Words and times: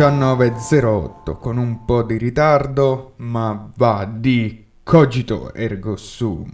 19.08 0.00 1.36
con 1.36 1.58
un 1.58 1.84
po' 1.84 2.02
di 2.02 2.16
ritardo, 2.16 3.12
ma 3.16 3.68
va 3.76 4.08
di 4.10 4.64
cogito 4.82 5.52
ergo 5.52 5.94
sum. 5.96 6.50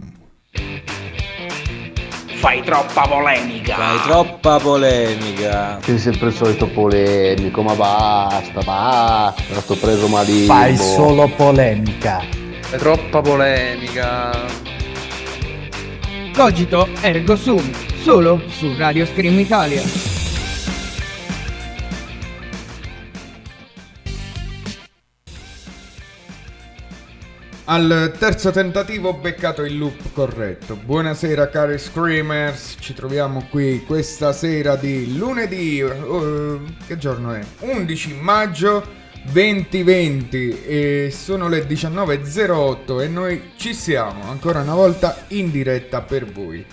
Fai 2.39 2.61
troppa 2.61 3.07
polemica. 3.07 3.75
Fai 3.75 3.99
troppa 4.05 4.59
polemica. 4.59 5.79
Sei 5.81 5.97
sempre 5.97 6.27
il 6.27 6.33
solito 6.33 6.67
polemico, 6.67 7.61
ma 7.61 7.73
basta, 7.73 8.61
basta, 8.63 9.61
sto 9.61 9.77
preso 9.77 10.09
malissimo. 10.09 10.53
Fai 10.53 10.75
solo 10.75 11.29
polemica. 11.29 12.21
È 12.69 12.75
troppa 12.75 13.21
polemica. 13.21 14.45
Cogito 16.33 16.89
Ergo 16.99 17.37
Sum, 17.37 17.63
solo 18.01 18.41
su 18.49 18.75
Radio 18.77 19.05
Scream 19.05 19.39
Italia. 19.39 20.06
Al 27.69 28.15
terzo 28.17 28.51
tentativo 28.51 29.09
ho 29.09 29.13
beccato 29.15 29.65
il 29.65 29.77
loop 29.77 30.13
corretto. 30.13 30.77
Buonasera 30.77 31.49
cari 31.49 31.77
Screamers, 31.77 32.77
ci 32.79 32.93
troviamo 32.93 33.45
qui 33.49 33.83
questa 33.85 34.31
sera 34.31 34.77
di 34.77 35.17
lunedì, 35.17 35.79
eh, 35.79 36.59
che 36.87 36.97
giorno 36.97 37.33
è? 37.33 37.41
11 37.59 38.13
maggio 38.13 38.85
2020 39.33 40.63
e 40.63 41.09
sono 41.11 41.49
le 41.49 41.67
19.08 41.67 43.01
e 43.01 43.07
noi 43.09 43.51
ci 43.57 43.73
siamo 43.73 44.29
ancora 44.29 44.61
una 44.61 44.75
volta 44.75 45.25
in 45.29 45.51
diretta 45.51 46.01
per 46.03 46.23
voi. 46.23 46.65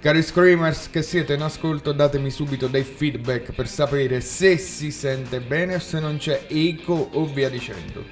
Cari 0.00 0.20
Screamers 0.20 0.90
che 0.90 1.02
siete 1.02 1.34
in 1.34 1.42
ascolto 1.42 1.92
datemi 1.92 2.30
subito 2.30 2.66
dei 2.66 2.82
feedback 2.82 3.52
per 3.52 3.68
sapere 3.68 4.20
se 4.20 4.58
si 4.58 4.90
sente 4.90 5.38
bene 5.38 5.76
o 5.76 5.78
se 5.78 6.00
non 6.00 6.16
c'è 6.16 6.46
eco 6.48 7.10
o 7.12 7.24
via 7.24 7.48
dicendo. 7.48 8.04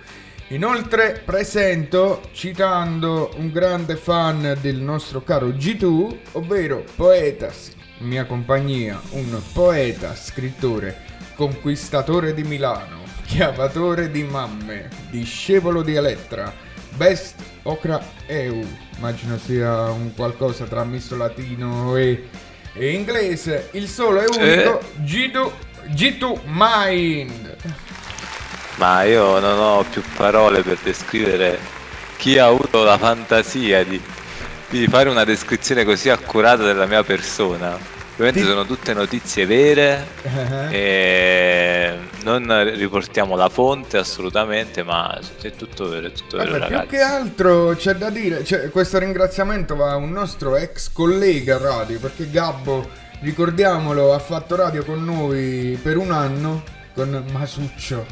Inoltre 0.50 1.20
presento 1.26 2.22
citando 2.32 3.30
un 3.36 3.52
grande 3.52 3.96
fan 3.96 4.56
del 4.62 4.76
nostro 4.76 5.22
caro 5.22 5.48
G2, 5.48 6.16
ovvero 6.32 6.82
poeta, 6.96 7.52
mia 7.98 8.24
compagnia, 8.24 8.98
un 9.10 9.38
poeta, 9.52 10.14
scrittore, 10.14 11.04
conquistatore 11.34 12.32
di 12.32 12.44
Milano, 12.44 13.02
chiavatore 13.26 14.10
di 14.10 14.22
mamme, 14.22 14.88
discepolo 15.10 15.82
di 15.82 15.96
Elettra, 15.96 16.50
best 16.96 17.34
ocra 17.64 18.02
eu, 18.26 18.64
immagino 18.96 19.36
sia 19.36 19.90
un 19.90 20.14
qualcosa 20.14 20.64
tra 20.64 20.82
misto 20.82 21.14
latino 21.14 21.94
e, 21.94 22.26
e 22.72 22.92
inglese, 22.92 23.68
il 23.72 23.86
solo 23.86 24.22
e 24.22 24.24
unico 24.34 24.80
G2, 25.02 25.50
G2 25.90 26.40
Mind. 26.46 27.56
Ma 28.78 29.02
io 29.02 29.38
non 29.40 29.58
ho 29.58 29.84
più 29.90 30.02
parole 30.16 30.62
per 30.62 30.78
descrivere 30.82 31.58
chi 32.16 32.38
ha 32.38 32.46
avuto 32.46 32.84
la 32.84 32.96
fantasia 32.96 33.84
di, 33.84 34.00
di 34.68 34.86
fare 34.86 35.08
una 35.08 35.24
descrizione 35.24 35.84
così 35.84 36.10
accurata 36.10 36.62
della 36.62 36.86
mia 36.86 37.02
persona. 37.02 37.96
Ovviamente 38.18 38.42
sono 38.48 38.66
tutte 38.66 38.94
notizie 38.94 39.46
vere 39.46 40.06
e 40.70 41.96
non 42.24 42.74
riportiamo 42.74 43.36
la 43.36 43.48
fonte 43.48 43.96
assolutamente, 43.96 44.82
ma 44.82 45.16
è 45.40 45.52
tutto 45.52 45.88
vero, 45.88 46.08
è 46.08 46.12
tutto 46.12 46.36
vero 46.36 46.58
Vabbè, 46.58 46.80
più 46.80 46.88
che 46.88 47.00
altro 47.00 47.76
c'è 47.76 47.94
da 47.94 48.10
dire, 48.10 48.42
cioè, 48.42 48.70
questo 48.70 48.98
ringraziamento 48.98 49.76
va 49.76 49.92
a 49.92 49.96
un 49.96 50.10
nostro 50.10 50.56
ex 50.56 50.90
collega 50.90 51.58
radio, 51.58 52.00
perché 52.00 52.28
Gabbo, 52.28 52.88
ricordiamolo, 53.20 54.12
ha 54.12 54.18
fatto 54.18 54.56
radio 54.56 54.84
con 54.84 55.04
noi 55.04 55.78
per 55.80 55.96
un 55.96 56.10
anno, 56.10 56.64
con 56.94 57.24
Masuccio, 57.30 58.04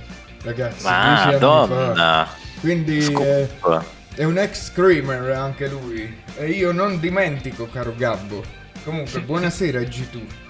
ragazzi. 0.46 0.84
Madonna! 0.84 2.28
Quindi 2.60 2.98
eh, 2.98 3.02
Scoop. 3.02 3.84
è 4.14 4.24
un 4.24 4.38
ex 4.38 4.70
screamer 4.70 5.32
anche 5.32 5.68
lui, 5.68 6.22
e 6.38 6.50
io 6.50 6.72
non 6.72 6.98
dimentico, 7.00 7.68
caro 7.68 7.94
Gabbo. 7.96 8.42
Comunque, 8.84 9.20
buonasera 9.20 9.80
G2. 9.80 10.44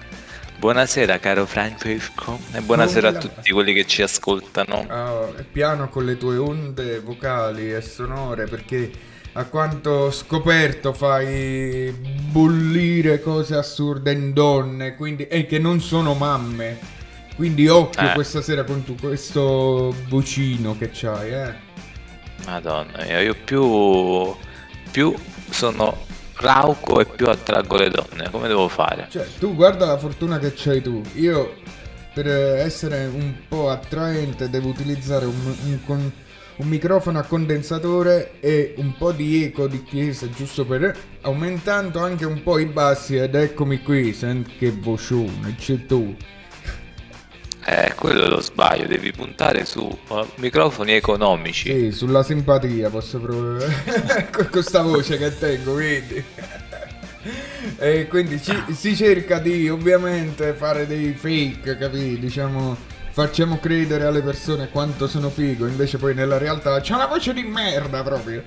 Buonasera 0.59 1.19
caro 1.19 1.45
Francesco 1.45 2.39
e 2.51 2.61
buonasera 2.61 3.09
a 3.09 3.13
tutti 3.13 3.51
quelli 3.51 3.73
che 3.73 3.85
ci 3.85 4.01
ascoltano. 4.01 4.85
Ah, 4.87 5.43
piano 5.51 5.87
con 5.89 6.03
le 6.03 6.17
tue 6.17 6.37
onde 6.37 6.99
vocali 6.99 7.71
e 7.71 7.81
sonore 7.81 8.45
perché 8.45 8.91
a 9.33 9.45
quanto 9.45 9.89
ho 9.91 10.11
scoperto 10.11 10.93
fai 10.93 11.91
bollire 11.91 13.21
cose 13.21 13.55
assurde 13.55 14.11
in 14.11 14.33
donne 14.33 14.95
quindi, 14.95 15.27
e 15.27 15.45
che 15.45 15.59
non 15.59 15.79
sono 15.79 16.15
mamme. 16.15 16.96
Quindi 17.37 17.67
occhio 17.67 18.09
Eh. 18.09 18.13
questa 18.13 18.41
sera 18.41 18.63
con 18.63 18.83
tu, 18.83 18.95
questo 18.95 19.95
vocino 20.09 20.75
che 20.75 20.89
c'hai, 20.91 21.31
eh. 21.31 21.53
Madonna 22.45 23.03
mia, 23.05 23.21
io 23.21 23.35
più, 23.45 24.35
più 24.91 25.13
sono 25.51 25.97
rauco 26.37 26.99
e 26.99 27.05
più 27.05 27.27
attraggo 27.27 27.77
le 27.77 27.89
donne. 27.89 28.29
Come 28.31 28.47
devo 28.47 28.67
fare? 28.67 29.07
Cioè, 29.11 29.27
tu 29.37 29.53
guarda 29.53 29.85
la 29.85 29.97
fortuna 29.99 30.39
che 30.39 30.53
c'hai 30.55 30.81
tu. 30.81 30.99
Io 31.13 31.53
per 32.11 32.27
essere 32.27 33.05
un 33.05 33.33
po' 33.47 33.69
attraente 33.69 34.49
devo 34.49 34.69
utilizzare 34.69 35.25
un, 35.25 35.35
un 35.65 35.79
con- 35.85 36.11
un 36.55 36.67
microfono 36.67 37.19
a 37.19 37.23
condensatore 37.23 38.39
e 38.39 38.73
un 38.77 38.97
po' 38.97 39.11
di 39.11 39.43
eco 39.43 39.67
di 39.67 39.83
chiesa 39.83 40.27
giusto 40.27 40.65
per 40.65 40.97
aumentando 41.21 41.99
anche 41.99 42.25
un 42.25 42.41
po' 42.41 42.57
i 42.57 42.65
bassi 42.65 43.15
ed 43.15 43.35
eccomi 43.35 43.83
qui, 43.83 44.11
senti 44.11 44.55
che 44.57 44.71
vocione 44.71 45.53
c'è 45.55 45.85
tu. 45.85 46.15
Eh, 47.69 47.93
quello 47.95 48.23
è 48.23 48.29
lo 48.29 48.39
sbaglio, 48.39 48.87
devi 48.87 49.11
puntare 49.11 49.65
su 49.65 49.81
uh, 49.81 50.25
microfoni 50.35 50.93
economici. 50.93 51.69
Sì, 51.69 51.91
sulla 51.91 52.23
simpatia 52.23 52.89
posso 52.89 53.19
proprio 53.19 53.57
con 54.31 54.47
questa 54.49 54.81
voce 54.81 55.17
che 55.17 55.37
tengo, 55.37 55.73
quindi. 55.73 56.23
e 57.77 58.07
quindi 58.07 58.41
ci- 58.41 58.63
si 58.73 58.95
cerca 58.95 59.39
di 59.39 59.67
ovviamente 59.67 60.53
fare 60.53 60.87
dei 60.87 61.11
fake, 61.11 61.77
capì? 61.77 62.17
Diciamo, 62.17 62.77
facciamo 63.09 63.59
credere 63.59 64.05
alle 64.05 64.21
persone 64.21 64.69
quanto 64.69 65.05
sono 65.05 65.29
figo, 65.29 65.67
invece 65.67 65.97
poi 65.97 66.13
nella 66.13 66.37
realtà 66.37 66.79
c'è 66.79 66.93
una 66.93 67.07
voce 67.07 67.33
di 67.33 67.43
merda 67.43 68.01
proprio. 68.01 68.43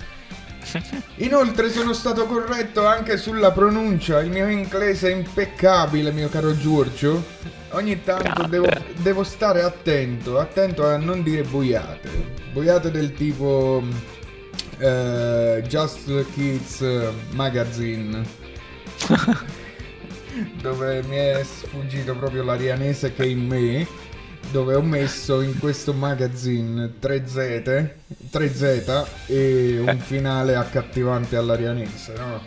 Inoltre 1.17 1.71
sono 1.71 1.93
stato 1.93 2.27
corretto 2.27 2.87
anche 2.87 3.17
sulla 3.17 3.53
pronuncia, 3.53 4.21
il 4.21 4.31
mio 4.31 4.49
inglese 4.49 5.11
è 5.11 5.15
impeccabile, 5.15 6.13
mio 6.13 6.29
caro 6.29 6.57
Giorgio. 6.57 7.25
Ogni 7.73 8.03
tanto 8.03 8.47
devo, 8.49 8.69
devo 8.97 9.23
stare 9.23 9.63
attento, 9.63 10.39
attento 10.39 10.87
a 10.87 10.97
non 10.97 11.23
dire 11.23 11.43
boiate. 11.43 12.09
Boiate 12.53 12.91
del 12.91 13.13
tipo 13.13 13.83
eh, 14.79 15.63
Just 15.67 16.33
Kids 16.33 16.85
Magazine. 17.31 18.23
dove 20.61 21.03
mi 21.05 21.17
è 21.17 21.43
sfuggito 21.43 22.15
proprio 22.15 22.43
l'arianese 22.43 23.13
che 23.13 23.25
è 23.25 23.27
in 23.27 23.47
me. 23.47 23.87
Dove 24.51 24.75
ho 24.75 24.83
messo 24.83 25.43
in 25.43 25.59
questo 25.59 25.93
magazine 25.93 26.95
3Z, 27.01 27.89
3Z 28.33 29.07
e 29.27 29.79
un 29.79 29.99
finale 29.99 30.57
accattivante 30.57 31.37
all'arianese, 31.37 32.15
no? 32.17 32.43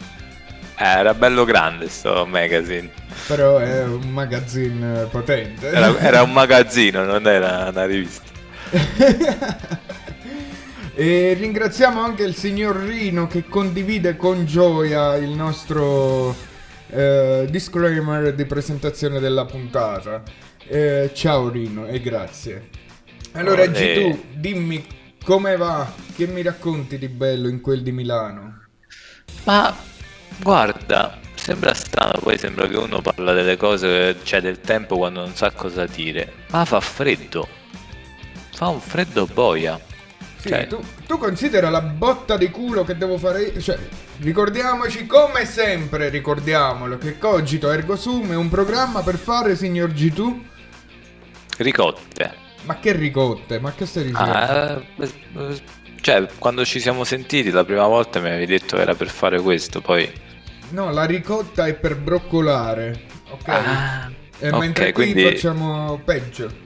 Eh, 0.76 0.84
era 0.86 1.14
bello 1.14 1.46
grande 1.46 1.88
sto 1.88 2.26
magazine. 2.26 2.90
Però 3.28 3.58
è 3.58 3.84
un 3.84 4.10
magazine 4.10 5.06
potente. 5.06 5.68
Era, 5.70 5.98
era 6.00 6.24
un 6.24 6.34
magazzino, 6.34 7.06
non 7.06 7.26
era 7.28 7.70
una 7.70 7.86
rivista. 7.86 8.32
e 10.96 11.34
ringraziamo 11.40 12.02
anche 12.02 12.24
il 12.24 12.36
signor 12.36 12.76
Rino 12.78 13.28
che 13.28 13.46
condivide 13.48 14.16
con 14.16 14.46
gioia 14.46 15.16
il 15.16 15.30
nostro 15.30 16.36
eh, 16.90 17.48
disclaimer 17.50 18.34
di 18.34 18.46
presentazione 18.46 19.20
della 19.20 19.46
puntata. 19.46 20.22
Eh, 20.68 21.12
ciao 21.14 21.50
Rino 21.50 21.86
e 21.88 22.00
grazie. 22.00 22.70
Allora 23.34 23.64
Olè. 23.64 23.72
G2, 23.72 24.20
dimmi 24.36 24.86
come 25.24 25.56
va? 25.58 25.92
Che 26.16 26.28
mi 26.28 26.42
racconti 26.42 26.98
di 26.98 27.08
bello 27.08 27.48
in 27.48 27.62
quel 27.62 27.82
di 27.82 27.92
Milano? 27.92 28.62
Ma 29.46 29.76
guarda, 30.42 31.20
sembra 31.36 31.74
strano, 31.74 32.20
poi 32.22 32.38
sembra 32.38 32.68
che 32.68 32.78
uno 32.78 33.02
parla 33.02 33.34
delle 33.34 33.58
cose, 33.58 34.18
cioè 34.24 34.42
del 34.42 34.62
tempo 34.62 34.98
quando 34.98 35.22
non 35.22 35.36
sa 35.36 35.52
cosa 35.52 35.86
dire. 35.86 36.32
Ma 36.50 36.66
fa 36.66 36.80
freddo. 36.80 37.48
Fa 38.54 38.68
un 38.68 38.80
freddo 38.80 39.26
boia. 39.26 39.80
Sì, 40.38 40.50
Cioè- 40.50 40.68
tu, 40.68 40.84
tu 41.08 41.18
considera 41.18 41.70
la 41.70 41.82
botta 41.82 42.38
di 42.38 42.50
culo 42.50 42.84
che 42.84 42.98
devo 42.98 43.18
fare 43.18 43.44
io? 43.44 43.62
Cioè, 43.62 43.78
ricordiamoci 44.20 45.06
come 45.06 45.46
sempre, 45.46 46.10
ricordiamolo, 46.10 46.98
che 46.98 47.18
Cogito 47.18 47.72
Ergo 47.72 47.96
Sum 47.96 48.32
è 48.32 48.36
un 48.36 48.50
programma 48.50 49.02
per 49.02 49.18
fare, 49.18 49.56
signor 49.56 49.90
G2? 49.92 50.52
Ricotte. 51.58 52.42
Ma 52.64 52.80
che 52.80 52.94
ricotte, 52.94 53.60
ma 53.60 53.74
che 53.74 53.86
stai 53.86 54.06
dicendo? 54.06 54.32
Ah, 54.32 54.82
eh, 55.00 55.62
cioè, 56.02 56.28
quando 56.38 56.64
ci 56.66 56.80
siamo 56.80 57.04
sentiti 57.04 57.50
la 57.50 57.64
prima 57.66 57.88
volta 57.88 58.20
mi 58.20 58.28
avevi 58.30 58.46
detto 58.46 58.76
che 58.78 58.82
era 58.82 58.96
per 58.96 59.10
fare 59.10 59.40
questo, 59.42 59.82
poi... 59.82 60.10
No, 60.70 60.90
la 60.92 61.06
ricotta 61.06 61.66
è 61.68 61.74
per 61.76 61.98
broccolare, 61.98 63.04
ok? 63.32 63.48
Ah, 63.48 64.12
e 64.40 64.50
ok, 64.50 64.58
mentre 64.60 64.92
qui 64.92 65.12
quindi- 65.12 65.24
facciamo 65.32 66.02
peggio. 66.04 66.62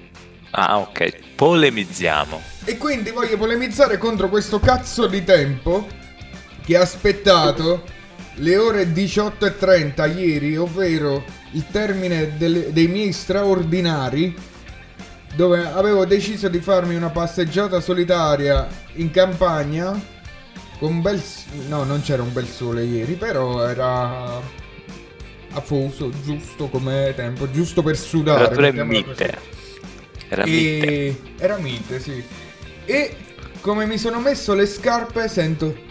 Ah, 0.51 0.77
ok. 0.79 1.35
Polemizziamo. 1.35 2.41
E 2.65 2.77
quindi 2.77 3.11
voglio 3.11 3.37
polemizzare 3.37 3.97
contro 3.97 4.29
questo 4.29 4.59
cazzo 4.59 5.05
di 5.07 5.23
tempo 5.23 5.87
che 6.63 6.77
ha 6.77 6.81
aspettato 6.81 7.83
le 8.35 8.57
ore 8.57 8.91
18.30 8.91 10.17
ieri, 10.17 10.57
ovvero 10.57 11.23
il 11.51 11.65
termine 11.71 12.37
delle- 12.37 12.71
dei 12.71 12.87
miei 12.87 13.11
straordinari, 13.11 14.35
dove 15.37 15.63
avevo 15.63 16.03
deciso 16.05 16.47
di 16.47 16.59
farmi 16.59 16.95
una 16.95 17.11
passeggiata 17.11 17.79
solitaria 17.79 18.67
in 18.93 19.11
campagna 19.11 19.91
con 20.79 20.93
un 20.93 21.01
bel... 21.03 21.21
no, 21.67 21.83
non 21.83 22.01
c'era 22.01 22.23
un 22.23 22.33
bel 22.33 22.47
sole 22.47 22.83
ieri, 22.83 23.13
però 23.13 23.63
era 23.63 24.41
afoso, 25.51 26.11
giusto 26.23 26.69
come 26.69 27.13
tempo, 27.15 27.51
giusto 27.51 27.83
per 27.83 27.97
sudare. 27.97 28.55
Così. 28.55 28.83
mite. 28.83 29.37
Era 30.27 30.43
mite. 30.43 31.21
Era 31.37 31.57
mite, 31.57 31.99
sì. 31.99 32.23
E 32.85 33.15
come 33.61 33.85
mi 33.85 33.99
sono 33.99 34.19
messo 34.19 34.55
le 34.55 34.65
scarpe 34.65 35.27
sento... 35.27 35.85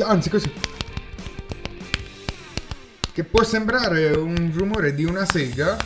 Anzi, 0.00 0.30
così. 0.30 0.52
Che 3.12 3.24
può 3.24 3.44
sembrare 3.44 4.10
un 4.16 4.50
rumore 4.52 4.94
di 4.94 5.04
una 5.04 5.24
sega, 5.24 5.76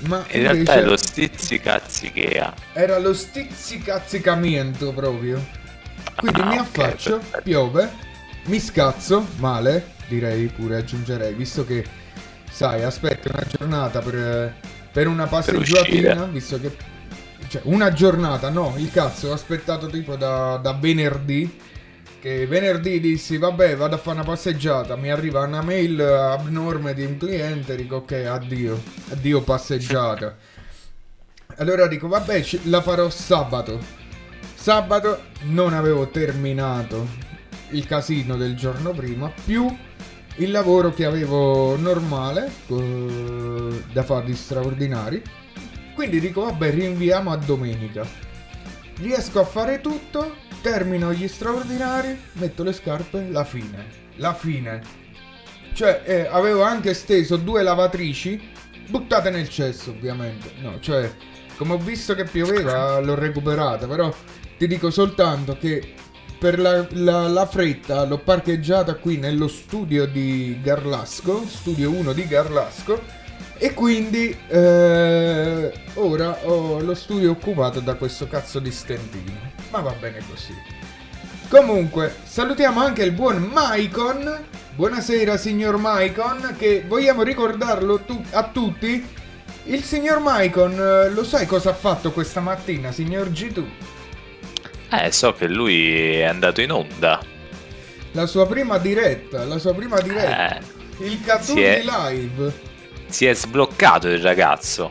ma 0.00 0.28
In 0.30 0.40
realtà 0.42 0.52
invece 0.52 0.78
è 0.78 0.82
lo 0.82 0.96
stizzicazzichea. 0.96 2.54
era 2.72 2.98
lo 2.98 3.12
stizzicazzicamento 3.14 4.92
proprio. 4.92 5.44
Quindi 6.14 6.40
Ah, 6.40 6.44
mi 6.44 6.56
affaccio, 6.58 7.18
perfetto. 7.18 7.42
piove, 7.42 7.90
mi 8.44 8.60
scazzo, 8.60 9.26
male, 9.36 9.94
direi 10.08 10.48
pure, 10.48 10.76
aggiungerei, 10.78 11.34
visto 11.34 11.64
che, 11.64 11.84
sai, 12.50 12.82
aspetta 12.82 13.30
una 13.32 13.46
giornata 13.46 14.00
per, 14.00 14.60
per 14.92 15.06
una 15.08 15.26
passeggiatina, 15.26 16.14
uscire. 16.14 16.28
visto 16.30 16.60
che 16.60 16.76
cioè 17.48 17.62
una 17.64 17.92
giornata, 17.92 18.50
no, 18.50 18.74
il 18.78 18.90
cazzo, 18.90 19.28
ho 19.28 19.32
aspettato 19.32 19.88
tipo 19.88 20.16
da, 20.16 20.56
da 20.58 20.72
venerdì. 20.74 21.58
Che 22.20 22.48
venerdì 22.48 22.98
dissi, 22.98 23.38
vabbè, 23.38 23.76
vado 23.76 23.94
a 23.94 23.98
fare 23.98 24.16
una 24.16 24.26
passeggiata. 24.26 24.96
Mi 24.96 25.08
arriva 25.08 25.44
una 25.44 25.62
mail 25.62 26.00
abnorme 26.00 26.92
di 26.92 27.04
un 27.04 27.16
cliente. 27.16 27.76
Dico, 27.76 27.96
ok, 27.96 28.12
addio, 28.28 28.82
addio 29.10 29.40
passeggiata. 29.42 30.36
Allora 31.58 31.86
dico, 31.86 32.08
vabbè, 32.08 32.44
la 32.64 32.82
farò 32.82 33.08
sabato. 33.08 33.78
Sabato 34.54 35.26
non 35.42 35.72
avevo 35.74 36.08
terminato 36.08 37.06
il 37.70 37.86
casino 37.86 38.36
del 38.36 38.56
giorno 38.56 38.90
prima, 38.90 39.32
più 39.44 39.72
il 40.36 40.50
lavoro 40.50 40.92
che 40.92 41.04
avevo 41.04 41.76
normale 41.76 42.50
eh, 42.66 43.82
da 43.92 44.02
fare 44.02 44.26
di 44.26 44.34
straordinari. 44.34 45.22
Quindi 45.94 46.18
dico, 46.18 46.42
vabbè, 46.42 46.70
rinviamo 46.72 47.30
a 47.30 47.36
domenica. 47.36 48.04
Riesco 48.96 49.38
a 49.38 49.44
fare 49.44 49.80
tutto, 49.80 50.34
termino 50.60 51.12
gli 51.12 51.28
straordinari, 51.28 52.18
metto 52.34 52.62
le 52.62 52.72
scarpe, 52.72 53.26
la 53.30 53.44
fine. 53.44 53.86
La 54.16 54.34
fine. 54.34 54.80
Cioè, 55.72 56.02
eh, 56.04 56.26
avevo 56.30 56.62
anche 56.62 56.92
steso 56.94 57.36
due 57.36 57.62
lavatrici, 57.62 58.40
buttate 58.88 59.30
nel 59.30 59.48
cesso 59.48 59.90
ovviamente. 59.90 60.52
No, 60.60 60.80
cioè, 60.80 61.10
come 61.56 61.74
ho 61.74 61.78
visto 61.78 62.14
che 62.14 62.24
pioveva, 62.24 62.98
l'ho 63.00 63.14
recuperata, 63.14 63.86
però 63.86 64.12
ti 64.56 64.66
dico 64.66 64.90
soltanto 64.90 65.56
che 65.56 65.94
per 66.38 66.58
la, 66.58 66.86
la- 66.90 67.28
la 67.28 67.46
fretta 67.46 68.04
l'ho 68.04 68.18
parcheggiata 68.18 68.94
qui 68.94 69.18
nello 69.18 69.46
studio 69.48 70.06
di 70.06 70.58
Garlasco, 70.62 71.44
studio 71.46 71.90
1 71.90 72.12
di 72.12 72.26
Garlasco, 72.26 73.00
e 73.58 73.74
quindi 73.74 74.36
eh, 74.48 75.72
ora 75.94 76.38
ho 76.44 76.80
lo 76.80 76.94
studio 76.94 77.32
occupato 77.32 77.80
da 77.80 77.94
questo 77.94 78.28
cazzo 78.28 78.58
di 78.60 78.70
stendino. 78.70 79.52
Ma 79.70 79.80
va 79.80 79.92
bene 79.98 80.22
così. 80.30 80.54
Comunque, 81.48 82.14
salutiamo 82.24 82.80
anche 82.80 83.02
il 83.02 83.12
buon 83.12 83.38
Maicon. 83.52 84.44
Buonasera 84.74 85.36
signor 85.36 85.76
Maicon, 85.78 86.54
che 86.58 86.84
vogliamo 86.86 87.22
ricordarlo 87.22 88.00
tu- 88.00 88.22
a 88.30 88.44
tutti. 88.44 89.04
Il 89.64 89.82
signor 89.82 90.20
Maicon, 90.20 90.72
eh, 90.78 91.10
lo 91.10 91.24
sai 91.24 91.46
cosa 91.46 91.70
ha 91.70 91.74
fatto 91.74 92.12
questa 92.12 92.40
mattina, 92.40 92.92
signor 92.92 93.28
G2? 93.30 93.64
Eh, 94.90 95.10
so 95.12 95.32
che 95.34 95.48
lui 95.48 96.14
è 96.16 96.22
andato 96.24 96.60
in 96.60 96.70
onda. 96.72 97.20
La 98.12 98.26
sua 98.26 98.46
prima 98.46 98.78
diretta, 98.78 99.44
la 99.44 99.58
sua 99.58 99.74
prima 99.74 100.00
diretta. 100.00 100.58
Eh, 100.58 100.62
il 101.04 101.20
Catundi 101.22 101.60
si 101.60 101.66
è- 101.66 101.82
Live. 101.84 102.66
Si 103.08 103.26
è 103.26 103.34
sbloccato 103.34 104.08
il 104.08 104.20
ragazzo. 104.20 104.90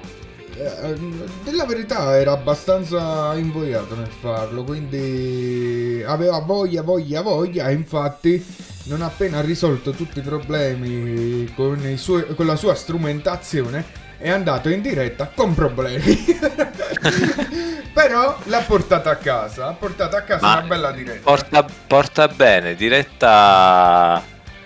Eh, 0.57 0.95
della 1.43 1.65
verità 1.65 2.17
era 2.17 2.31
abbastanza 2.31 3.36
invogliato 3.36 3.95
nel 3.95 4.09
farlo, 4.19 4.63
quindi 4.63 6.03
aveva 6.05 6.39
voglia, 6.39 6.81
voglia, 6.81 7.21
voglia, 7.21 7.67
e 7.67 7.74
infatti 7.74 8.43
non 8.86 9.01
appena 9.01 9.41
risolto 9.41 9.91
tutti 9.91 10.19
i 10.19 10.24
problemi 10.24 11.51
con, 11.55 11.79
i 11.88 11.97
suoi- 11.97 12.33
con 12.36 12.45
la 12.45 12.55
sua 12.55 12.74
strumentazione 12.74 14.05
è 14.17 14.29
andato 14.29 14.69
in 14.69 14.81
diretta 14.81 15.31
con 15.33 15.53
problemi. 15.53 16.25
Però 17.93 18.38
l'ha 18.43 18.62
portata 18.62 19.12
a 19.12 19.15
casa, 19.15 19.67
ha 19.67 19.74
portato 19.74 20.15
a 20.15 20.21
casa 20.21 20.45
Ma 20.45 20.57
una 20.57 20.67
bella 20.67 20.91
diretta. 20.91 21.21
Porta, 21.24 21.65
porta 21.88 22.27
bene, 22.27 22.75
diretta. 22.75 24.24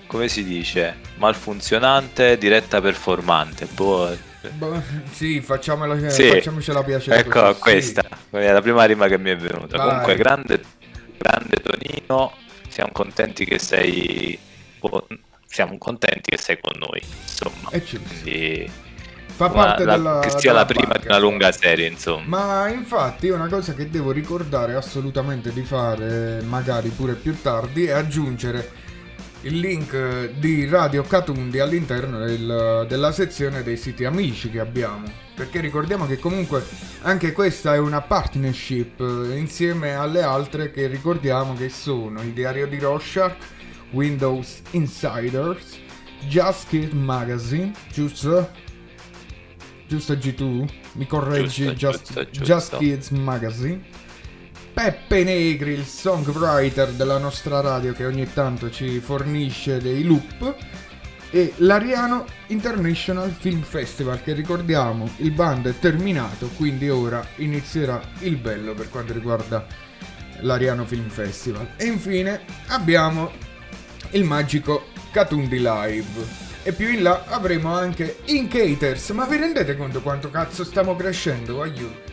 come 0.07 0.27
si 0.27 0.43
dice? 0.43 0.95
Malfunzionante, 1.21 2.35
diretta 2.39 2.81
performante. 2.81 3.67
Boh. 3.73 4.09
Sì, 5.11 5.39
facciamola, 5.39 6.09
Sì. 6.09 6.29
facciamocela 6.29 6.83
piacere. 6.83 7.19
Ecco 7.19 7.41
così, 7.41 7.53
sì. 7.53 7.59
questa, 7.61 8.03
è 8.31 8.51
la 8.51 8.61
prima 8.61 8.83
rima 8.85 9.07
che 9.07 9.19
mi 9.19 9.29
è 9.29 9.37
venuta. 9.37 9.77
Vai. 9.77 9.87
Comunque, 9.87 10.15
grande, 10.15 10.61
grande 11.17 11.57
Tonino, 11.61 12.33
siamo 12.67 12.91
contenti 12.91 13.45
che 13.45 13.59
sei. 13.59 14.37
con- 14.79 15.05
Siamo 15.45 15.77
contenti 15.77 16.31
che 16.31 16.37
sei 16.37 16.57
con 16.61 16.71
noi. 16.79 17.01
Insomma, 17.23 17.69
giusto. 17.83 17.99
Quindi, 18.23 18.71
Fa 19.35 19.45
una- 19.47 19.53
parte 19.53 19.83
la- 19.83 19.95
della 19.97 20.19
che 20.21 20.39
sia 20.39 20.53
la 20.53 20.65
prima 20.65 20.85
di 20.85 20.91
barca. 20.99 21.07
una 21.09 21.17
lunga 21.19 21.51
serie, 21.51 21.87
insomma. 21.87 22.37
Ma 22.37 22.69
infatti 22.69 23.27
una 23.27 23.49
cosa 23.49 23.73
che 23.73 23.89
devo 23.89 24.11
ricordare 24.11 24.75
assolutamente 24.75 25.51
di 25.51 25.61
fare, 25.63 26.41
magari 26.43 26.87
pure 26.89 27.13
più 27.15 27.39
tardi, 27.41 27.85
è 27.87 27.91
aggiungere 27.91 28.71
il 29.43 29.59
link 29.59 29.93
eh, 29.93 30.33
di 30.37 30.67
Radio 30.67 31.03
Catundi 31.03 31.59
all'interno 31.59 32.19
del- 32.23 32.85
della 32.87 33.11
sezione 33.11 33.63
dei 33.63 33.77
siti 33.77 34.05
amici 34.05 34.49
che 34.49 34.59
abbiamo. 34.59 35.11
Perché 35.35 35.59
ricordiamo 35.61 36.05
che 36.05 36.19
comunque 36.19 36.63
anche 37.01 37.31
questa 37.31 37.73
è 37.73 37.79
una 37.79 38.01
partnership 38.01 38.99
eh, 38.99 39.37
insieme 39.37 39.93
alle 39.95 40.21
altre 40.21 40.71
che 40.71 40.85
ricordiamo 40.87 41.53
che 41.55 41.69
sono 41.69 42.21
il 42.21 42.33
diario 42.33 42.67
di 42.67 42.77
Rorschach, 42.77 43.35
Windows 43.91 44.61
Insiders, 44.71 45.79
Just 46.27 46.67
Kid 46.69 46.93
Magazine, 46.93 47.71
giusto? 47.91 48.49
Giusto 49.87 50.13
G2? 50.13 50.69
Mi 50.93 51.07
correggi? 51.07 51.73
Giusto, 51.73 51.73
Just, 51.73 52.03
giusto, 52.05 52.23
giusto. 52.29 52.43
Just 52.43 52.77
Kids 52.77 53.09
Magazine. 53.09 53.81
Peppe 54.73 55.23
Negri, 55.23 55.73
il 55.73 55.85
songwriter 55.85 56.91
della 56.93 57.17
nostra 57.17 57.59
radio 57.59 57.93
che 57.93 58.05
ogni 58.05 58.31
tanto 58.31 58.71
ci 58.71 58.99
fornisce 58.99 59.79
dei 59.79 60.03
loop. 60.03 60.55
E 61.29 61.53
l'Ariano 61.57 62.25
International 62.47 63.31
Film 63.31 63.61
Festival 63.61 64.21
che 64.21 64.33
ricordiamo 64.33 65.09
il 65.17 65.31
bando 65.31 65.69
è 65.69 65.79
terminato, 65.79 66.49
quindi 66.57 66.89
ora 66.89 67.25
inizierà 67.35 68.01
il 68.19 68.35
bello 68.35 68.73
per 68.73 68.89
quanto 68.89 69.13
riguarda 69.13 69.65
l'Ariano 70.39 70.85
Film 70.85 71.09
Festival. 71.09 71.73
E 71.77 71.85
infine 71.85 72.41
abbiamo 72.67 73.31
il 74.11 74.23
magico 74.23 74.87
Catundi 75.11 75.59
Live. 75.59 76.49
E 76.63 76.73
più 76.73 76.89
in 76.89 77.01
là 77.01 77.23
avremo 77.27 77.73
anche 77.73 78.19
Incaters. 78.25 79.09
Ma 79.11 79.25
vi 79.25 79.37
rendete 79.37 79.75
conto 79.75 80.01
quanto 80.01 80.29
cazzo 80.29 80.63
stiamo 80.63 80.95
crescendo? 80.95 81.61
Aiuto. 81.61 82.10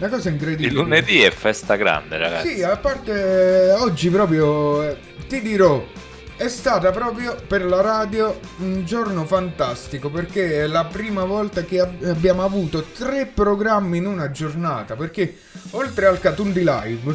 Una 0.00 0.08
cosa 0.08 0.30
incredibile. 0.30 0.68
Il 0.68 0.74
lunedì 0.74 1.20
è 1.20 1.30
festa 1.30 1.76
grande, 1.76 2.16
ragazzi. 2.16 2.54
Sì, 2.54 2.62
a 2.62 2.74
parte 2.78 3.12
eh, 3.12 3.72
oggi 3.72 4.08
proprio 4.08 4.82
eh, 4.82 4.96
ti 5.28 5.42
dirò, 5.42 5.86
è 6.38 6.48
stata 6.48 6.90
proprio 6.90 7.36
per 7.46 7.66
la 7.66 7.82
radio 7.82 8.40
un 8.60 8.86
giorno 8.86 9.26
fantastico 9.26 10.08
perché 10.08 10.62
è 10.62 10.66
la 10.66 10.86
prima 10.86 11.24
volta 11.24 11.64
che 11.64 11.80
ab- 11.80 12.02
abbiamo 12.04 12.42
avuto 12.42 12.82
tre 12.96 13.26
programmi 13.26 13.98
in 13.98 14.06
una 14.06 14.30
giornata 14.30 14.96
perché 14.96 15.36
oltre 15.72 16.06
al 16.06 16.18
Catundi 16.18 16.60
Live 16.64 17.14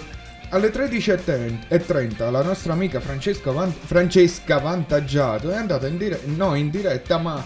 alle 0.51 0.71
13.30 0.71 2.29
la 2.29 2.43
nostra 2.43 2.73
amica 2.73 2.99
Francesca, 2.99 3.49
Van- 3.49 3.73
Francesca 3.73 4.59
Vantaggiato 4.59 5.49
è 5.49 5.55
andata 5.55 5.87
in 5.87 5.97
diretta, 5.97 6.27
no 6.27 6.53
in 6.53 6.69
diretta 6.69 7.17
ma 7.17 7.43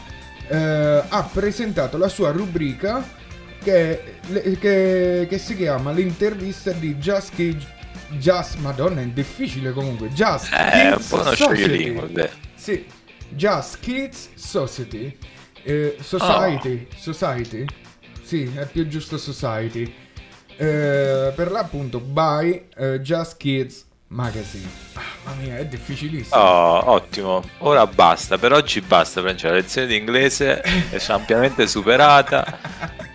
eh, 0.50 1.04
ha 1.08 1.30
presentato 1.32 1.98
la 1.98 2.10
sua 2.10 2.32
rubrica 2.32 3.18
che, 3.64 4.16
che- 4.60 5.28
che 5.30 5.38
si 5.38 5.56
chiama 5.56 5.92
l'intervista 5.92 6.72
di 6.72 6.96
Just 6.96 7.34
Kids 7.36 7.66
Just 8.12 8.56
Madonna 8.58 9.02
è 9.02 9.06
difficile 9.06 9.72
comunque 9.72 10.10
Just 10.10 10.52
Eh, 10.54 10.94
Kids 10.96 11.06
Society 11.08 11.92
beh. 11.92 12.30
sì 12.56 12.86
Just 13.30 13.80
Kids 13.80 14.30
Society 14.36 15.16
Eh, 15.64 15.98
Society 16.02 16.88
Society 16.98 17.66
sì 18.24 18.50
è 18.56 18.66
più 18.66 18.88
giusto 18.88 19.18
Society 19.18 19.94
Eh, 20.58 21.32
per 21.36 21.52
l'appunto 21.52 22.00
by 22.00 22.68
eh, 22.76 23.00
Just 23.02 23.38
Kids 23.38 23.86
Magazine 24.08 24.68
Ah, 24.96 25.02
mamma 25.26 25.42
mia 25.42 25.58
è 25.58 25.66
difficilissimo 25.68 26.42
Oh, 26.42 26.90
ottimo. 26.94 27.44
Ora 27.60 27.86
basta. 27.86 28.40
Per 28.40 28.52
oggi 28.54 28.82
basta, 28.82 29.22
Francesco. 29.22 29.50
La 29.54 29.60
lezione 29.60 29.86
di 29.88 29.96
inglese 29.98 30.62
è 30.62 30.98
ampiamente 31.10 31.68
superata. 31.68 32.58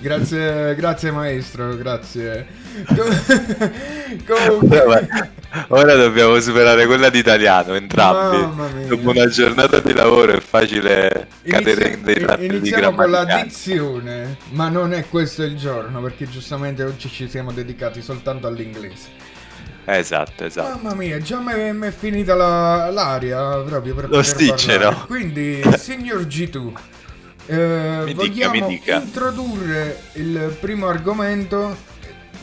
grazie 0.00 0.74
grazie 0.74 1.10
maestro 1.10 1.76
grazie 1.76 2.46
comunque 4.26 5.08
Ora 5.68 5.94
dobbiamo 5.94 6.40
superare 6.40 6.86
quella 6.86 7.10
di 7.10 7.18
italiano, 7.18 7.74
entrambi. 7.74 8.86
Dopo 8.86 9.10
una 9.10 9.26
giornata 9.26 9.80
di 9.80 9.92
lavoro 9.92 10.32
è 10.32 10.40
facile 10.40 11.28
cadere 11.46 11.88
Inizia- 11.88 11.94
in 11.98 12.02
dei 12.04 12.14
tratti 12.20 12.48
di 12.48 12.56
iniziamo 12.56 12.94
con 12.94 13.10
la 13.10 13.24
grammaticale. 13.24 13.42
dizione, 13.42 14.36
ma 14.52 14.68
non 14.70 14.94
è 14.94 15.06
questo 15.10 15.42
il 15.42 15.58
giorno 15.58 16.00
perché 16.00 16.26
giustamente 16.26 16.82
oggi 16.84 17.10
ci 17.10 17.28
siamo 17.28 17.52
dedicati 17.52 18.00
soltanto 18.00 18.46
all'inglese. 18.46 19.08
Esatto, 19.84 20.44
esatto. 20.46 20.78
Mamma 20.80 20.94
mia, 20.94 21.18
già 21.20 21.38
mi 21.40 21.86
è 21.86 21.90
finita 21.90 22.34
la- 22.34 22.88
l'aria 22.90 23.58
proprio 23.58 23.94
per 23.94 24.08
Lo 24.08 24.22
parlare. 24.22 25.04
Quindi, 25.06 25.60
signor 25.76 26.22
G2, 26.22 26.72
eh, 27.46 28.02
Mi 28.04 28.14
dica, 28.14 28.48
vogliamo 28.48 28.68
mi 28.68 28.78
dica. 28.78 28.96
introdurre 28.96 30.00
il 30.14 30.56
primo 30.60 30.88
argomento 30.88 31.76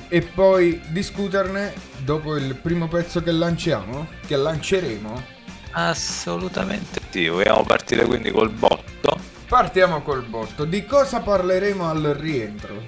e 0.08 0.22
poi 0.22 0.82
discuterne 0.88 1.74
dopo 2.00 2.36
il 2.36 2.56
primo 2.56 2.88
pezzo 2.88 3.22
che 3.22 3.32
lanciamo? 3.32 4.08
Che 4.26 4.36
lanceremo? 4.36 5.38
Assolutamente 5.72 7.00
sì. 7.10 7.28
Vogliamo 7.28 7.64
partire 7.64 8.06
quindi 8.06 8.32
col 8.32 8.50
botto. 8.50 9.18
Partiamo 9.48 10.02
col 10.02 10.24
botto. 10.24 10.66
Di 10.66 10.86
cosa 10.86 11.20
parleremo 11.22 11.88
al 11.88 12.16
rientro? 12.20 12.84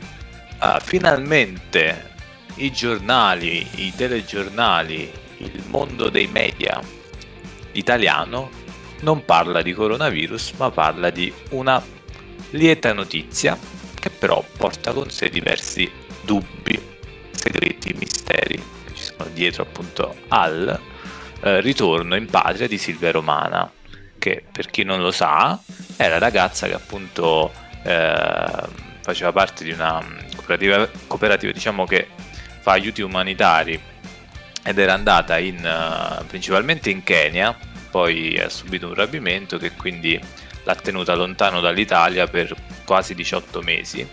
Ah, 0.60 0.80
finalmente 0.80 2.10
i 2.56 2.72
giornali, 2.72 3.68
i 3.76 3.94
telegiornali, 3.96 5.12
il 5.38 5.64
mondo 5.68 6.10
dei 6.10 6.28
media 6.28 6.80
italiano 7.74 8.50
non 9.02 9.26
parla 9.26 9.62
di 9.62 9.74
coronavirus, 9.74 10.54
ma 10.58 10.70
parla 10.70 11.10
di 11.10 11.34
una 11.52 11.82
lieta 12.52 12.94
notizia 12.94 13.58
che 13.94 14.10
però 14.10 14.44
porta 14.58 14.94
con 14.94 15.10
sé 15.10 15.30
diversi 15.30 15.90
dubbi, 16.22 16.80
segreti, 17.32 17.94
misteri 17.94 18.62
che 18.86 18.96
ci 18.96 19.04
sono 19.04 19.30
dietro 19.32 19.64
appunto 19.64 20.16
al 20.30 20.80
eh, 21.44 21.62
ritorno 21.62 22.16
in 22.16 22.26
patria 22.26 22.68
di 22.68 22.78
Silvia 22.78 23.12
Romana, 23.12 23.72
che 24.18 24.44
per 24.52 24.68
chi 24.68 24.84
non 24.84 25.02
lo 25.02 25.12
sa 25.12 25.60
è 25.96 26.08
la 26.08 26.18
ragazza 26.18 26.68
che 26.68 26.74
appunto 26.74 27.52
eh, 27.84 28.90
faceva 29.02 29.32
parte 29.32 29.64
di 29.64 29.72
una 29.72 30.04
cooperativa, 30.36 30.90
cooperativa 31.08 31.52
diciamo 31.52 31.86
che 31.86 32.08
fa 32.62 32.74
aiuti 32.74 33.02
umanitari 33.02 33.80
ed 34.64 34.78
era 34.78 34.94
andata 34.94 35.38
in, 35.40 35.64
eh, 35.66 36.24
principalmente 36.26 36.90
in 36.90 37.04
Kenya, 37.04 37.58
poi 37.90 38.40
ha 38.40 38.50
subito 38.50 38.88
un 38.88 38.94
rapimento 38.94 39.58
che 39.58 39.72
quindi 39.74 40.20
l'ha 40.64 40.76
tenuta 40.76 41.16
lontano 41.16 41.60
dall'Italia 41.60 42.28
per 42.28 42.56
quasi 42.86 43.16
18 43.16 43.62
mesi 43.62 44.08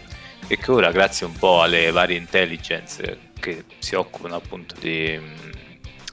e 0.47 0.57
che 0.57 0.71
ora 0.71 0.90
grazie 0.90 1.26
un 1.26 1.37
po' 1.37 1.62
alle 1.62 1.90
varie 1.90 2.17
intelligence 2.17 3.26
che 3.38 3.64
si 3.78 3.95
occupano 3.95 4.37
appunto 4.37 4.75
di 4.78 5.21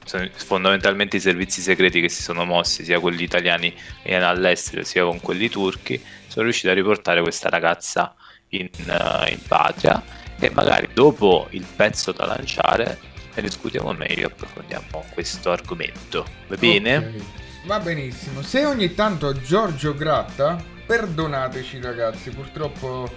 sono 0.04 0.28
fondamentalmente 0.34 1.16
i 1.16 1.20
servizi 1.20 1.60
segreti 1.60 2.00
che 2.00 2.08
si 2.08 2.22
sono 2.22 2.44
mossi 2.44 2.84
sia 2.84 3.00
quelli 3.00 3.24
italiani 3.24 3.74
all'estero 4.04 4.84
sia 4.84 5.04
con 5.04 5.20
quelli 5.20 5.48
turchi 5.48 6.00
sono 6.28 6.44
riusciti 6.44 6.68
a 6.68 6.74
riportare 6.74 7.22
questa 7.22 7.48
ragazza 7.48 8.14
in, 8.50 8.68
uh, 8.86 9.28
in 9.28 9.40
patria 9.48 10.02
e 10.38 10.50
magari 10.50 10.88
dopo 10.92 11.48
il 11.50 11.66
pezzo 11.74 12.12
da 12.12 12.26
lanciare 12.26 12.98
ne 13.34 13.42
discutiamo 13.42 13.92
meglio 13.92 14.28
approfondiamo 14.28 15.06
questo 15.12 15.50
argomento 15.50 16.24
va 16.46 16.56
bene? 16.56 16.96
Ok, 16.96 17.22
Va 17.66 17.80
benissimo. 17.80 18.42
Se 18.42 18.64
ogni 18.64 18.94
tanto 18.94 19.32
Giorgio 19.32 19.94
gratta, 19.94 20.56
perdonateci 20.86 21.80
ragazzi, 21.80 22.30
purtroppo 22.30 23.10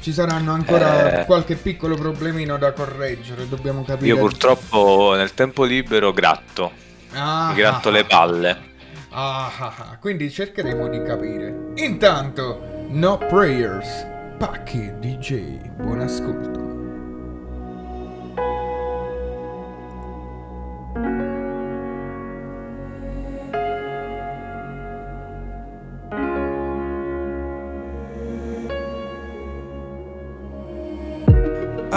ci 0.00 0.12
saranno 0.12 0.52
ancora 0.52 1.22
Eh. 1.22 1.24
qualche 1.24 1.56
piccolo 1.56 1.96
problemino 1.96 2.58
da 2.58 2.72
correggere, 2.72 3.48
dobbiamo 3.48 3.82
capire. 3.82 4.08
io 4.08 4.18
purtroppo 4.18 5.14
nel 5.16 5.32
tempo 5.34 5.64
libero 5.64 6.12
gratto 6.12 6.70
Ah, 7.14 7.48
mi 7.48 7.54
gratto 7.56 7.88
ah, 7.88 7.92
le 7.92 8.04
palle 8.04 8.74
Ah, 9.10 9.50
ah, 9.58 9.74
ah, 9.78 9.96
quindi 9.98 10.30
cercheremo 10.30 10.88
di 10.88 11.02
capire. 11.02 11.70
Intanto, 11.76 12.84
no 12.90 13.16
prayers. 13.16 14.06
Pacchi 14.36 14.92
DJ, 14.98 15.70
buon 15.74 16.00
ascolto. 16.00 16.65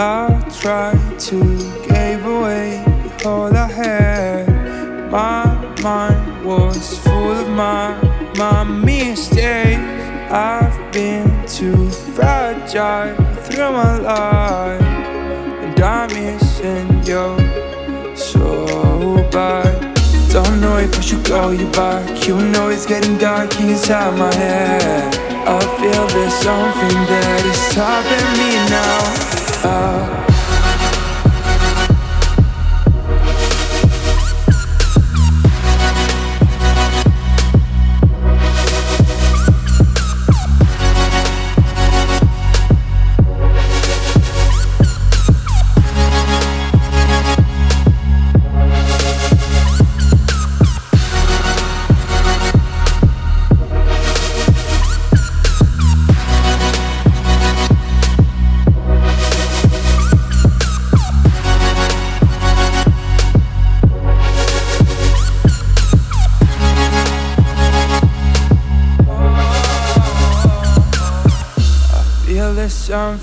I 0.02 0.42
tried 0.62 1.20
to 1.28 1.38
give 1.86 2.24
away 2.24 2.82
all 3.22 3.54
I 3.54 3.70
had. 3.70 5.10
My 5.10 5.44
mind 5.82 6.42
was 6.42 6.98
full 7.00 7.32
of 7.32 7.50
my 7.50 8.00
my 8.38 8.64
mistakes. 8.64 9.78
I've 10.32 10.90
been 10.90 11.28
too 11.46 11.90
fragile 11.90 13.14
through 13.44 13.72
my 13.72 13.98
life, 13.98 14.80
and 14.80 15.78
I'm 15.82 16.08
missing 16.14 16.88
you 17.04 18.16
so 18.16 19.28
bad. 19.30 19.94
Don't 20.32 20.62
know 20.62 20.78
if 20.78 20.96
I 20.96 21.00
should 21.02 21.26
call 21.26 21.52
you 21.52 21.70
back. 21.72 22.26
You 22.26 22.38
know 22.38 22.70
it's 22.70 22.86
getting 22.86 23.18
dark 23.18 23.54
inside 23.60 24.18
my 24.18 24.34
head. 24.34 25.14
I 25.46 25.60
feel 25.76 26.06
there's 26.06 26.32
something 26.32 26.98
that 27.12 27.44
is 27.44 27.58
stopping 27.68 28.28
me 28.40 28.50
now. 28.70 29.39
Uh, 29.62 30.29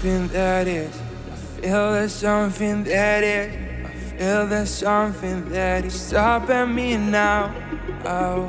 something 0.07 0.27
that 0.29 0.67
is. 0.67 1.01
I 1.31 1.35
feel 1.35 1.91
there's 1.91 2.13
something 2.13 2.83
that 2.85 3.23
is. 3.25 3.53
I 3.85 3.89
feel 3.89 4.47
there's 4.47 4.69
something 4.69 5.49
that 5.49 5.83
is 5.83 5.99
stopping 5.99 6.73
me 6.73 6.95
now. 6.95 7.53
Oh. 8.05 8.47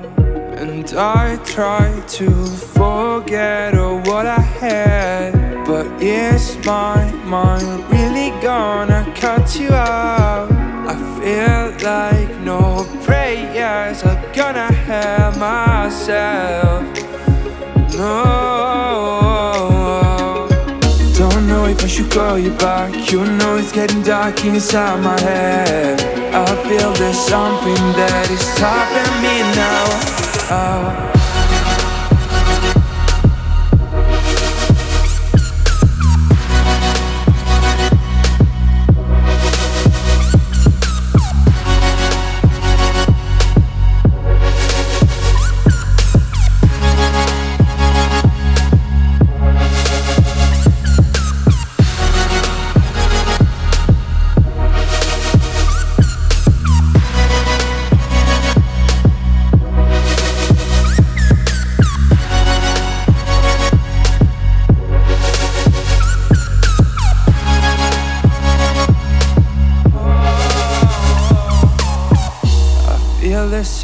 And 0.56 0.88
I 0.96 1.36
try 1.44 2.00
to 2.18 2.30
forget 2.78 3.74
what 4.06 4.26
I 4.26 4.40
had. 4.40 5.32
But 5.66 5.86
is 6.00 6.56
my 6.64 7.10
mind 7.24 7.90
really 7.90 8.30
gonna 8.40 9.12
cut 9.16 9.58
you 9.58 9.70
out? 9.70 10.52
I 10.92 10.94
feel 11.18 11.90
like 11.90 12.30
no 12.42 12.86
prayers 13.02 14.04
are 14.04 14.32
gonna 14.32 14.72
help 14.72 15.36
myself. 15.38 16.84
No. 17.96 19.27
If 22.00 22.10
call 22.10 22.38
you 22.38 22.50
back. 22.50 23.10
You 23.10 23.24
know 23.24 23.56
it's 23.56 23.72
getting 23.72 24.02
dark 24.02 24.44
inside 24.44 25.02
my 25.02 25.20
head. 25.20 26.00
I 26.32 26.46
feel 26.68 26.92
there's 26.92 27.18
something 27.18 27.82
that 27.98 28.30
is 28.30 28.40
stopping 28.54 29.14
me 29.20 29.42
now. 29.56 31.14
Oh. 31.14 31.17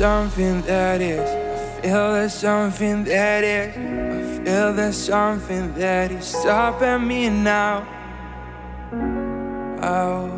Something 0.05 0.61
that 0.61 1.01
is. 1.01 1.19
I 1.19 1.81
feel 1.81 2.13
there's 2.13 2.35
something 2.35 3.05
that 3.05 3.43
is. 3.43 3.75
I 3.75 4.45
feel 4.45 4.75
there's 4.75 4.99
something 4.99 5.73
that 5.77 6.13
is 6.13 6.27
stopping 6.27 7.09
me 7.09 7.31
now. 7.31 7.87
Oh. 9.83 10.34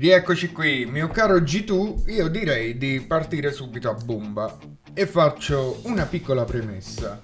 Rieccoci 0.00 0.50
qui, 0.50 0.86
mio 0.86 1.08
caro 1.08 1.36
G2, 1.40 2.10
io 2.10 2.28
direi 2.28 2.78
di 2.78 3.04
partire 3.06 3.52
subito 3.52 3.90
a 3.90 3.92
bomba 3.92 4.56
e 4.94 5.06
faccio 5.06 5.80
una 5.82 6.06
piccola 6.06 6.44
premessa. 6.44 7.20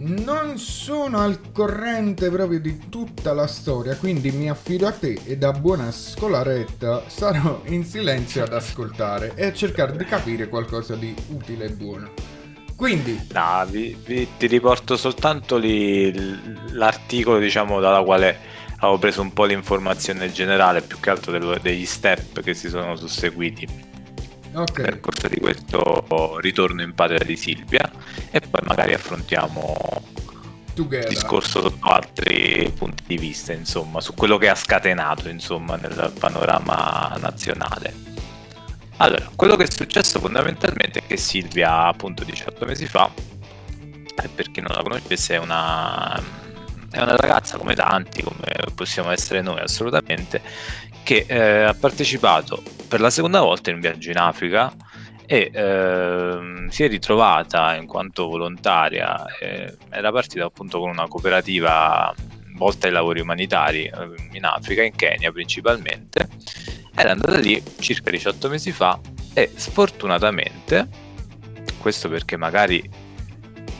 Non 0.00 0.58
sono 0.58 1.16
al 1.20 1.40
corrente 1.50 2.28
proprio 2.28 2.60
di 2.60 2.90
tutta 2.90 3.32
la 3.32 3.46
storia, 3.46 3.96
quindi 3.96 4.32
mi 4.32 4.50
affido 4.50 4.86
a 4.86 4.92
te 4.92 5.18
e 5.24 5.38
da 5.38 5.52
buona 5.52 5.90
scolaretta 5.90 7.04
sarò 7.08 7.62
in 7.68 7.86
silenzio 7.86 8.44
ad 8.44 8.52
ascoltare 8.52 9.32
e 9.34 9.46
a 9.46 9.52
cercare 9.54 9.96
di 9.96 10.04
capire 10.04 10.46
qualcosa 10.50 10.96
di 10.96 11.14
utile 11.30 11.64
e 11.64 11.70
buono. 11.70 12.10
Quindi, 12.76 13.18
No, 13.32 13.64
vi- 13.66 13.96
vi- 14.04 14.28
ti 14.38 14.46
riporto 14.46 14.98
soltanto 14.98 15.56
lì 15.56 16.12
l'articolo, 16.72 17.38
diciamo, 17.38 17.80
dalla 17.80 18.02
quale 18.02 18.49
avevo 18.80 18.98
preso 18.98 19.20
un 19.20 19.32
po' 19.32 19.44
l'informazione 19.44 20.32
generale, 20.32 20.82
più 20.82 20.98
che 21.00 21.10
altro 21.10 21.32
dello- 21.32 21.58
degli 21.58 21.86
step 21.86 22.40
che 22.40 22.54
si 22.54 22.68
sono 22.68 22.96
susseguiti 22.96 23.66
ok, 24.52 24.78
nel 24.78 25.00
corso 25.00 25.28
di 25.28 25.38
questo 25.38 26.38
ritorno 26.40 26.82
in 26.82 26.94
patria 26.94 27.24
di 27.24 27.36
Silvia 27.36 27.90
e 28.30 28.40
poi 28.40 28.60
magari 28.64 28.94
affrontiamo 28.94 29.76
il 30.66 30.74
together. 30.74 31.08
discorso 31.08 31.60
sotto 31.60 31.88
altri 31.88 32.72
punti 32.76 33.04
di 33.06 33.16
vista, 33.16 33.52
insomma, 33.52 34.00
su 34.00 34.14
quello 34.14 34.38
che 34.38 34.48
ha 34.48 34.54
scatenato, 34.54 35.28
insomma, 35.28 35.76
nel 35.76 36.12
panorama 36.18 37.16
nazionale. 37.20 38.08
Allora, 38.96 39.30
quello 39.34 39.56
che 39.56 39.64
è 39.64 39.70
successo 39.70 40.20
fondamentalmente 40.20 41.00
è 41.00 41.06
che 41.06 41.16
Silvia, 41.16 41.86
appunto 41.86 42.22
18 42.22 42.66
mesi 42.66 42.86
fa, 42.86 43.10
per 44.34 44.50
chi 44.50 44.60
non 44.60 44.72
la 44.74 44.82
conoscesse, 44.82 45.34
è 45.34 45.38
una, 45.38 46.22
è 46.90 47.00
una 47.00 47.16
ragazza 47.16 47.56
come 47.56 47.74
tanti, 47.74 48.22
come 48.22 48.38
possiamo 48.74 49.10
essere 49.10 49.40
noi 49.40 49.60
assolutamente, 49.60 50.42
che 51.02 51.24
eh, 51.28 51.62
ha 51.62 51.74
partecipato 51.74 52.62
per 52.88 53.00
la 53.00 53.10
seconda 53.10 53.40
volta 53.40 53.70
in 53.70 53.76
un 53.76 53.82
viaggio 53.82 54.10
in 54.10 54.18
Africa 54.18 54.72
e 55.26 55.50
ehm, 55.52 56.68
si 56.68 56.82
è 56.82 56.88
ritrovata 56.88 57.76
in 57.76 57.86
quanto 57.86 58.26
volontaria, 58.26 59.24
eh, 59.40 59.76
era 59.88 60.10
partita 60.10 60.44
appunto 60.44 60.80
con 60.80 60.90
una 60.90 61.06
cooperativa 61.06 62.12
volta 62.56 62.88
ai 62.88 62.92
lavori 62.92 63.20
umanitari 63.20 63.84
eh, 63.84 63.92
in 64.32 64.44
Africa, 64.44 64.82
in 64.82 64.96
Kenya 64.96 65.30
principalmente, 65.30 66.28
era 66.96 67.12
andata 67.12 67.38
lì 67.38 67.62
circa 67.78 68.10
18 68.10 68.48
mesi 68.48 68.72
fa 68.72 68.98
e 69.32 69.52
sfortunatamente, 69.54 70.88
questo 71.78 72.08
perché 72.08 72.36
magari 72.36 72.82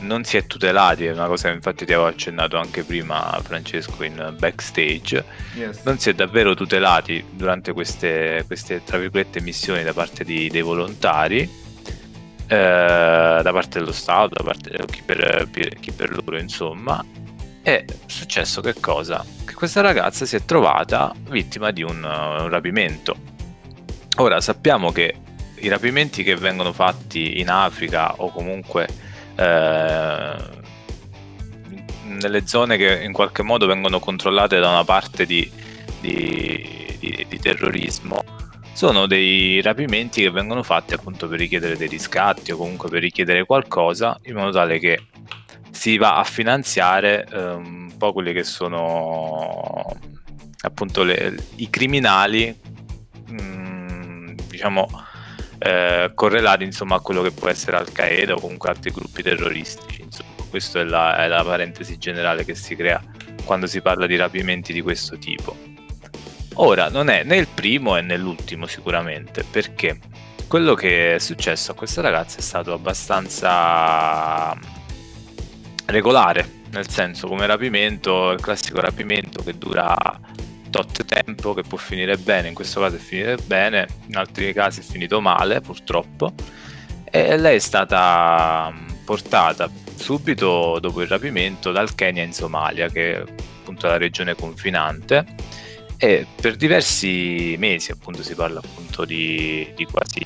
non 0.01 0.23
si 0.23 0.37
è 0.37 0.45
tutelati, 0.45 1.05
è 1.05 1.11
una 1.11 1.27
cosa 1.27 1.49
che 1.49 1.55
infatti 1.55 1.85
ti 1.85 1.93
avevo 1.93 2.07
accennato 2.07 2.57
anche 2.57 2.83
prima 2.83 3.39
Francesco 3.43 4.03
in 4.03 4.35
backstage, 4.37 5.23
Yes. 5.55 5.81
non 5.83 5.97
si 5.99 6.09
è 6.09 6.13
davvero 6.13 6.53
tutelati 6.55 7.23
durante 7.31 7.71
queste, 7.73 8.43
queste 8.47 8.83
tra 8.83 8.97
virgolette 8.97 9.41
missioni 9.41 9.83
da 9.83 9.93
parte 9.93 10.23
di- 10.23 10.49
dei 10.49 10.61
volontari 10.61 11.39
eh, 12.47 13.39
da 13.43 13.49
parte 13.51 13.79
dello 13.79 13.91
Stato 13.91 14.29
da 14.33 14.43
parte 14.43 14.69
di 14.71 14.85
chi 14.91 15.01
per, 15.03 15.47
chi 15.79 15.91
per 15.91 16.09
loro 16.11 16.37
insomma 16.37 17.03
è 17.61 17.85
successo 18.05 18.59
che 18.61 18.73
cosa? 18.79 19.23
che 19.45 19.53
questa 19.53 19.81
ragazza 19.81 20.25
si 20.25 20.35
è 20.35 20.43
trovata 20.43 21.13
vittima 21.29 21.71
di 21.71 21.83
un, 21.83 22.03
un 22.03 22.49
rapimento 22.49 23.15
ora 24.17 24.41
sappiamo 24.41 24.91
che 24.91 25.15
i 25.59 25.67
rapimenti 25.69 26.23
che 26.23 26.35
vengono 26.35 26.73
fatti 26.73 27.39
in 27.39 27.49
Africa 27.49 28.15
o 28.17 28.31
comunque 28.31 28.87
eh, 29.41 30.35
nelle 32.05 32.45
zone 32.45 32.77
che 32.77 33.03
in 33.03 33.11
qualche 33.13 33.41
modo 33.43 33.65
vengono 33.65 33.99
controllate 33.99 34.59
da 34.59 34.69
una 34.69 34.83
parte 34.83 35.25
di, 35.25 35.49
di- 35.99 36.95
di- 36.99 37.25
di 37.27 37.39
terrorismo. 37.39 38.23
Sono 38.73 39.05
dei 39.05 39.61
rapimenti 39.61 40.21
che 40.21 40.29
vengono 40.31 40.63
fatti 40.63 40.93
appunto 40.93 41.27
per 41.27 41.39
richiedere 41.39 41.75
dei 41.77 41.87
riscatti 41.87 42.51
o 42.51 42.57
comunque 42.57 42.89
per 42.89 43.01
richiedere 43.01 43.45
qualcosa 43.45 44.17
in 44.23 44.35
modo 44.35 44.51
tale 44.51 44.79
che 44.79 45.05
si 45.71 45.97
va 45.97 46.17
a 46.17 46.23
finanziare 46.23 47.27
eh, 47.31 47.43
un 47.51 47.93
po' 47.97 48.13
quelli 48.13 48.33
che 48.33 48.43
sono 48.43 49.83
appunto 50.61 51.03
le- 51.03 51.35
i 51.55 51.69
criminali 51.69 52.55
mm, 53.31 54.33
diciamo 54.47 54.87
eh, 55.63 56.11
correlati 56.13 56.63
insomma 56.63 56.95
a 56.95 56.99
quello 56.99 57.21
che 57.21 57.31
può 57.31 57.47
essere 57.47 57.77
Al 57.77 57.91
Qaeda 57.91 58.33
o 58.33 58.39
comunque 58.39 58.69
altri 58.69 58.91
gruppi 58.91 59.21
terroristici 59.21 60.01
questa 60.51 60.81
è 60.81 60.83
è 60.83 61.27
la 61.27 61.43
parentesi 61.45 61.97
generale 61.97 62.43
che 62.43 62.55
si 62.55 62.75
crea 62.75 63.01
quando 63.45 63.67
si 63.67 63.81
parla 63.81 64.05
di 64.05 64.17
rapimenti 64.17 64.73
di 64.73 64.81
questo 64.81 65.17
tipo. 65.17 65.55
Ora 66.55 66.89
non 66.89 67.09
è 67.09 67.23
né 67.23 67.37
il 67.37 67.47
primo 67.47 67.95
né 67.95 68.17
l'ultimo 68.17 68.67
sicuramente 68.67 69.45
perché 69.49 69.97
quello 70.47 70.73
che 70.73 71.15
è 71.15 71.19
successo 71.19 71.71
a 71.71 71.75
questa 71.75 72.01
ragazza 72.01 72.39
è 72.39 72.41
stato 72.41 72.73
abbastanza 72.73 74.53
regolare 75.85 76.59
nel 76.71 76.89
senso 76.89 77.27
come 77.27 77.45
rapimento 77.45 78.31
il 78.31 78.41
classico 78.41 78.81
rapimento 78.81 79.41
che 79.43 79.57
dura 79.57 80.19
tot 80.71 81.05
tempo 81.05 81.53
che 81.53 81.61
può 81.61 81.77
finire 81.77 82.17
bene 82.17 82.47
in 82.47 82.55
questo 82.55 82.79
caso 82.79 82.95
è 82.95 82.99
finire 82.99 83.35
bene 83.35 83.87
in 84.07 84.15
altri 84.15 84.51
casi 84.53 84.79
è 84.79 84.83
finito 84.83 85.21
male 85.21 85.61
purtroppo. 85.61 86.33
E 87.03 87.37
lei 87.37 87.57
è 87.57 87.59
stata 87.59 88.71
mh, 88.71 89.03
portata 89.05 89.69
subito 89.95 90.79
dopo 90.79 91.01
il 91.01 91.07
rapimento 91.07 91.71
dal 91.71 91.93
Kenya 91.93 92.23
in 92.23 92.33
Somalia 92.33 92.87
che 92.87 93.13
è 93.13 93.19
appunto 93.19 93.85
la 93.85 93.97
regione 93.97 94.33
confinante. 94.33 95.25
E 95.97 96.25
per 96.41 96.55
diversi 96.55 97.55
mesi 97.59 97.91
appunto 97.91 98.23
si 98.23 98.33
parla 98.33 98.59
appunto 98.59 99.05
di, 99.05 99.71
di 99.75 99.85
quasi 99.85 100.19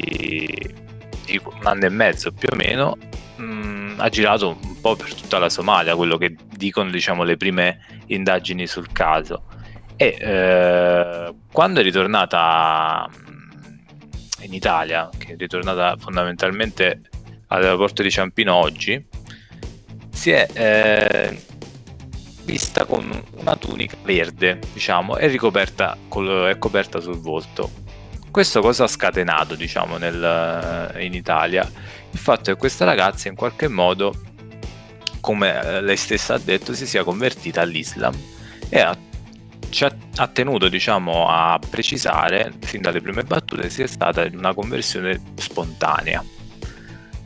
di 1.25 1.41
un 1.43 1.65
anno 1.65 1.85
e 1.85 1.89
mezzo 1.89 2.31
più 2.31 2.47
o 2.51 2.55
meno 2.55 2.97
mh, 3.35 3.95
ha 3.97 4.07
girato 4.09 4.57
un 4.61 4.79
po' 4.79 4.95
per 4.95 5.13
tutta 5.13 5.39
la 5.39 5.49
Somalia 5.49 5.95
quello 5.95 6.17
che 6.17 6.35
dicono 6.55 6.89
diciamo 6.91 7.23
le 7.23 7.35
prime 7.35 7.79
indagini 8.05 8.67
sul 8.67 8.91
caso 8.93 9.43
e 9.95 10.17
eh, 10.19 11.33
quando 11.51 11.79
è 11.79 11.83
ritornata 11.83 13.09
mh, 13.09 14.43
in 14.43 14.53
Italia 14.53 15.09
che 15.17 15.33
è 15.33 15.35
ritornata 15.37 15.95
fondamentalmente 15.97 17.01
all'aeroporto 17.47 18.01
di 18.01 18.11
Ciampino 18.11 18.53
oggi 18.53 19.03
si 20.11 20.31
è 20.31 20.47
eh, 20.53 21.37
vista 22.45 22.85
con 22.85 23.09
una 23.35 23.55
tunica 23.57 23.97
verde, 24.03 24.59
diciamo, 24.71 25.17
e 25.17 25.27
ricoperta 25.27 25.97
col- 26.07 26.47
è 26.47 26.57
coperta 26.57 26.99
sul 26.99 27.19
volto. 27.19 27.69
Questo 28.31 28.61
cosa 28.61 28.85
ha 28.85 28.87
scatenato, 28.87 29.55
diciamo, 29.55 29.97
nel- 29.97 30.95
in 30.99 31.13
Italia? 31.13 31.69
Il 32.11 32.19
fatto 32.19 32.51
che 32.51 32.57
questa 32.57 32.85
ragazza 32.85 33.27
in 33.27 33.35
qualche 33.35 33.67
modo, 33.67 34.13
come 35.19 35.61
eh, 35.61 35.81
lei 35.81 35.97
stessa 35.97 36.35
ha 36.35 36.39
detto, 36.39 36.73
si 36.73 36.85
sia 36.87 37.03
convertita 37.03 37.61
all'Islam 37.61 38.15
e 38.69 38.79
ha, 38.79 38.95
ci 39.75 39.83
ha, 39.83 40.27
tenuto, 40.27 40.69
diciamo, 40.69 41.27
a 41.27 41.59
precisare 41.59 42.53
fin 42.61 42.79
dalle 42.79 43.01
prime 43.01 43.23
battute 43.23 43.69
sia 43.69 43.87
stata 43.87 44.25
una 44.31 44.53
conversione 44.53 45.21
spontanea. 45.35 46.23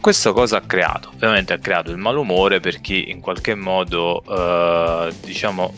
Questo 0.01 0.33
cosa 0.33 0.57
ha 0.57 0.61
creato? 0.61 1.09
Ovviamente 1.13 1.53
ha 1.53 1.59
creato 1.59 1.91
il 1.91 1.97
malumore 1.97 2.59
per 2.59 2.81
chi 2.81 3.11
in 3.11 3.19
qualche 3.19 3.53
modo, 3.53 4.23
eh, 4.27 5.13
diciamo, 5.21 5.75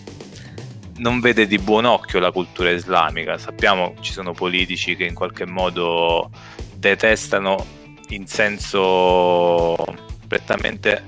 non 1.00 1.20
vede 1.20 1.46
di 1.46 1.58
buon 1.58 1.84
occhio 1.84 2.22
la 2.22 2.32
cultura 2.32 2.70
islamica. 2.70 3.38
Sappiamo 3.38 3.96
ci 4.00 4.14
sono 4.14 4.32
politici 4.32 4.96
che 4.96 5.04
in 5.04 5.14
qualche 5.14 5.46
modo 5.46 6.30
detestano 6.74 7.66
in 8.12 8.28
senso 8.28 9.76
prettamente 10.26 11.04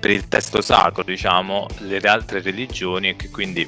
per 0.00 0.10
il 0.10 0.26
testo 0.26 0.60
sacro, 0.60 1.04
diciamo, 1.04 1.68
le 1.82 1.98
altre 1.98 2.40
religioni 2.40 3.10
e 3.10 3.14
che 3.14 3.30
quindi 3.30 3.64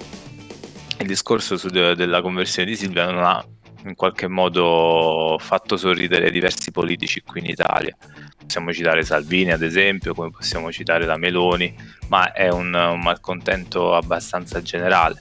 il 0.98 1.06
discorso 1.06 1.56
su- 1.56 1.68
della 1.68 2.22
conversione 2.22 2.68
di 2.68 2.76
Silvia 2.76 3.10
non 3.10 3.24
ha 3.24 3.44
in 3.84 3.94
qualche 3.94 4.28
modo 4.28 5.36
fatto 5.38 5.76
sorridere 5.76 6.30
diversi 6.30 6.70
politici 6.70 7.22
qui 7.22 7.40
in 7.40 7.46
Italia. 7.46 7.96
Possiamo 8.38 8.72
citare 8.72 9.04
Salvini 9.04 9.52
ad 9.52 9.62
esempio, 9.62 10.14
come 10.14 10.30
possiamo 10.30 10.70
citare 10.72 11.04
la 11.06 11.16
Meloni, 11.16 11.74
ma 12.08 12.32
è 12.32 12.48
un, 12.48 12.72
un 12.74 13.00
malcontento 13.00 13.94
abbastanza 13.94 14.62
generale. 14.62 15.20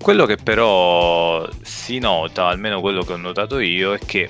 Quello 0.00 0.26
che 0.26 0.36
però 0.36 1.48
si 1.62 1.98
nota, 1.98 2.46
almeno 2.46 2.80
quello 2.80 3.02
che 3.02 3.14
ho 3.14 3.16
notato 3.16 3.58
io, 3.58 3.94
è 3.94 3.98
che 3.98 4.28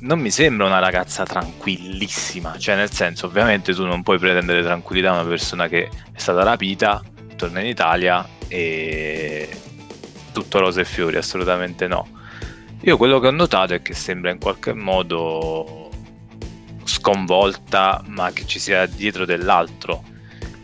non 0.00 0.20
mi 0.20 0.30
sembra 0.30 0.66
una 0.66 0.80
ragazza 0.80 1.24
tranquillissima, 1.24 2.58
cioè 2.58 2.76
nel 2.76 2.90
senso 2.90 3.26
ovviamente 3.26 3.72
tu 3.72 3.86
non 3.86 4.02
puoi 4.02 4.18
pretendere 4.18 4.62
tranquillità 4.62 5.12
da 5.12 5.20
una 5.20 5.28
persona 5.28 5.66
che 5.66 5.84
è 5.84 6.18
stata 6.18 6.42
rapita, 6.42 7.02
torna 7.44 7.60
in 7.60 7.66
Italia 7.66 8.26
e 8.48 9.48
tutto 10.32 10.58
rose 10.58 10.80
e 10.80 10.84
fiori, 10.84 11.16
assolutamente 11.16 11.86
no. 11.86 12.08
Io 12.80 12.96
quello 12.96 13.20
che 13.20 13.28
ho 13.28 13.32
notato 13.32 13.74
è 13.74 13.82
che 13.82 13.94
sembra 13.94 14.30
in 14.30 14.38
qualche 14.38 14.72
modo 14.72 15.90
sconvolta, 16.84 18.02
ma 18.06 18.32
che 18.32 18.46
ci 18.46 18.58
sia 18.58 18.86
dietro 18.86 19.24
dell'altro. 19.24 20.02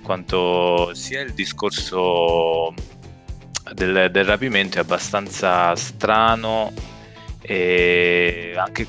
Quanto 0.02 0.92
sia 0.94 1.20
il 1.20 1.32
discorso 1.32 2.74
del, 3.72 4.08
del 4.10 4.24
rapimento 4.24 4.78
è 4.78 4.80
abbastanza 4.80 5.74
strano 5.76 6.72
e 7.42 8.54
anche 8.56 8.86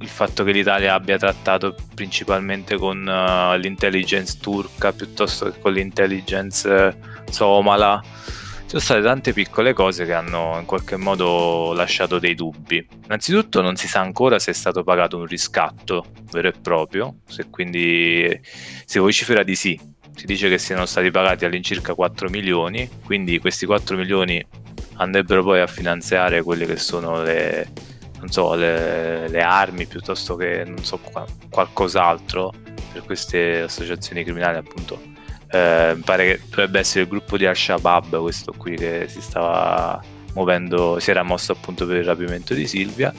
il 0.00 0.08
fatto 0.08 0.44
che 0.44 0.52
l'Italia 0.52 0.94
abbia 0.94 1.18
trattato 1.18 1.74
principalmente 1.94 2.76
con 2.76 2.98
uh, 2.98 3.56
l'intelligence 3.58 4.38
turca 4.40 4.92
piuttosto 4.92 5.50
che 5.50 5.58
con 5.60 5.72
l'intelligence 5.72 7.09
somala. 7.32 8.00
Ci 8.02 8.76
sono 8.76 8.82
state 8.82 9.02
tante 9.02 9.32
piccole 9.32 9.72
cose 9.72 10.04
che 10.04 10.12
hanno 10.12 10.56
in 10.60 10.64
qualche 10.64 10.96
modo 10.96 11.72
lasciato 11.72 12.20
dei 12.20 12.34
dubbi. 12.34 12.86
Innanzitutto 13.04 13.60
non 13.62 13.74
si 13.74 13.88
sa 13.88 14.00
ancora 14.00 14.38
se 14.38 14.52
è 14.52 14.54
stato 14.54 14.84
pagato 14.84 15.16
un 15.16 15.26
riscatto 15.26 16.06
vero 16.30 16.48
e 16.48 16.52
proprio, 16.52 17.16
se 17.26 17.50
quindi 17.50 18.40
si 18.84 18.98
vocifera 19.00 19.42
di 19.42 19.56
sì. 19.56 19.78
Si 20.14 20.26
dice 20.26 20.48
che 20.48 20.58
siano 20.58 20.86
stati 20.86 21.10
pagati 21.10 21.44
all'incirca 21.44 21.94
4 21.94 22.28
milioni, 22.28 22.88
quindi 23.04 23.38
questi 23.40 23.66
4 23.66 23.96
milioni 23.96 24.44
andrebbero 24.96 25.42
poi 25.42 25.60
a 25.60 25.66
finanziare 25.66 26.42
quelle 26.42 26.66
che 26.66 26.76
sono 26.76 27.22
le, 27.22 27.72
so, 28.26 28.54
le, 28.54 29.28
le 29.28 29.40
armi 29.40 29.86
piuttosto 29.86 30.36
che 30.36 30.72
so 30.82 31.00
qualcos'altro 31.48 32.52
per 32.92 33.02
queste 33.04 33.62
associazioni 33.62 34.22
criminali 34.22 34.58
appunto 34.58 35.09
eh, 35.50 35.92
mi 35.96 36.02
pare 36.02 36.24
che 36.24 36.40
dovrebbe 36.48 36.78
essere 36.78 37.02
il 37.02 37.08
gruppo 37.08 37.36
di 37.36 37.46
Al-Shabaab 37.46 38.20
questo 38.20 38.52
qui 38.56 38.76
che 38.76 39.06
si 39.08 39.20
stava 39.20 40.00
muovendo 40.34 40.98
si 41.00 41.10
era 41.10 41.22
mosso 41.22 41.52
appunto 41.52 41.86
per 41.86 41.96
il 41.96 42.04
rapimento 42.04 42.54
di 42.54 42.66
Silvia. 42.66 43.12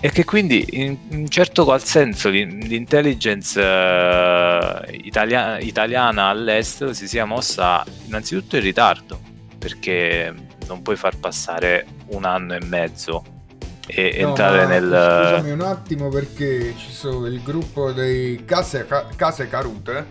E 0.00 0.10
che 0.10 0.24
quindi 0.24 0.66
in 0.72 0.98
un 1.12 1.28
certo 1.28 1.64
qual 1.64 1.82
senso 1.82 2.28
l'intelligence 2.28 3.58
uh, 3.58 4.82
italia- 4.90 5.58
italiana 5.58 6.26
all'estero 6.26 6.92
si 6.92 7.08
sia 7.08 7.24
mossa 7.24 7.82
innanzitutto 8.04 8.56
in 8.56 8.62
ritardo 8.62 9.18
perché 9.58 10.32
non 10.66 10.82
puoi 10.82 10.96
far 10.96 11.16
passare 11.16 11.86
un 12.08 12.26
anno 12.26 12.54
e 12.54 12.62
mezzo 12.66 13.24
e 13.86 14.18
no, 14.20 14.28
entrare 14.28 14.66
nel... 14.66 14.84
Scusami 14.84 15.50
un 15.52 15.60
attimo 15.62 16.08
perché 16.10 16.74
ci 16.76 16.92
sono 16.92 17.26
il 17.26 17.42
gruppo 17.42 17.92
dei 17.92 18.44
Case, 18.44 18.86
Case 19.16 19.48
Carute, 19.48 20.06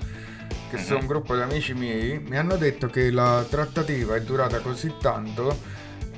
che 0.76 0.82
sono 0.82 1.00
un 1.02 1.06
gruppo 1.06 1.36
di 1.36 1.42
amici 1.42 1.74
miei, 1.74 2.20
mi 2.20 2.36
hanno 2.36 2.56
detto 2.56 2.88
che 2.88 3.12
la 3.12 3.46
trattativa 3.48 4.16
è 4.16 4.22
durata 4.22 4.60
così 4.60 4.96
tanto, 5.00 5.56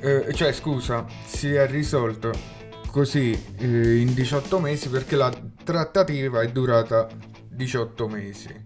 eh, 0.00 0.32
cioè 0.32 0.52
scusa, 0.52 1.04
si 1.26 1.52
è 1.52 1.66
risolto 1.66 2.32
così 2.90 3.38
eh, 3.58 3.96
in 3.96 4.14
18 4.14 4.58
mesi 4.58 4.88
perché 4.88 5.14
la 5.14 5.30
trattativa 5.62 6.40
è 6.40 6.48
durata 6.48 7.06
18 7.50 8.08
mesi. 8.08 8.64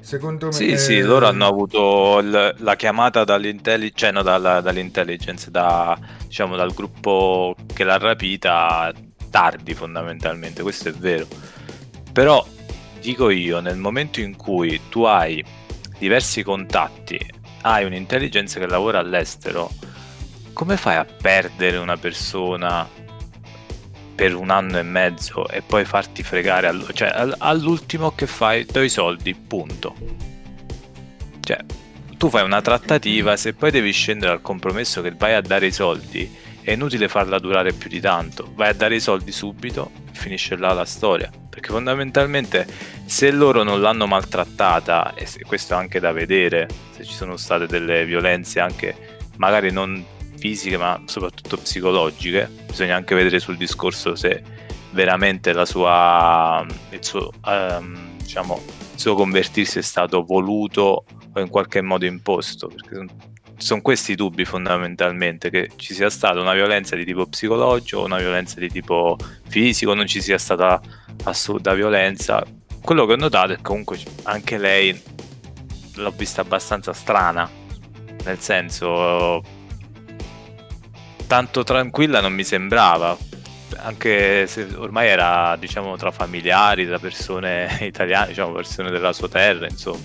Secondo 0.00 0.46
me... 0.46 0.52
Sì, 0.52 0.78
sì, 0.78 1.00
loro 1.00 1.26
hanno 1.26 1.46
avuto 1.46 2.20
il, 2.20 2.54
la 2.58 2.76
chiamata 2.76 3.24
dall'intelligence, 3.24 3.96
cioè 3.96 4.12
no, 4.12 4.22
dalla, 4.22 4.60
dall'intelligence 4.60 5.50
da, 5.50 5.98
diciamo, 6.24 6.54
dal 6.54 6.72
gruppo 6.72 7.56
che 7.72 7.82
l'ha 7.82 7.98
rapita 7.98 8.92
tardi 9.30 9.74
fondamentalmente, 9.74 10.62
questo 10.62 10.88
è 10.88 10.92
vero. 10.92 11.26
Però 12.12 12.44
dico 13.02 13.28
io, 13.30 13.60
nel 13.60 13.76
momento 13.76 14.20
in 14.20 14.36
cui 14.36 14.80
tu 14.88 15.02
hai 15.02 15.44
diversi 15.98 16.42
contatti, 16.42 17.18
hai 17.62 17.84
un'intelligenza 17.84 18.58
che 18.58 18.66
lavora 18.66 19.00
all'estero, 19.00 19.70
come 20.52 20.76
fai 20.76 20.96
a 20.96 21.04
perdere 21.04 21.76
una 21.76 21.96
persona 21.96 22.88
per 24.14 24.34
un 24.34 24.50
anno 24.50 24.78
e 24.78 24.82
mezzo 24.82 25.48
e 25.48 25.62
poi 25.62 25.84
farti 25.84 26.22
fregare 26.22 26.68
all- 26.68 26.92
cioè, 26.92 27.34
all'ultimo 27.38 28.12
che 28.14 28.26
fai 28.26 28.64
do 28.64 28.80
i 28.80 28.88
soldi 28.88 29.34
punto. 29.34 29.94
Cioè 31.40 31.58
tu 32.16 32.28
fai 32.28 32.44
una 32.44 32.62
trattativa 32.62 33.36
se 33.36 33.52
poi 33.52 33.72
devi 33.72 33.90
scendere 33.90 34.30
al 34.30 34.42
compromesso 34.42 35.02
che 35.02 35.10
vai 35.10 35.34
a 35.34 35.40
dare 35.40 35.66
i 35.66 35.72
soldi 35.72 36.32
è 36.62 36.72
inutile 36.72 37.08
farla 37.08 37.38
durare 37.38 37.72
più 37.72 37.88
di 37.88 38.00
tanto 38.00 38.52
vai 38.54 38.70
a 38.70 38.74
dare 38.74 38.96
i 38.96 39.00
soldi 39.00 39.32
subito 39.32 39.90
e 40.10 40.14
finisce 40.14 40.56
là 40.56 40.72
la 40.72 40.84
storia 40.84 41.30
perché 41.50 41.68
fondamentalmente 41.68 42.66
se 43.04 43.30
loro 43.30 43.62
non 43.62 43.80
l'hanno 43.80 44.06
maltrattata 44.06 45.14
e 45.14 45.26
questo 45.46 45.74
è 45.74 45.76
anche 45.76 46.00
da 46.00 46.12
vedere 46.12 46.68
se 46.90 47.04
ci 47.04 47.12
sono 47.12 47.36
state 47.36 47.66
delle 47.66 48.06
violenze 48.06 48.58
anche 48.60 49.18
magari 49.36 49.70
non 49.70 50.04
fisiche 50.42 50.76
ma 50.76 51.00
soprattutto 51.04 51.56
psicologiche. 51.56 52.50
Bisogna 52.66 52.96
anche 52.96 53.14
vedere 53.14 53.38
sul 53.38 53.56
discorso 53.56 54.16
se 54.16 54.42
veramente 54.90 55.52
la 55.52 55.64
sua, 55.64 56.66
il, 56.90 57.04
suo, 57.04 57.30
um, 57.44 58.16
diciamo, 58.18 58.60
il 58.94 58.98
suo 58.98 59.14
convertirsi 59.14 59.78
è 59.78 59.82
stato 59.82 60.24
voluto 60.24 61.04
o 61.32 61.40
in 61.40 61.48
qualche 61.48 61.80
modo 61.80 62.06
imposto. 62.06 62.66
Perché 62.66 62.94
sono, 62.94 63.08
sono 63.56 63.80
questi 63.80 64.12
i 64.12 64.14
dubbi 64.14 64.44
fondamentalmente, 64.44 65.50
che 65.50 65.70
ci 65.76 65.94
sia 65.94 66.10
stata 66.10 66.40
una 66.40 66.54
violenza 66.54 66.96
di 66.96 67.04
tipo 67.04 67.26
psicologico 67.26 68.02
una 68.02 68.18
violenza 68.18 68.58
di 68.58 68.68
tipo 68.68 69.16
fisico, 69.48 69.94
non 69.94 70.06
ci 70.06 70.20
sia 70.20 70.38
stata 70.38 70.80
assoluta 71.24 71.74
violenza. 71.74 72.42
Quello 72.80 73.06
che 73.06 73.12
ho 73.12 73.16
notato 73.16 73.52
è 73.52 73.56
che 73.56 73.62
comunque 73.62 73.98
anche 74.24 74.58
lei 74.58 75.00
l'ho 75.94 76.10
vista 76.16 76.40
abbastanza 76.40 76.92
strana, 76.92 77.48
nel 78.24 78.38
senso 78.38 79.42
tanto 81.26 81.64
tranquilla 81.64 82.20
non 82.20 82.34
mi 82.34 82.44
sembrava, 82.44 83.16
anche 83.78 84.46
se 84.46 84.66
ormai 84.76 85.08
era 85.08 85.56
diciamo 85.56 85.96
tra 85.96 86.10
familiari, 86.10 86.86
tra 86.86 86.98
persone 86.98 87.78
italiane, 87.80 88.28
diciamo 88.28 88.52
persone 88.52 88.90
della 88.90 89.12
sua 89.12 89.28
terra, 89.28 89.66
insomma. 89.66 90.00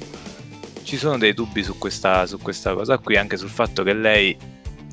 Ci 0.87 0.95
sono 0.95 1.17
dei 1.17 1.33
dubbi 1.33 1.63
su 1.63 1.77
questa, 1.77 2.25
su 2.25 2.37
questa 2.37 2.73
cosa 2.73 2.97
qui, 2.97 3.17
anche 3.17 3.35
sul 3.35 3.49
fatto 3.49 3.83
che 3.83 3.91
lei 3.91 4.37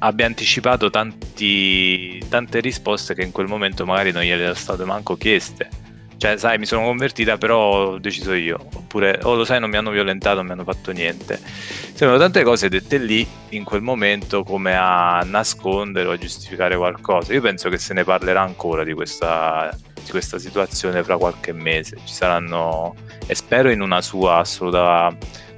abbia 0.01 0.27
anticipato 0.27 0.91
tanti, 0.91 2.21
tante 2.29 2.59
risposte 2.59 3.15
che 3.15 3.23
in 3.23 3.31
quel 3.31 3.47
momento 3.47 3.87
magari 3.87 4.11
non 4.11 4.23
gliele 4.23 4.41
erano 4.41 4.57
state 4.57 4.85
manco 4.85 5.17
chieste 5.17 5.69
cioè, 6.17 6.39
sai, 6.39 6.57
mi 6.57 6.65
sono 6.65 6.85
convertita, 6.85 7.37
però 7.37 7.59
ho 7.59 7.99
deciso 7.99 8.33
io. 8.33 8.59
Oppure, 8.75 9.21
oh, 9.25 9.35
lo 9.35 9.45
sai, 9.45 9.61
non 9.61 9.69
mi 9.69 9.77
hanno 9.77 9.91
violentato, 9.91 10.37
non 10.37 10.47
mi 10.47 10.53
hanno 10.53 10.65
fatto 10.65 10.91
niente. 10.91 11.39
Sembrano 11.39 12.17
tante 12.17 12.43
cose 12.43 12.71
dette 12.71 12.97
lì, 12.97 13.27
in 13.51 13.63
quel 13.63 13.83
momento, 13.83 14.43
come 14.43 14.75
a 14.75 15.21
nascondere 15.23 16.09
o 16.09 16.13
a 16.13 16.17
giustificare 16.17 16.77
qualcosa. 16.77 17.35
Io 17.35 17.43
penso 17.43 17.69
che 17.69 17.77
se 17.77 17.93
ne 17.93 18.05
parlerà 18.05 18.41
ancora 18.41 18.85
di 18.85 18.95
questa, 18.95 19.77
di 20.03 20.11
questa 20.11 20.39
situazione 20.39 21.03
fra 21.03 21.19
qualche 21.19 21.53
mese. 21.53 21.99
Ci 22.03 22.15
saranno, 22.15 22.95
e 23.27 23.35
spero 23.35 23.71
in 23.71 23.83
una 23.83 24.01
sua 24.01 24.39
assoluta, 24.39 25.15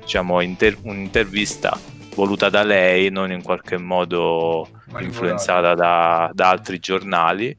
diciamo, 0.07 0.41
inter- 0.41 0.79
un'intervista 0.85 1.79
voluta 2.15 2.49
da 2.49 2.63
lei, 2.63 3.11
non 3.11 3.31
in 3.31 3.43
qualche 3.43 3.77
modo 3.77 4.67
influenzata 5.01 5.75
da, 5.75 6.31
da 6.33 6.49
altri 6.49 6.79
giornali 6.79 7.55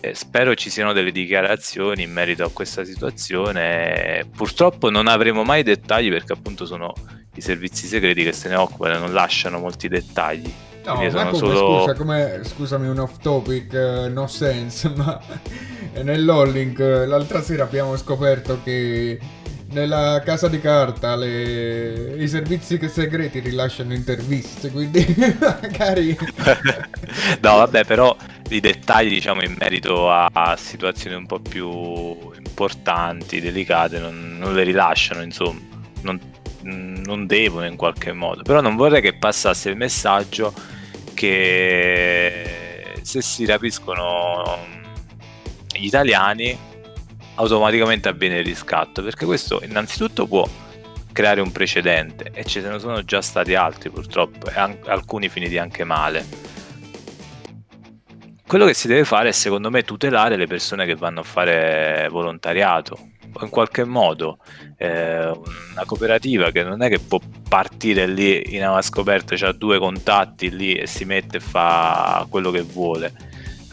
eh, 0.00 0.14
spero 0.14 0.54
ci 0.54 0.70
siano 0.70 0.92
delle 0.92 1.10
dichiarazioni 1.10 2.02
in 2.02 2.12
merito 2.12 2.44
a 2.44 2.50
questa 2.52 2.84
situazione. 2.84 4.26
Purtroppo 4.34 4.90
non 4.90 5.06
avremo 5.06 5.42
mai 5.42 5.62
dettagli 5.62 6.10
perché 6.10 6.32
appunto 6.32 6.66
sono 6.66 6.92
i 7.34 7.40
servizi 7.40 7.86
segreti 7.86 8.22
che 8.22 8.32
se 8.32 8.48
ne 8.48 8.56
occupano 8.56 8.94
e 8.94 8.98
non 8.98 9.12
lasciano 9.12 9.58
molti 9.58 9.88
dettagli. 9.88 10.52
No, 10.84 10.94
ma 10.94 11.26
come, 11.26 11.36
solo... 11.36 11.80
scusa, 11.80 11.94
come, 11.94 12.40
scusami 12.44 12.88
un 12.88 12.98
off 12.98 13.18
topic, 13.18 13.72
uh, 13.72 14.10
no 14.10 14.26
sense, 14.26 14.88
ma 14.96 15.20
nell'Holling 16.02 16.78
uh, 16.78 17.06
l'altra 17.06 17.42
sera 17.42 17.64
abbiamo 17.64 17.96
scoperto 17.96 18.60
che 18.62 19.18
nella 19.70 20.22
casa 20.24 20.48
di 20.48 20.60
carta 20.60 21.16
le... 21.16 22.14
i 22.16 22.28
servizi 22.28 22.78
segreti 22.88 23.40
rilasciano 23.40 23.92
interviste, 23.92 24.70
quindi 24.70 25.04
magari... 25.40 26.16
no, 27.40 27.56
vabbè, 27.56 27.84
però 27.84 28.16
i 28.50 28.60
dettagli, 28.60 29.10
diciamo, 29.10 29.42
in 29.42 29.54
merito 29.58 30.10
a, 30.10 30.28
a 30.32 30.56
situazioni 30.56 31.16
un 31.16 31.26
po' 31.26 31.40
più 31.40 31.68
importanti, 32.36 33.40
delicate, 33.40 33.98
non, 33.98 34.38
non 34.38 34.54
le 34.54 34.62
rilasciano, 34.62 35.22
insomma. 35.22 35.60
Non, 36.02 36.20
non 36.62 37.26
devono 37.26 37.66
in 37.66 37.76
qualche 37.76 38.12
modo. 38.12 38.42
Però 38.42 38.60
non 38.60 38.76
vorrei 38.76 39.00
che 39.00 39.14
passasse 39.14 39.70
il 39.70 39.76
messaggio 39.76 40.52
che 41.14 42.94
se 43.02 43.22
si 43.22 43.44
rapiscono 43.44 44.58
gli 45.72 45.86
italiani 45.86 46.56
automaticamente 47.38 48.08
avviene 48.08 48.38
il 48.38 48.44
riscatto, 48.44 49.02
perché 49.02 49.24
questo 49.24 49.60
innanzitutto 49.62 50.26
può 50.26 50.46
creare 51.12 51.40
un 51.40 51.50
precedente 51.50 52.30
e 52.32 52.44
ce 52.44 52.60
ne 52.60 52.78
sono 52.78 53.02
già 53.04 53.22
stati 53.22 53.54
altri 53.54 53.90
purtroppo 53.90 54.50
e 54.50 54.58
an- 54.58 54.78
alcuni 54.86 55.28
finiti 55.28 55.56
anche 55.58 55.84
male. 55.84 56.46
Quello 58.46 58.64
che 58.64 58.74
si 58.74 58.88
deve 58.88 59.04
fare 59.04 59.28
è 59.28 59.32
secondo 59.32 59.70
me 59.70 59.82
tutelare 59.82 60.36
le 60.36 60.46
persone 60.46 60.86
che 60.86 60.94
vanno 60.94 61.20
a 61.20 61.24
fare 61.24 62.08
volontariato 62.10 62.96
o 63.30 63.44
in 63.44 63.50
qualche 63.50 63.84
modo 63.84 64.38
eh, 64.76 65.26
una 65.26 65.84
cooperativa 65.84 66.50
che 66.50 66.62
non 66.62 66.82
è 66.82 66.88
che 66.88 66.98
può 66.98 67.20
partire 67.48 68.06
lì 68.06 68.56
in 68.56 68.66
una 68.66 68.80
scoperta, 68.80 69.34
ha 69.46 69.52
due 69.52 69.78
contatti 69.78 70.50
lì 70.50 70.74
e 70.74 70.86
si 70.86 71.04
mette 71.04 71.36
e 71.36 71.40
fa 71.40 72.26
quello 72.28 72.50
che 72.50 72.62
vuole 72.62 73.27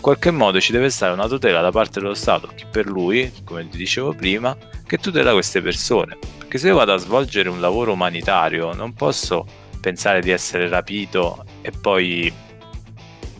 qualche 0.06 0.30
modo 0.30 0.60
ci 0.60 0.72
deve 0.72 0.92
stare 0.92 1.14
una 1.14 1.28
tutela 1.28 1.62
da 1.62 1.72
parte 1.72 2.00
dello 2.00 2.14
Stato, 2.14 2.52
che 2.54 2.68
per 2.70 2.86
lui, 2.86 3.34
come 3.44 3.68
ti 3.68 3.76
dicevo 3.76 4.14
prima, 4.14 4.56
che 4.86 5.00
tutela 5.00 5.32
queste 5.32 5.64
persone. 5.64 6.16
Perché 6.38 6.60
se 6.60 6.68
io 6.68 6.76
vado 6.76 6.94
a 6.94 6.98
svolgere 6.98 7.50
un 7.50 7.60
lavoro 7.60 7.94
umanitario 7.94 8.72
non 8.74 8.94
posso 8.94 9.48
pensare 9.82 10.22
di 10.22 10.30
essere 10.30 10.70
rapito 10.70 11.44
e 11.64 11.72
poi 11.72 12.32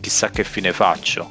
chissà 0.00 0.30
che 0.30 0.42
fine 0.42 0.72
faccio. 0.72 1.28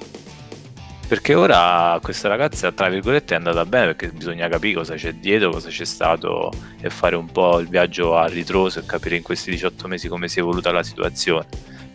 Perché 1.06 1.34
ora 1.34 2.00
questa 2.02 2.30
ragazza, 2.30 2.71
tra 2.71 2.88
virgolette, 2.88 3.34
è 3.34 3.38
andata 3.38 3.65
bene 3.65 3.88
perché 3.88 4.13
bisogna 4.13 4.48
capire 4.48 4.76
cosa 4.76 4.95
c'è 4.95 5.15
dietro, 5.15 5.52
cosa 5.52 5.67
c'è 5.67 5.84
stato 5.84 6.50
e 6.80 6.89
fare 6.89 7.17
un 7.17 7.30
po' 7.30 7.60
il 7.60 7.67
viaggio 7.67 8.15
a 8.15 8.26
ritroso 8.28 8.80
e 8.80 8.86
capire 8.86 9.17
in 9.17 9.21
questi 9.21 9.52
18 9.52 9.89
mesi 9.89 10.08
come 10.08 10.30
si 10.30 10.39
è 10.39 10.43
evoluta 10.43 10.71
la 10.71 10.82
situazione. 10.82 11.45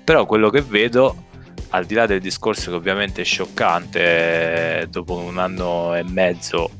Però 0.04 0.26
quello 0.26 0.50
che 0.50 0.60
vedo, 0.60 1.28
al 1.70 1.84
di 1.84 1.94
là 1.94 2.06
del 2.06 2.20
discorso 2.20 2.70
che 2.70 2.76
ovviamente 2.76 3.22
è 3.22 3.24
scioccante, 3.24 4.80
eh, 4.80 4.86
dopo 4.88 5.16
un 5.16 5.38
anno 5.38 5.94
e 5.94 6.02
mezzo 6.02 6.70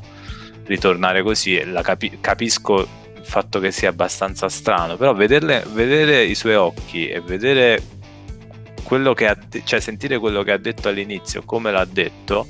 ritornare 0.65 1.23
così, 1.23 1.61
capi- 1.83 2.19
capisco 2.21 2.81
il 2.81 3.25
fatto 3.25 3.61
che 3.61 3.71
sia 3.71 3.89
abbastanza 3.89 4.49
strano, 4.49 4.97
però 4.97 5.15
vederle, 5.15 5.65
vedere 5.73 6.25
i 6.25 6.35
suoi 6.35 6.55
occhi 6.55 7.09
e 7.09 7.21
vedere 7.21 7.83
quello 8.83 9.15
che 9.15 9.29
ha 9.29 9.35
de- 9.35 9.63
cioè 9.65 9.81
sentire 9.81 10.19
quello 10.19 10.43
che 10.43 10.53
ha 10.53 10.59
detto 10.59 10.89
all'inizio, 10.89 11.43
come 11.45 11.71
l'ha 11.71 11.85
detto, 11.85 12.47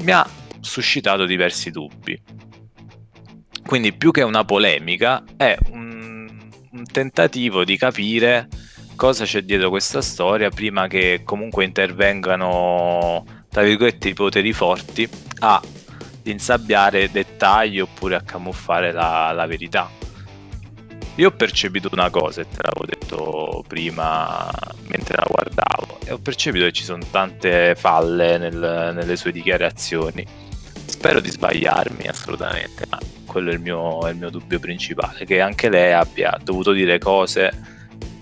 mi 0.00 0.10
ha 0.10 0.26
suscitato 0.60 1.24
diversi 1.24 1.70
dubbi. 1.70 2.20
Quindi 3.64 3.92
più 3.94 4.10
che 4.10 4.22
una 4.22 4.44
polemica 4.44 5.24
è 5.36 5.56
un, 5.70 6.28
un 6.72 6.84
tentativo 6.84 7.64
di 7.64 7.78
capire 7.78 8.48
cosa 8.96 9.24
c'è 9.24 9.42
dietro 9.42 9.70
questa 9.70 10.00
storia 10.00 10.50
prima 10.50 10.86
che 10.86 11.22
comunque 11.24 11.64
intervengano, 11.64 13.24
tra 13.48 13.62
virgolette, 13.62 14.08
i 14.08 14.14
poteri 14.14 14.52
forti 14.52 15.08
a 15.40 15.60
insabbiare 16.24 17.10
dettagli 17.10 17.80
oppure 17.80 18.16
a 18.16 18.22
camuffare 18.22 18.92
la, 18.92 19.32
la 19.32 19.46
verità. 19.46 19.90
Io 21.16 21.28
ho 21.28 21.32
percepito 21.32 21.88
una 21.92 22.10
cosa 22.10 22.40
e 22.40 22.48
te 22.48 22.58
l'avevo 22.60 22.86
detto 22.86 23.64
prima 23.68 24.50
mentre 24.88 25.16
la 25.16 25.26
guardavo 25.28 25.98
e 26.04 26.12
ho 26.12 26.18
percepito 26.18 26.64
che 26.64 26.72
ci 26.72 26.82
sono 26.82 27.04
tante 27.10 27.76
falle 27.76 28.36
nel- 28.38 28.92
nelle 28.94 29.16
sue 29.16 29.30
dichiarazioni. 29.30 30.26
Spero 30.86 31.20
di 31.20 31.30
sbagliarmi 31.30 32.06
assolutamente, 32.06 32.84
ma 32.90 32.98
quello 33.26 33.50
è 33.50 33.54
il, 33.54 33.60
mio, 33.60 34.06
è 34.06 34.10
il 34.10 34.16
mio 34.16 34.30
dubbio 34.30 34.58
principale, 34.58 35.24
che 35.24 35.40
anche 35.40 35.68
lei 35.68 35.92
abbia 35.92 36.36
dovuto 36.42 36.72
dire 36.72 36.98
cose 36.98 37.73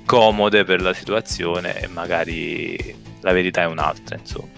comode 0.04 0.64
per 0.64 0.80
la 0.80 0.92
situazione 0.92 1.80
e 1.80 1.86
magari 1.86 2.94
la 3.20 3.32
verità 3.32 3.62
è 3.62 3.66
un'altra, 3.66 4.16
insomma. 4.16 4.50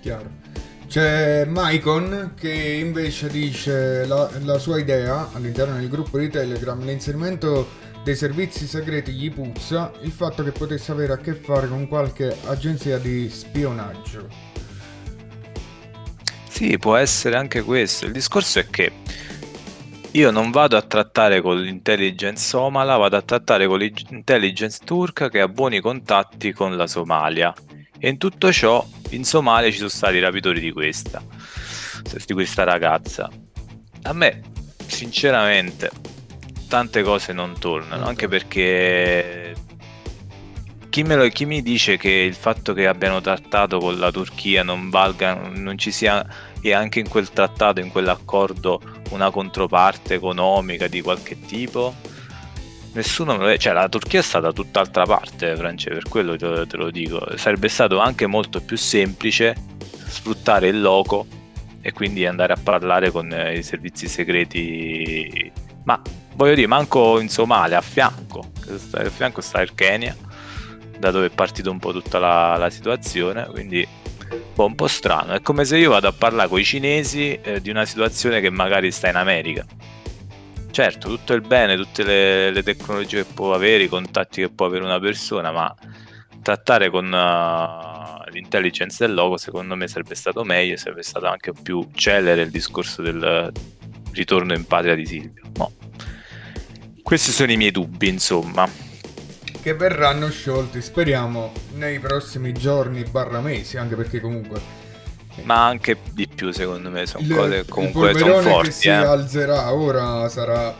Chiaro. 0.00 0.36
C'è 0.88 1.44
Maicon 1.44 2.32
che 2.34 2.50
invece 2.50 3.28
dice 3.28 4.06
la, 4.06 4.30
la 4.40 4.58
sua 4.58 4.78
idea 4.78 5.28
all'interno 5.34 5.76
del 5.76 5.88
gruppo 5.88 6.18
di 6.18 6.30
Telegram, 6.30 6.82
l'inserimento 6.82 7.68
dei 8.02 8.16
servizi 8.16 8.66
segreti 8.66 9.12
gli 9.12 9.30
puzza, 9.30 9.92
il 10.00 10.10
fatto 10.10 10.42
che 10.42 10.50
potesse 10.50 10.92
avere 10.92 11.12
a 11.12 11.18
che 11.18 11.34
fare 11.34 11.68
con 11.68 11.86
qualche 11.88 12.34
agenzia 12.46 12.96
di 12.96 13.28
spionaggio. 13.28 14.26
Sì, 16.48 16.78
può 16.78 16.96
essere 16.96 17.36
anche 17.36 17.62
questo. 17.62 18.06
Il 18.06 18.12
discorso 18.12 18.58
è 18.58 18.66
che 18.70 18.92
io 20.12 20.30
non 20.30 20.50
vado 20.50 20.76
a 20.76 20.82
trattare 20.82 21.42
con 21.42 21.60
l'intelligence 21.60 22.42
somala, 22.42 22.96
vado 22.96 23.16
a 23.16 23.22
trattare 23.22 23.66
con 23.66 23.78
l'intelligence 23.78 24.80
turca 24.84 25.28
che 25.28 25.40
ha 25.40 25.48
buoni 25.48 25.80
contatti 25.80 26.52
con 26.52 26.76
la 26.76 26.86
Somalia. 26.86 27.52
E 27.98 28.08
in 28.08 28.16
tutto 28.16 28.50
ciò, 28.52 28.84
in 29.10 29.24
Somalia 29.24 29.70
ci 29.70 29.76
sono 29.76 29.88
stati 29.88 30.16
i 30.16 30.20
rapitori 30.20 30.60
di 30.60 30.72
questa, 30.72 31.22
di 32.24 32.32
questa 32.32 32.64
ragazza. 32.64 33.28
A 34.02 34.12
me, 34.14 34.40
sinceramente, 34.86 35.90
tante 36.68 37.02
cose 37.02 37.32
non 37.32 37.58
tornano, 37.58 38.06
anche 38.06 38.28
perché 38.28 39.54
chi, 40.88 41.02
me 41.02 41.16
lo- 41.16 41.28
chi 41.28 41.44
mi 41.44 41.60
dice 41.60 41.96
che 41.96 42.10
il 42.10 42.34
fatto 42.34 42.72
che 42.72 42.86
abbiano 42.86 43.20
trattato 43.20 43.78
con 43.78 43.98
la 43.98 44.10
Turchia 44.10 44.62
non 44.62 44.88
valga, 44.88 45.34
non 45.34 45.76
ci 45.76 45.90
sia 45.90 46.26
e 46.60 46.72
anche 46.72 46.98
in 46.98 47.08
quel 47.08 47.30
trattato, 47.30 47.80
in 47.80 47.90
quell'accordo, 47.90 48.80
una 49.10 49.30
controparte 49.30 50.14
economica 50.14 50.86
di 50.86 51.00
qualche 51.00 51.40
tipo? 51.40 51.94
Nessuno 52.92 53.36
me 53.36 53.52
lo 53.52 53.56
cioè 53.56 53.72
la 53.72 53.88
Turchia 53.88 54.20
è 54.20 54.22
stata 54.22 54.52
tutt'altra 54.52 55.04
parte, 55.04 55.54
France, 55.56 55.90
per 55.90 56.08
quello 56.08 56.36
te, 56.36 56.66
te 56.66 56.76
lo 56.76 56.90
dico. 56.90 57.36
Sarebbe 57.36 57.68
stato 57.68 57.98
anche 57.98 58.26
molto 58.26 58.60
più 58.60 58.76
semplice 58.76 59.54
sfruttare 60.08 60.68
il 60.68 60.80
loco 60.80 61.26
e 61.80 61.92
quindi 61.92 62.26
andare 62.26 62.52
a 62.52 62.58
parlare 62.60 63.10
con 63.10 63.32
eh, 63.32 63.58
i 63.58 63.62
servizi 63.62 64.08
segreti. 64.08 65.50
Ma 65.84 66.00
voglio 66.34 66.54
dire, 66.54 66.66
manco 66.66 67.20
in 67.20 67.28
Somalia, 67.28 67.78
a 67.78 67.82
fianco. 67.82 68.50
A 68.92 69.10
fianco 69.10 69.40
sta 69.40 69.60
il 69.60 69.74
Kenya, 69.74 70.16
da 70.98 71.10
dove 71.10 71.26
è 71.26 71.30
partita 71.30 71.70
un 71.70 71.78
po' 71.78 71.92
tutta 71.92 72.18
la, 72.18 72.56
la 72.56 72.70
situazione. 72.70 73.46
Quindi 73.46 73.86
boh, 74.54 74.66
un 74.66 74.74
po' 74.74 74.86
strano. 74.86 75.34
È 75.34 75.40
come 75.40 75.64
se 75.64 75.76
io 75.78 75.90
vado 75.90 76.08
a 76.08 76.12
parlare 76.12 76.48
con 76.48 76.58
i 76.58 76.64
cinesi 76.64 77.38
eh, 77.42 77.60
di 77.60 77.70
una 77.70 77.84
situazione 77.84 78.40
che 78.40 78.50
magari 78.50 78.90
sta 78.90 79.08
in 79.08 79.16
America. 79.16 79.64
Certo, 80.70 81.08
tutto 81.08 81.32
il 81.32 81.40
bene, 81.40 81.76
tutte 81.76 82.02
le, 82.04 82.50
le 82.50 82.62
tecnologie 82.62 83.24
che 83.24 83.32
può 83.32 83.54
avere, 83.54 83.84
i 83.84 83.88
contatti 83.88 84.42
che 84.42 84.48
può 84.48 84.66
avere 84.66 84.84
una 84.84 85.00
persona, 85.00 85.50
ma 85.50 85.74
trattare 86.42 86.88
con 86.88 87.06
uh, 87.06 88.30
l'intelligence 88.30 89.04
del 89.04 89.14
logo 89.14 89.36
secondo 89.36 89.74
me 89.74 89.88
sarebbe 89.88 90.14
stato 90.14 90.44
meglio, 90.44 90.76
sarebbe 90.76 91.02
stato 91.02 91.26
anche 91.26 91.52
più 91.52 91.86
celere 91.92 92.42
il 92.42 92.50
discorso 92.50 93.02
del 93.02 93.52
ritorno 94.12 94.54
in 94.54 94.66
patria 94.66 94.94
di 94.94 95.06
Silvio. 95.06 95.42
No. 95.56 95.72
Questi 97.02 97.32
sono 97.32 97.50
i 97.50 97.56
miei 97.56 97.70
dubbi, 97.70 98.08
insomma. 98.08 98.68
Che 99.68 99.74
verranno 99.74 100.30
sciolti, 100.30 100.80
speriamo, 100.80 101.52
nei 101.74 101.98
prossimi 101.98 102.54
giorni 102.54 103.02
barra 103.02 103.40
mesi, 103.40 103.76
anche 103.76 103.96
perché 103.96 104.18
comunque 104.18 104.58
Ma 105.42 105.66
anche 105.66 105.98
di 106.12 106.26
più, 106.26 106.52
secondo 106.52 106.88
me, 106.88 107.04
sono 107.04 107.22
cose 107.28 107.66
comunque 107.66 108.14
sono 108.14 108.24
polverone 108.24 108.44
che 108.44 108.50
forti. 108.50 108.72
si 108.72 108.88
eh. 108.88 108.92
alzerà 108.92 109.74
ora 109.74 110.26
sarà 110.30 110.74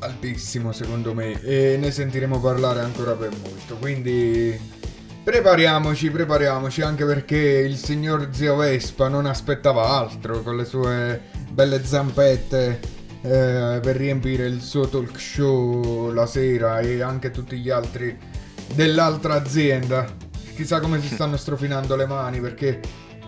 altissimo 0.00 0.72
secondo 0.72 1.14
me 1.14 1.40
e 1.40 1.78
ne 1.78 1.90
sentiremo 1.90 2.38
parlare 2.38 2.80
ancora 2.80 3.12
per 3.12 3.30
molto 3.30 3.76
quindi 3.76 4.60
prepariamoci 5.24 6.10
prepariamoci 6.10 6.82
anche 6.82 7.06
perché 7.06 7.38
il 7.38 7.76
signor 7.78 8.28
zio 8.30 8.56
Vespa 8.56 9.08
non 9.08 9.24
aspettava 9.24 9.88
altro 9.88 10.42
con 10.42 10.58
le 10.58 10.66
sue 10.66 11.22
belle 11.50 11.82
zampette 11.82 12.95
eh, 13.26 13.80
per 13.80 13.96
riempire 13.96 14.46
il 14.46 14.60
suo 14.60 14.88
talk 14.88 15.18
show 15.18 16.10
la 16.12 16.26
sera 16.26 16.78
e 16.78 17.02
anche 17.02 17.30
tutti 17.30 17.58
gli 17.58 17.70
altri 17.70 18.16
dell'altra 18.74 19.34
azienda 19.34 20.06
chissà 20.54 20.80
come 20.80 21.00
si 21.00 21.08
stanno 21.08 21.36
strofinando 21.36 21.96
le 21.96 22.06
mani 22.06 22.40
perché 22.40 22.80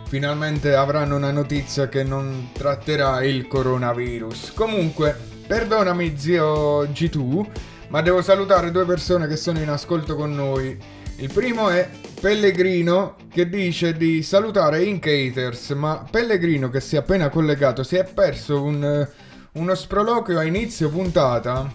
finalmente 0.08 0.74
avranno 0.74 1.16
una 1.16 1.30
notizia 1.30 1.88
che 1.88 2.02
non 2.02 2.48
tratterà 2.52 3.22
il 3.22 3.46
coronavirus. 3.46 4.52
Comunque, 4.54 5.14
perdonami 5.46 6.16
zio 6.16 6.84
G2, 6.84 7.46
ma 7.88 8.00
devo 8.00 8.22
salutare 8.22 8.70
due 8.70 8.86
persone 8.86 9.26
che 9.26 9.36
sono 9.36 9.60
in 9.60 9.68
ascolto 9.68 10.16
con 10.16 10.34
noi. 10.34 10.76
Il 11.16 11.30
primo 11.30 11.68
è 11.68 11.90
Pellegrino 12.18 13.16
che 13.30 13.48
dice 13.48 13.94
di 13.94 14.22
salutare 14.22 14.84
Inkaters, 14.84 15.70
ma 15.70 16.06
Pellegrino 16.10 16.70
che 16.70 16.80
si 16.80 16.96
è 16.96 17.00
appena 17.00 17.28
collegato 17.28 17.82
si 17.82 17.96
è 17.96 18.04
perso 18.04 18.62
un, 18.62 18.82
eh, 18.82 19.27
uno 19.52 19.74
sproloquio 19.74 20.38
a 20.38 20.44
inizio 20.44 20.88
puntata 20.90 21.70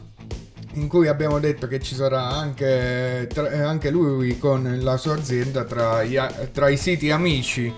in 0.76 0.88
cui 0.88 1.08
abbiamo 1.08 1.40
detto 1.40 1.68
che 1.68 1.80
ci 1.80 1.96
sarà 1.96 2.28
anche, 2.30 3.28
tra- 3.32 3.50
eh, 3.50 3.62
anche 3.62 3.90
lui 3.90 4.38
con 4.40 4.80
la 4.82 4.98
sua 4.98 5.16
azienda 5.16 5.64
tra, 5.66 6.04
gli 6.04 6.18
tra 6.52 6.70
i 6.70 6.78
siti 6.78 7.12
amici 7.12 7.72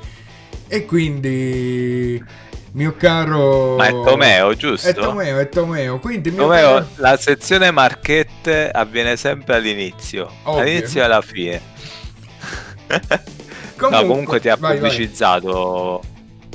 e 0.67 0.85
quindi 0.85 2.23
mio 2.71 2.95
caro 2.95 3.75
Ma 3.75 3.87
è 3.87 3.91
Tomeo, 3.91 4.53
giusto? 4.55 4.87
è 4.87 4.93
Tomeo 4.93 5.39
è 5.39 5.49
Tomeo 5.49 5.99
quindi 5.99 6.33
Tomeo, 6.33 6.73
caro 6.73 6.89
la 6.95 7.17
sezione 7.17 7.71
marchette 7.71 8.69
avviene 8.69 9.17
sempre 9.17 9.55
all'inizio, 9.55 10.39
Ovvio. 10.43 10.61
all'inizio 10.61 11.01
e 11.01 11.03
alla 11.03 11.21
fine. 11.21 11.61
Comunque, 13.75 13.89
no, 13.89 14.05
comunque 14.05 14.39
ti 14.39 14.49
ha 14.49 14.55
vai, 14.57 14.79
vai. 14.79 15.09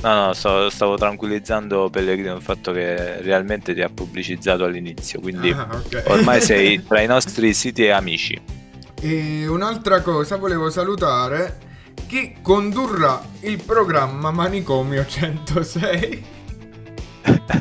No, 0.03 0.14
no, 0.26 0.32
sto- 0.32 0.70
stavo 0.70 0.96
tranquillizzando 0.96 1.90
Pellegrino 1.90 2.36
il 2.36 2.42
fatto 2.42 2.72
che 2.72 3.20
realmente 3.20 3.74
ti 3.74 3.82
ha 3.82 3.90
pubblicizzato 3.90 4.64
all'inizio, 4.64 5.20
quindi 5.20 5.51
Ah, 5.51 5.68
ok. 5.70 6.05
ormai 6.07 6.40
sei 6.40 6.82
tra 6.88 7.01
i 7.03 7.07
nostri 7.07 7.53
siti 7.53 7.84
e 7.84 7.90
amici. 7.90 8.40
E 9.03 9.46
un'altra 9.46 10.01
cosa, 10.01 10.36
volevo 10.36 10.70
salutare 10.70 11.68
chi 12.07 12.36
condurrà 12.40 13.22
il 13.40 13.62
programma 13.62 14.30
Manicomio 14.30 15.05
106. 15.07 16.24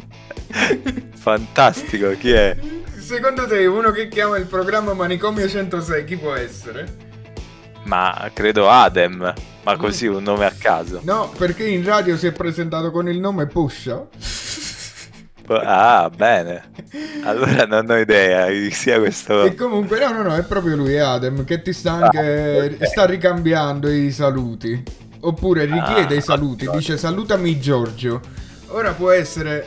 Fantastico, 1.16 2.12
chi 2.18 2.32
è? 2.32 2.58
Secondo 2.98 3.48
te 3.48 3.66
uno 3.66 3.92
che 3.92 4.08
chiama 4.08 4.38
il 4.38 4.46
programma 4.46 4.94
Manicomio 4.94 5.48
106 5.48 6.04
chi 6.06 6.16
può 6.18 6.34
essere? 6.34 7.08
Ma 7.84 8.30
credo 8.34 8.70
Adem, 8.70 9.34
ma 9.72 9.78
così 9.78 10.08
un 10.08 10.24
nome 10.24 10.46
a 10.46 10.54
caso. 10.58 11.00
No, 11.04 11.32
perché 11.38 11.68
in 11.68 11.84
radio 11.84 12.18
si 12.18 12.28
è 12.28 12.32
presentato 12.32 12.92
con 12.92 13.08
il 13.10 13.20
nome 13.20 13.48
Pusha. 13.48 14.08
Ah, 15.52 16.12
bene. 16.16 16.72
Allora 17.24 17.66
non 17.66 17.90
ho 17.90 17.96
idea 17.98 18.48
di 18.50 18.70
sia 18.70 19.00
questo. 19.00 19.44
E 19.46 19.56
comunque, 19.56 20.00
no, 20.00 20.12
no, 20.12 20.22
no, 20.22 20.36
è 20.36 20.44
proprio 20.44 20.76
lui, 20.76 21.00
Adem, 21.00 21.44
che 21.44 21.62
ti 21.64 21.74
sta 21.74 21.94
anche. 21.94 22.78
Ah, 22.80 22.86
sta 22.86 23.06
ricambiando 23.06 23.90
i 23.90 24.12
saluti. 24.12 24.84
oppure 25.22 25.66
richiede 25.66 26.16
Ah, 26.16 26.18
i 26.18 26.22
saluti, 26.22 26.66
ok. 26.68 26.76
dice 26.76 26.98
salutami 26.98 27.60
Giorgio. 27.60 28.22
Ora 28.68 28.92
può 28.94 29.10
essere 29.12 29.66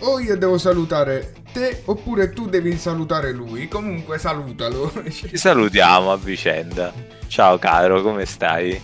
o 0.00 0.20
io 0.20 0.36
devo 0.36 0.56
salutare 0.56 1.32
te 1.52 1.82
oppure 1.86 2.30
tu 2.30 2.48
devi 2.48 2.76
salutare 2.78 3.32
lui. 3.32 3.66
Comunque 3.68 4.18
salutalo. 4.18 4.92
Ci 5.10 5.36
salutiamo 5.36 6.12
a 6.12 6.16
vicenda. 6.16 6.92
Ciao 7.26 7.58
caro, 7.58 8.02
come 8.02 8.24
stai? 8.24 8.80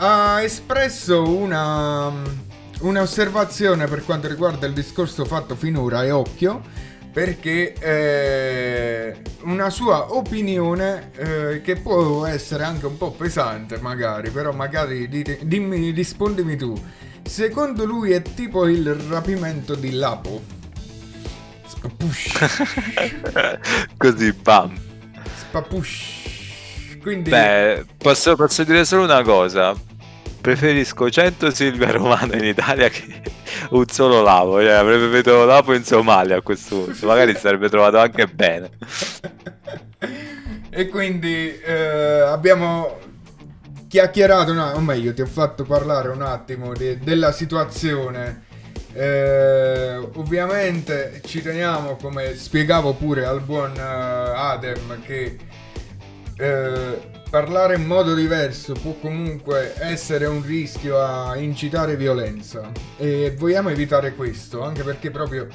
Ha 0.00 0.42
espresso 0.42 1.28
una 1.28 2.12
un'osservazione 2.80 3.86
per 3.86 4.04
quanto 4.04 4.28
riguarda 4.28 4.66
il 4.66 4.72
discorso 4.72 5.24
fatto 5.24 5.56
finora 5.56 6.04
e 6.04 6.12
occhio 6.12 6.62
perché 7.12 7.72
eh, 7.72 9.16
una 9.42 9.68
sua 9.70 10.14
opinione 10.14 11.10
eh, 11.16 11.60
che 11.62 11.74
può 11.74 12.24
essere 12.24 12.62
anche 12.62 12.86
un 12.86 12.96
po' 12.96 13.10
pesante 13.10 13.78
magari 13.78 14.30
però 14.30 14.52
magari 14.52 15.08
dite- 15.08 15.40
dimmi 15.42 15.90
rispondimi 15.90 16.56
tu 16.56 16.80
secondo 17.24 17.84
lui 17.84 18.12
è 18.12 18.22
tipo 18.22 18.68
il 18.68 18.94
rapimento 18.94 19.74
di 19.74 19.90
Lapo 19.94 20.40
Spapush 21.66 22.68
Così, 23.98 24.32
bam. 24.32 24.78
Spapush 25.40 26.26
quindi 27.00 27.30
Beh, 27.30 27.84
posso, 27.96 28.36
posso 28.36 28.64
dire 28.64 28.84
solo 28.84 29.04
una 29.04 29.22
cosa. 29.22 29.74
Preferisco 30.40 31.10
100 31.10 31.50
Silvia 31.50 31.90
Romano 31.92 32.34
in 32.34 32.44
Italia 32.44 32.88
che 32.88 33.22
un 33.70 33.86
solo 33.88 34.22
Lapo. 34.22 34.60
Cioè, 34.60 34.72
avrebbe 34.72 35.08
venuto 35.08 35.44
Lapo 35.44 35.74
in 35.74 35.84
Somalia 35.84 36.36
a 36.36 36.42
questo 36.42 36.84
punto. 36.84 37.06
Magari 37.06 37.34
sarebbe 37.34 37.68
trovato 37.68 37.98
anche 37.98 38.26
bene. 38.26 38.70
e 40.70 40.88
quindi 40.88 41.58
eh, 41.60 42.20
abbiamo 42.20 42.98
chiacchierato, 43.88 44.52
no, 44.52 44.70
o 44.72 44.80
meglio, 44.80 45.12
ti 45.14 45.22
ho 45.22 45.26
fatto 45.26 45.64
parlare 45.64 46.08
un 46.08 46.22
attimo 46.22 46.72
de- 46.72 46.98
della 46.98 47.32
situazione. 47.32 48.44
Eh, 48.92 49.96
ovviamente 50.14 51.20
ci 51.24 51.42
teniamo, 51.42 51.96
come 51.96 52.34
spiegavo 52.36 52.94
pure 52.94 53.26
al 53.26 53.40
buon 53.40 53.74
eh, 53.76 53.80
Adem, 53.80 55.02
che 55.04 55.36
eh, 56.36 56.98
parlare 57.30 57.76
in 57.76 57.84
modo 57.84 58.14
diverso 58.14 58.72
può 58.72 58.94
comunque 59.00 59.74
essere 59.78 60.26
un 60.26 60.42
rischio 60.44 60.98
a 61.00 61.36
incitare 61.36 61.96
violenza. 61.96 62.70
E 62.96 63.34
vogliamo 63.36 63.68
evitare 63.68 64.14
questo, 64.14 64.62
anche 64.62 64.82
perché 64.82 65.10
proprio 65.10 65.46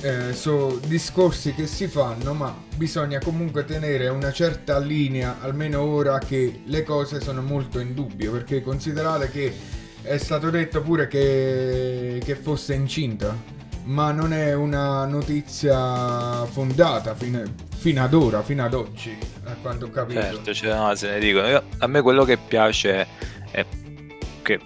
eh, 0.00 0.32
sono 0.32 0.78
discorsi 0.86 1.54
che 1.54 1.66
si 1.66 1.86
fanno, 1.86 2.34
ma 2.34 2.54
bisogna 2.76 3.20
comunque 3.20 3.64
tenere 3.64 4.08
una 4.08 4.32
certa 4.32 4.78
linea, 4.78 5.38
almeno 5.40 5.80
ora 5.80 6.18
che 6.18 6.62
le 6.64 6.82
cose 6.82 7.20
sono 7.20 7.40
molto 7.40 7.78
in 7.78 7.94
dubbio, 7.94 8.32
perché 8.32 8.60
considerate 8.60 9.30
che 9.30 9.52
è 10.02 10.18
stato 10.18 10.50
detto 10.50 10.82
pure 10.82 11.06
che, 11.06 12.20
che 12.22 12.34
fosse 12.34 12.74
incinta, 12.74 13.34
ma 13.84 14.12
non 14.12 14.32
è 14.32 14.54
una 14.54 15.04
notizia 15.06 16.44
fondata 16.46 17.14
fino, 17.14 17.42
fino 17.76 18.02
ad 18.02 18.14
ora, 18.14 18.42
fino 18.42 18.64
ad 18.64 18.74
oggi, 18.74 19.16
a 19.44 19.54
quanto 19.60 19.86
ho 19.86 19.90
capito. 19.90 20.20
Certo, 20.20 20.54
cioè, 20.54 20.74
no, 20.74 20.94
se 20.94 21.10
ne 21.10 21.18
dicono. 21.18 21.48
Io- 21.48 21.62
a 21.78 21.86
me 21.86 22.00
quello 22.00 22.24
che 22.24 22.36
piace 22.36 23.06
è 23.50 23.64
che 24.42 24.60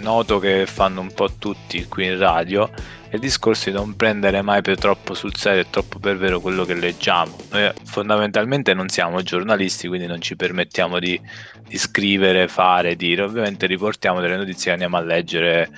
noto 0.00 0.38
che 0.38 0.66
fanno 0.66 1.00
un 1.00 1.12
po' 1.12 1.32
tutti 1.38 1.86
qui 1.86 2.06
in 2.06 2.18
radio 2.18 2.70
è 3.10 3.16
il 3.16 3.20
discorso 3.20 3.70
di 3.70 3.76
non 3.76 3.96
prendere 3.96 4.40
mai 4.40 4.62
per 4.62 4.78
troppo 4.78 5.14
sul 5.14 5.34
serio 5.34 5.62
e 5.62 5.66
troppo 5.68 5.98
per 5.98 6.16
vero 6.16 6.38
quello 6.38 6.64
che 6.64 6.74
leggiamo. 6.74 7.36
Noi 7.50 7.72
fondamentalmente 7.84 8.72
non 8.72 8.88
siamo 8.88 9.20
giornalisti, 9.22 9.88
quindi 9.88 10.06
non 10.06 10.20
ci 10.20 10.36
permettiamo 10.36 11.00
di, 11.00 11.20
di 11.66 11.76
scrivere, 11.76 12.46
fare, 12.46 12.94
dire. 12.94 13.22
Ovviamente 13.22 13.66
riportiamo 13.66 14.20
delle 14.20 14.36
notizie 14.36 14.66
che 14.66 14.70
andiamo 14.70 14.96
a 14.96 15.00
leggere 15.00 15.70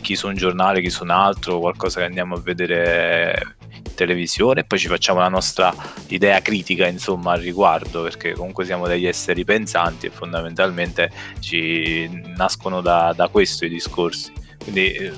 chi 0.00 0.16
su 0.16 0.26
un 0.26 0.34
giornale, 0.34 0.80
chi 0.80 0.90
su 0.90 1.02
un 1.02 1.10
altro, 1.10 1.58
qualcosa 1.58 2.00
che 2.00 2.06
andiamo 2.06 2.34
a 2.34 2.40
vedere 2.40 3.56
in 3.72 3.94
televisione 3.94 4.60
e 4.60 4.64
poi 4.64 4.78
ci 4.78 4.88
facciamo 4.88 5.20
la 5.20 5.28
nostra 5.28 5.74
idea 6.08 6.40
critica 6.40 6.86
insomma 6.86 7.32
al 7.32 7.40
riguardo 7.40 8.02
perché 8.02 8.32
comunque 8.32 8.64
siamo 8.64 8.86
degli 8.86 9.06
esseri 9.06 9.44
pensanti 9.44 10.06
e 10.06 10.10
fondamentalmente 10.10 11.10
ci 11.40 12.08
nascono 12.36 12.80
da, 12.80 13.12
da 13.14 13.28
questo 13.28 13.64
i 13.64 13.68
discorsi. 13.68 14.32
Quindi 14.62 14.92
eh, 14.92 15.12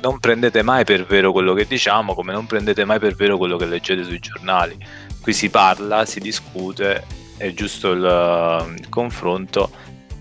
non 0.00 0.18
prendete 0.18 0.62
mai 0.62 0.84
per 0.84 1.04
vero 1.04 1.32
quello 1.32 1.54
che 1.54 1.66
diciamo 1.66 2.14
come 2.14 2.32
non 2.32 2.46
prendete 2.46 2.84
mai 2.84 2.98
per 2.98 3.14
vero 3.14 3.36
quello 3.36 3.56
che 3.56 3.66
leggete 3.66 4.04
sui 4.04 4.18
giornali. 4.18 4.76
Qui 5.20 5.32
si 5.32 5.50
parla, 5.50 6.04
si 6.04 6.20
discute 6.20 7.20
è 7.42 7.52
giusto 7.54 7.90
il, 7.90 8.74
il 8.78 8.88
confronto 8.88 9.70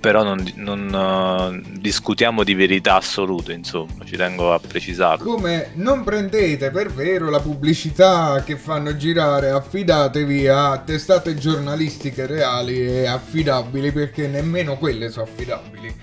però 0.02 0.24
non, 0.24 0.44
non, 0.56 1.62
eh, 1.64 1.80
discutiamo 1.80 2.44
di 2.44 2.56
verità 2.56 2.96
assolute 2.96 3.54
insomma 3.54 4.04
ci 4.04 4.18
tengo 4.18 4.52
a 4.52 4.60
precisarlo 4.60 5.24
Come 5.24 5.70
non 5.76 6.04
prendete 6.04 6.72
per 6.72 6.92
vero 6.92 7.30
la 7.30 7.40
pubblicità 7.40 8.42
che 8.44 8.58
fanno 8.58 8.98
girare, 8.98 9.52
affidatevi 9.52 10.48
a 10.48 10.80
testate 10.80 11.36
giornalistiche 11.36 12.26
reali 12.26 12.82
e 12.82 13.06
affidabili 13.06 13.92
perché 13.92 14.28
nemmeno 14.28 14.78
quelle 14.78 15.10
sono 15.10 15.26
affidabili. 15.26 15.94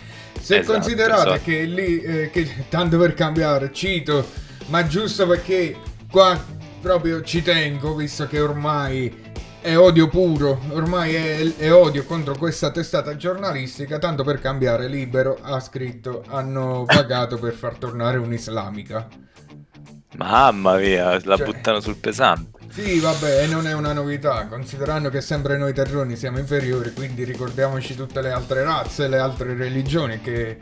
Se 0.40 0.58
Esatto, 0.58 0.72
considerate 0.72 1.28
esatto. 1.28 1.40
che 1.44 1.62
lì, 1.64 2.00
eh, 2.00 2.30
che, 2.30 2.48
tanto 2.68 2.96
per 2.98 3.14
cambiare, 3.14 3.72
cito, 3.72 4.24
ma 4.66 4.86
giusto 4.86 5.26
perché 5.26 5.76
qua 6.10 6.40
proprio 6.80 7.22
ci 7.22 7.42
tengo, 7.42 7.94
visto 7.94 8.26
che 8.28 8.40
ormai 8.40 9.26
è 9.68 9.78
odio 9.78 10.08
puro, 10.08 10.58
ormai 10.70 11.14
è, 11.14 11.56
è 11.56 11.70
odio 11.70 12.04
contro 12.04 12.34
questa 12.38 12.70
testata 12.70 13.16
giornalistica, 13.16 13.98
tanto 13.98 14.24
per 14.24 14.40
cambiare 14.40 14.88
libero 14.88 15.38
ha 15.42 15.60
scritto 15.60 16.24
hanno 16.28 16.84
pagato 16.86 17.36
per 17.36 17.52
far 17.52 17.76
tornare 17.76 18.16
un'islamica. 18.16 19.06
Mamma 20.16 20.78
mia, 20.78 21.20
la 21.22 21.36
Cioè- 21.36 21.44
buttano 21.44 21.80
sul 21.80 21.96
pesante. 21.96 22.56
Sì, 22.70 22.98
vabbè, 22.98 23.42
e 23.42 23.46
non 23.46 23.66
è 23.66 23.74
una 23.74 23.92
novità, 23.92 24.46
considerando 24.46 25.10
che 25.10 25.20
sempre 25.20 25.58
noi 25.58 25.74
terroni 25.74 26.16
siamo 26.16 26.38
inferiori, 26.38 26.94
quindi 26.94 27.24
ricordiamoci 27.24 27.94
tutte 27.94 28.22
le 28.22 28.30
altre 28.30 28.62
razze, 28.62 29.06
le 29.06 29.18
altre 29.18 29.54
religioni 29.54 30.22
che, 30.22 30.56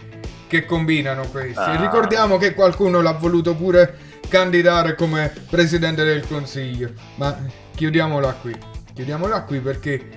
che 0.49 0.65
combinano 0.65 1.29
questi. 1.31 1.61
Ah. 1.61 1.81
ricordiamo 1.81 2.39
che 2.39 2.55
qualcuno 2.55 3.01
l'ha 3.01 3.13
voluto 3.13 3.55
pure 3.55 3.99
candidare 4.29 4.97
come 4.97 5.33
presidente 5.49 6.03
del 6.03 6.27
consiglio, 6.27 6.91
ma 7.17 7.37
chiudiamola 7.75 8.33
qui, 8.41 8.57
chiudiamola 8.97 9.43
qui 9.43 9.61
perché 9.61 10.09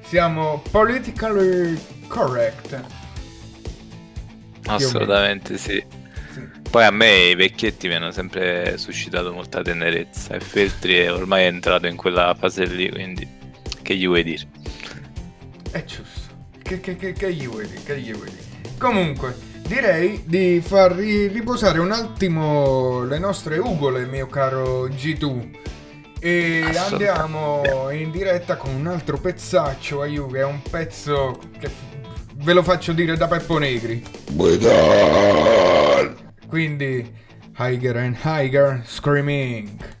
siamo 0.00 0.62
politically 0.70 1.76
correct. 2.06 2.80
Assolutamente 4.66 5.58
sì. 5.58 5.84
Sì. 6.32 6.48
Poi 6.70 6.84
a 6.84 6.92
me 6.92 7.30
i 7.30 7.34
vecchietti 7.34 7.88
mi 7.88 7.94
hanno 7.94 8.12
sempre 8.12 8.78
suscitato 8.78 9.32
molta 9.32 9.60
tenerezza 9.60 10.34
e 10.34 10.40
Feltri 10.40 10.98
è 10.98 11.12
ormai 11.12 11.46
entrato 11.46 11.88
in 11.88 11.96
quella 11.96 12.32
fase 12.38 12.64
lì, 12.66 12.88
quindi 12.88 13.26
che 13.82 13.96
gli 13.96 14.06
vuoi 14.06 14.22
dire? 14.22 14.46
È 15.72 15.82
giusto. 15.84 16.32
Che, 16.62 16.78
che, 16.78 16.94
che, 16.94 17.12
che 17.12 17.32
gli 17.32 17.48
vuoi 17.48 17.66
dire? 17.66 17.82
Che 17.82 18.00
gli 18.00 18.12
vuoi 18.12 18.30
dire? 18.30 18.76
Comunque, 18.78 19.36
direi 19.66 20.22
di 20.24 20.60
far 20.64 20.92
ri- 20.92 21.26
riposare 21.26 21.80
un 21.80 21.90
attimo 21.90 23.02
le 23.02 23.18
nostre 23.18 23.58
ugole, 23.58 24.06
mio 24.06 24.28
caro 24.28 24.86
G2. 24.86 25.56
E 26.20 26.64
andiamo 26.76 27.90
in 27.90 28.10
diretta 28.10 28.56
con 28.56 28.74
un 28.74 28.86
altro 28.88 29.18
pezzaccio, 29.18 30.02
Aiu, 30.02 30.28
che 30.30 30.40
è 30.40 30.44
un 30.44 30.60
pezzo 30.62 31.38
che 31.58 31.70
ve 32.34 32.52
lo 32.52 32.62
faccio 32.62 32.92
dire 32.92 33.16
da 33.16 33.28
Peppo 33.28 33.58
Negri. 33.58 34.04
Quindi, 36.48 37.14
Higher 37.58 37.96
and 37.96 38.16
Higher 38.22 38.82
Screaming. 38.84 39.96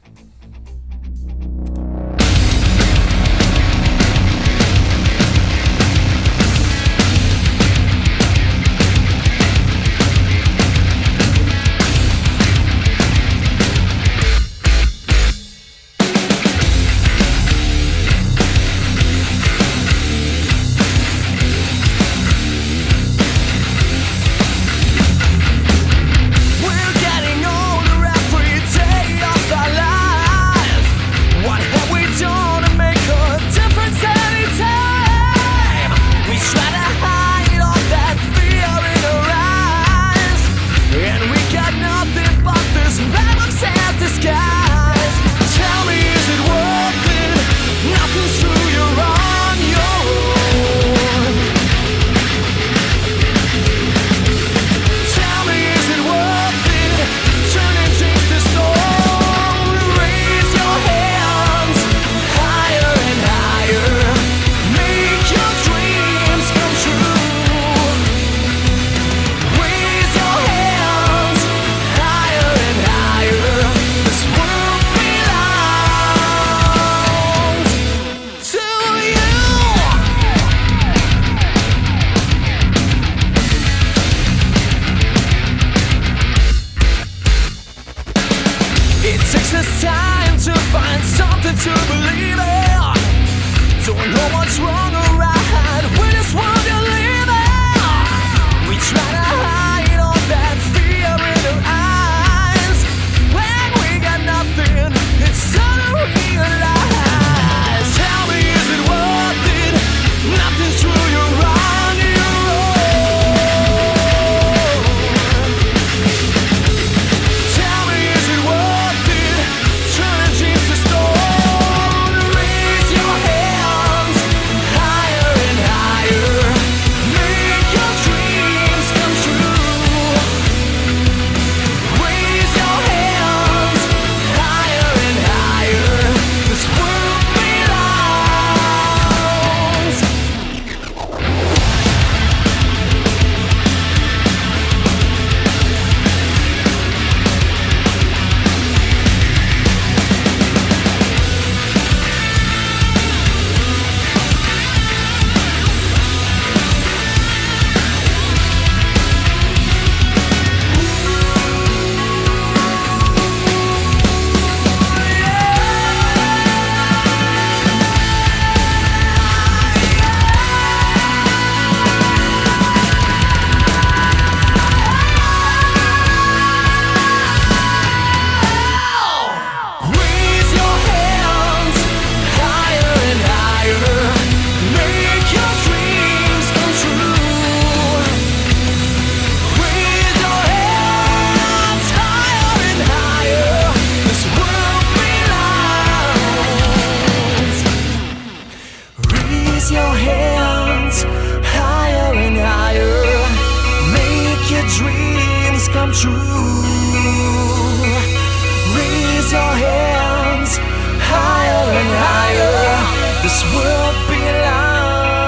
This 213.28 213.44
world 213.52 214.08
belongs. 214.08 215.20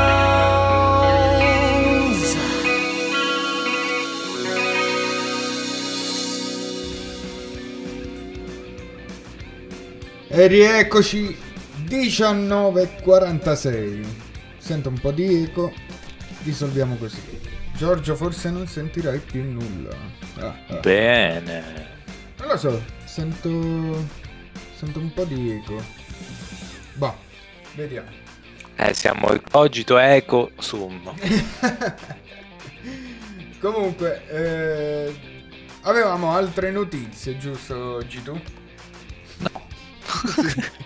E 10.28 10.46
rieccoci 10.46 11.36
19.46. 11.84 14.06
Sento 14.56 14.88
un 14.88 14.98
po' 14.98 15.10
di 15.10 15.42
eco. 15.42 15.70
Risolviamo 16.44 16.96
così. 16.96 17.20
Giorgio, 17.76 18.16
forse 18.16 18.48
non 18.48 18.66
sentirai 18.66 19.18
più 19.18 19.44
nulla. 19.44 19.94
Ah, 20.38 20.54
ah. 20.68 20.76
Bene. 20.76 21.88
Non 22.38 22.48
lo 22.48 22.56
so, 22.56 22.82
sento. 23.04 23.50
Sento 24.74 25.00
un 25.00 25.12
po' 25.12 25.24
di 25.24 25.50
eco. 25.50 25.84
Boh, 26.94 27.28
vediamo. 27.74 28.08
Eh, 28.76 28.94
siamo 28.94 29.28
cogito 29.50 29.98
eco 29.98 30.52
sum. 30.58 31.12
Comunque, 33.60 34.26
eh, 34.28 35.14
avevamo 35.82 36.32
altre 36.32 36.70
notizie, 36.70 37.36
giusto 37.36 38.02
Gitu? 38.08 38.40
No. 39.38 39.66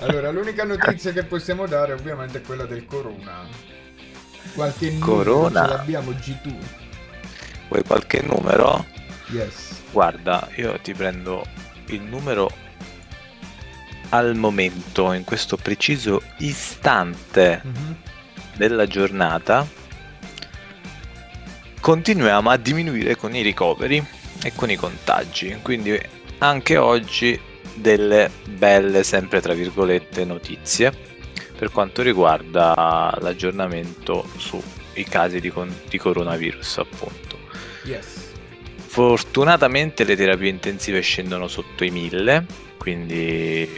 Allora, 0.00 0.30
l'unica 0.30 0.64
notizia 0.64 1.12
che 1.12 1.24
possiamo 1.24 1.66
dare 1.66 1.94
ovviamente 1.94 2.38
è 2.38 2.40
quella 2.42 2.64
del 2.64 2.84
corona. 2.84 3.46
Qualche 4.54 4.90
numero 4.90 5.06
Corona? 5.06 5.62
ce 5.62 5.68
l'abbiamo 5.68 6.10
G2. 6.12 6.54
Vuoi 7.68 7.82
qualche 7.84 8.22
numero? 8.22 8.84
Yes. 9.28 9.82
Guarda, 9.90 10.48
io 10.56 10.78
ti 10.80 10.94
prendo 10.94 11.44
il 11.86 12.02
numero 12.02 12.50
al 14.10 14.34
momento, 14.36 15.12
in 15.12 15.24
questo 15.24 15.56
preciso 15.56 16.22
istante 16.38 17.60
Mhm. 17.64 17.96
della 18.56 18.86
giornata, 18.86 19.66
continuiamo 21.80 22.50
a 22.50 22.56
diminuire 22.56 23.16
con 23.16 23.34
i 23.34 23.42
ricoveri 23.42 24.04
e 24.42 24.52
con 24.54 24.70
i 24.70 24.76
contagi. 24.76 25.58
Quindi 25.62 25.98
anche 26.38 26.76
oggi 26.76 27.38
delle 27.74 28.30
belle, 28.48 29.02
sempre 29.04 29.40
tra 29.40 29.52
virgolette, 29.54 30.24
notizie 30.24 30.92
per 31.56 31.70
quanto 31.70 32.02
riguarda 32.02 33.16
l'aggiornamento 33.20 34.28
sui 34.36 35.04
casi 35.08 35.40
di, 35.40 35.50
con- 35.50 35.74
di 35.88 35.96
coronavirus, 35.98 36.78
appunto. 36.78 37.38
Yes. 37.84 38.24
Fortunatamente 38.76 40.04
le 40.04 40.16
terapie 40.16 40.48
intensive 40.48 41.00
scendono 41.00 41.48
sotto 41.48 41.84
i 41.84 41.90
1000, 41.90 42.46
quindi 42.78 43.68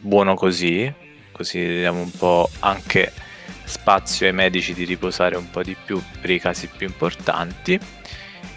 buono 0.00 0.34
così, 0.34 0.92
così 1.32 1.64
diamo 1.66 2.00
un 2.00 2.10
po' 2.10 2.48
anche 2.60 3.12
spazio 3.64 4.26
ai 4.26 4.32
medici 4.32 4.72
di 4.74 4.84
riposare 4.84 5.36
un 5.36 5.50
po' 5.50 5.62
di 5.62 5.76
più 5.84 6.02
per 6.20 6.30
i 6.30 6.40
casi 6.40 6.68
più 6.68 6.86
importanti. 6.86 7.78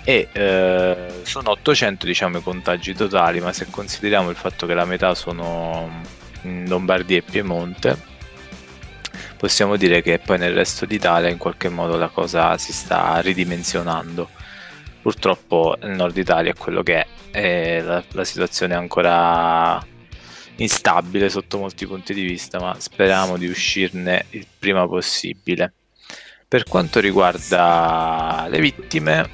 E 0.03 0.29
eh, 0.31 1.07
sono 1.23 1.51
800 1.51 2.05
diciamo 2.05 2.39
i 2.39 2.43
contagi 2.43 2.95
totali, 2.95 3.39
ma 3.39 3.53
se 3.53 3.67
consideriamo 3.69 4.29
il 4.29 4.35
fatto 4.35 4.65
che 4.65 4.73
la 4.73 4.85
metà 4.85 5.13
sono 5.13 6.01
in 6.43 6.65
Lombardia 6.67 7.17
e 7.17 7.21
Piemonte, 7.21 7.97
possiamo 9.37 9.75
dire 9.75 10.01
che 10.01 10.19
poi 10.19 10.37
nel 10.39 10.53
resto 10.53 10.85
d'Italia 10.85 11.29
in 11.29 11.37
qualche 11.37 11.69
modo 11.69 11.97
la 11.97 12.07
cosa 12.07 12.57
si 12.57 12.73
sta 12.73 13.19
ridimensionando. 13.19 14.29
Purtroppo 15.01 15.75
il 15.81 15.89
nord 15.89 16.17
Italia 16.17 16.51
è 16.51 16.55
quello 16.55 16.83
che 16.83 17.05
è, 17.31 17.81
la, 17.81 18.03
la 18.11 18.23
situazione 18.23 18.73
è 18.73 18.77
ancora 18.77 19.83
instabile 20.57 21.29
sotto 21.29 21.57
molti 21.57 21.87
punti 21.87 22.13
di 22.13 22.23
vista, 22.23 22.59
ma 22.59 22.75
speriamo 22.79 23.37
di 23.37 23.47
uscirne 23.47 24.25
il 24.31 24.45
prima 24.57 24.87
possibile. 24.87 25.73
Per 26.47 26.63
quanto 26.65 26.99
riguarda 26.99 28.47
le 28.49 28.59
vittime, 28.59 29.29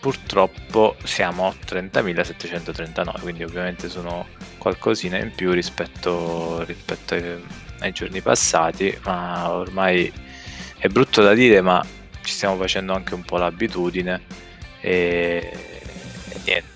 purtroppo 0.00 0.96
siamo 1.04 1.46
a 1.46 1.54
30.739, 1.54 3.20
quindi 3.20 3.44
ovviamente 3.44 3.88
sono 3.88 4.26
qualcosina 4.58 5.18
in 5.18 5.32
più 5.32 5.52
rispetto, 5.52 6.64
rispetto 6.64 7.14
ai, 7.14 7.40
ai 7.80 7.92
giorni 7.92 8.20
passati, 8.20 8.96
ma 9.04 9.52
ormai 9.52 10.12
è 10.78 10.88
brutto 10.88 11.22
da 11.22 11.32
dire, 11.34 11.60
ma 11.60 11.84
ci 12.22 12.32
stiamo 12.32 12.56
facendo 12.56 12.92
anche 12.94 13.14
un 13.14 13.22
po' 13.22 13.36
l'abitudine 13.36 14.22
e, 14.80 15.52
e 16.28 16.40
niente. 16.44 16.71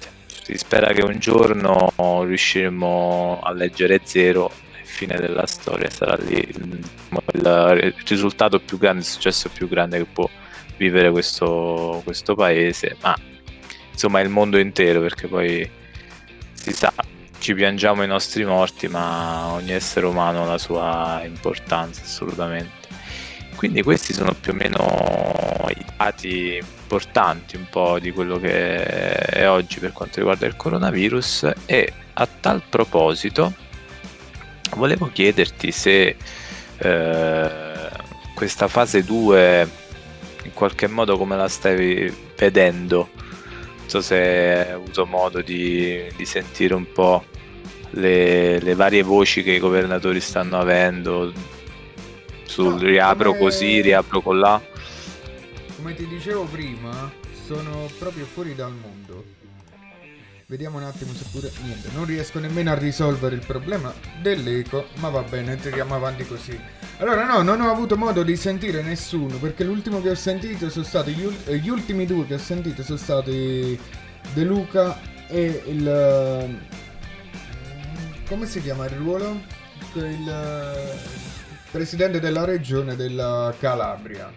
Si 0.46 0.56
spera 0.58 0.92
che 0.92 1.02
un 1.02 1.18
giorno 1.18 1.92
riusciremo 1.96 3.40
a 3.42 3.50
leggere 3.50 4.02
zero 4.04 4.48
e 4.80 4.84
fine 4.84 5.16
della 5.16 5.44
storia 5.44 5.90
sarà 5.90 6.14
lì 6.22 6.38
il, 6.38 7.94
risultato 8.06 8.60
più 8.60 8.78
grande, 8.78 9.00
il 9.00 9.06
successo 9.06 9.48
più 9.48 9.66
grande 9.66 9.98
che 9.98 10.04
può 10.04 10.30
vivere 10.76 11.10
questo, 11.10 12.00
questo 12.04 12.36
paese, 12.36 12.96
ma 13.02 13.16
insomma 13.90 14.20
il 14.20 14.28
mondo 14.28 14.56
intero 14.56 15.00
perché 15.00 15.26
poi 15.26 15.68
si 16.52 16.72
sa, 16.72 16.94
ci 17.38 17.52
piangiamo 17.52 18.04
i 18.04 18.06
nostri 18.06 18.44
morti, 18.44 18.86
ma 18.86 19.48
ogni 19.48 19.72
essere 19.72 20.06
umano 20.06 20.44
ha 20.44 20.46
la 20.46 20.58
sua 20.58 21.22
importanza 21.24 22.02
assolutamente. 22.02 22.85
Quindi 23.56 23.82
questi 23.82 24.12
sono 24.12 24.34
più 24.38 24.52
o 24.52 24.54
meno 24.54 25.66
i 25.70 25.84
dati 25.96 26.62
importanti 26.82 27.56
un 27.56 27.66
po' 27.70 27.98
di 27.98 28.12
quello 28.12 28.38
che 28.38 28.76
è 28.82 29.48
oggi 29.48 29.80
per 29.80 29.92
quanto 29.92 30.18
riguarda 30.18 30.46
il 30.46 30.56
coronavirus 30.56 31.50
e 31.64 31.92
a 32.12 32.28
tal 32.40 32.62
proposito 32.68 33.52
volevo 34.74 35.10
chiederti 35.12 35.72
se 35.72 36.16
eh, 36.78 37.50
questa 38.34 38.68
fase 38.68 39.02
2 39.02 39.68
in 40.44 40.52
qualche 40.52 40.86
modo 40.86 41.16
come 41.16 41.36
la 41.36 41.48
stai 41.48 42.14
vedendo. 42.36 43.08
Non 43.14 43.88
so 43.88 44.00
se 44.00 44.16
hai 44.16 44.72
avuto 44.72 45.06
modo 45.06 45.40
di, 45.40 46.04
di 46.16 46.24
sentire 46.24 46.74
un 46.74 46.90
po' 46.92 47.24
le, 47.90 48.60
le 48.60 48.74
varie 48.74 49.02
voci 49.02 49.42
che 49.42 49.52
i 49.52 49.58
governatori 49.58 50.20
stanno 50.20 50.58
avendo 50.58 51.32
sul 52.46 52.74
No, 52.74 52.78
riapro 52.78 53.30
come- 53.30 53.38
così, 53.42 53.80
riapro 53.80 54.20
con 54.20 54.38
là. 54.38 54.60
Come 55.76 55.94
ti 55.94 56.06
dicevo 56.06 56.44
prima, 56.44 57.12
sono 57.46 57.88
proprio 57.98 58.24
fuori 58.24 58.54
dal 58.54 58.72
mondo. 58.72 59.34
Vediamo 60.48 60.78
un 60.78 60.84
attimo 60.84 61.12
se 61.12 61.24
pure... 61.32 61.50
Niente, 61.64 61.88
non 61.92 62.04
riesco 62.04 62.38
nemmeno 62.38 62.70
a 62.70 62.74
risolvere 62.74 63.34
il 63.34 63.44
problema 63.44 63.92
dell'eco, 64.22 64.86
ma 65.00 65.08
va 65.08 65.22
bene, 65.22 65.56
tiriamo 65.56 65.94
avanti 65.94 66.24
così. 66.24 66.56
Allora 66.98 67.24
no, 67.24 67.42
non 67.42 67.60
ho 67.60 67.70
avuto 67.70 67.96
modo 67.96 68.22
di 68.22 68.36
sentire 68.36 68.80
nessuno, 68.80 69.38
perché 69.38 69.64
l'ultimo 69.64 70.00
che 70.00 70.10
ho 70.10 70.14
sentito 70.14 70.70
sono 70.70 70.84
stati... 70.84 71.12
Gli, 71.12 71.24
ul- 71.24 71.36
eh, 71.46 71.58
gli 71.58 71.68
ultimi 71.68 72.06
due 72.06 72.26
che 72.26 72.34
ho 72.34 72.38
sentito 72.38 72.84
sono 72.84 72.96
stati 72.96 73.76
De 74.32 74.44
Luca 74.44 75.00
e 75.26 75.62
il... 75.66 75.88
eh, 75.88 76.58
Come 78.28 78.46
si 78.46 78.62
chiama 78.62 78.84
il 78.84 78.92
ruolo? 78.92 79.40
Il 79.94 80.92
presidente 81.76 82.20
della 82.20 82.44
regione 82.46 82.96
della 82.96 83.52
Calabria. 83.60 84.32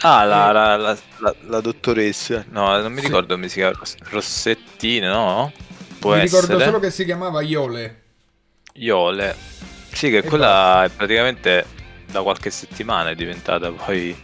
Ah, 0.00 0.24
la, 0.24 0.48
Eh. 0.48 0.52
la- 0.52 0.76
la- 1.18 1.34
la- 1.48 1.60
dottoressa. 1.60 2.44
No, 2.50 2.80
non 2.80 2.92
mi 2.92 3.00
Sì. 3.00 3.06
ricordo 3.06 3.34
come 3.34 3.48
si 3.48 3.56
chiama. 3.56 3.76
Ros- 3.76 3.96
Rossettine, 4.08 5.06
no? 5.06 5.52
Può 5.98 6.14
Mi 6.14 6.22
essere. 6.22 6.40
ricordo 6.42 6.64
solo 6.64 6.78
che 6.80 6.90
si 6.90 7.04
chiamava 7.04 7.42
Iole. 7.42 8.00
Iole. 8.74 9.36
Sì, 9.92 10.08
che 10.08 10.18
E 10.18 10.22
quella 10.22 10.84
è 10.84 10.88
praticamente 10.88 11.66
da 12.10 12.22
qualche 12.22 12.50
settimana 12.50 13.10
è 13.10 13.14
diventata 13.14 13.70
poi 13.70 14.16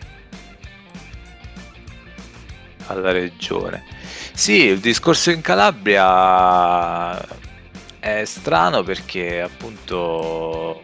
alla 2.86 3.12
regione. 3.12 3.84
Sì, 4.32 4.64
il 4.64 4.78
discorso 4.80 5.30
in 5.30 5.42
Calabria 5.42 7.20
è 8.00 8.24
strano 8.24 8.82
perché 8.82 9.42
appunto 9.42 10.80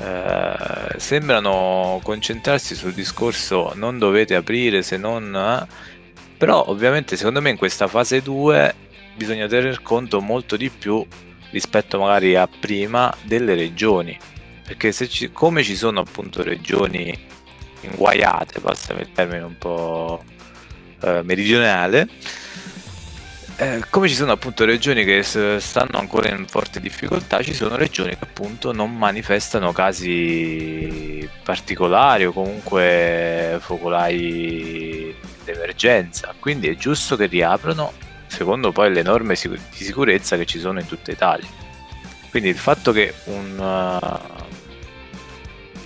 eh, 0.00 0.98
sembrano 0.98 2.00
concentrarsi 2.02 2.74
sul 2.74 2.94
discorso 2.94 3.72
non 3.74 3.98
dovete 3.98 4.34
aprire 4.34 4.82
se 4.82 4.96
non... 4.96 5.34
eh, 5.34 5.66
però 6.38 6.64
ovviamente 6.68 7.16
secondo 7.16 7.42
me 7.42 7.50
in 7.50 7.58
questa 7.58 7.86
fase 7.86 8.22
2 8.22 8.74
bisogna 9.14 9.46
tener 9.46 9.82
conto 9.82 10.20
molto 10.22 10.56
di 10.56 10.70
più 10.70 11.06
rispetto 11.50 11.98
magari 11.98 12.34
a 12.34 12.48
prima 12.48 13.14
delle 13.24 13.54
regioni. 13.54 14.16
Perché 14.64 14.92
ci, 14.92 15.30
come 15.32 15.62
ci 15.62 15.76
sono 15.76 16.00
appunto 16.00 16.42
regioni 16.42 17.28
inguaiate 17.82 18.60
passami 18.60 19.00
il 19.00 19.12
termine 19.12 19.42
un 19.42 19.58
po' 19.58 20.22
eh, 21.02 21.22
meridionale 21.24 22.08
eh, 23.60 23.84
come 23.90 24.08
ci 24.08 24.14
sono 24.14 24.32
appunto 24.32 24.64
regioni 24.64 25.04
che 25.04 25.22
stanno 25.22 25.98
ancora 25.98 26.30
in 26.30 26.46
forte 26.46 26.80
difficoltà 26.80 27.42
ci 27.42 27.52
sono 27.52 27.76
regioni 27.76 28.16
che 28.16 28.24
appunto 28.24 28.72
non 28.72 28.96
manifestano 28.96 29.70
casi 29.72 31.28
particolari 31.44 32.24
o 32.24 32.32
comunque 32.32 33.58
focolai 33.60 35.14
d'emergenza. 35.44 36.34
Quindi 36.38 36.68
è 36.68 36.76
giusto 36.76 37.16
che 37.16 37.26
riaprano 37.26 37.92
secondo 38.28 38.72
poi 38.72 38.90
le 38.94 39.02
norme 39.02 39.34
di 39.34 39.84
sicurezza 39.84 40.38
che 40.38 40.46
ci 40.46 40.58
sono 40.58 40.80
in 40.80 40.86
tutta 40.86 41.10
Italia. 41.10 41.48
Quindi 42.30 42.48
il 42.48 42.56
fatto 42.56 42.92
che 42.92 43.12
un, 43.24 43.58
uh, 43.58 44.08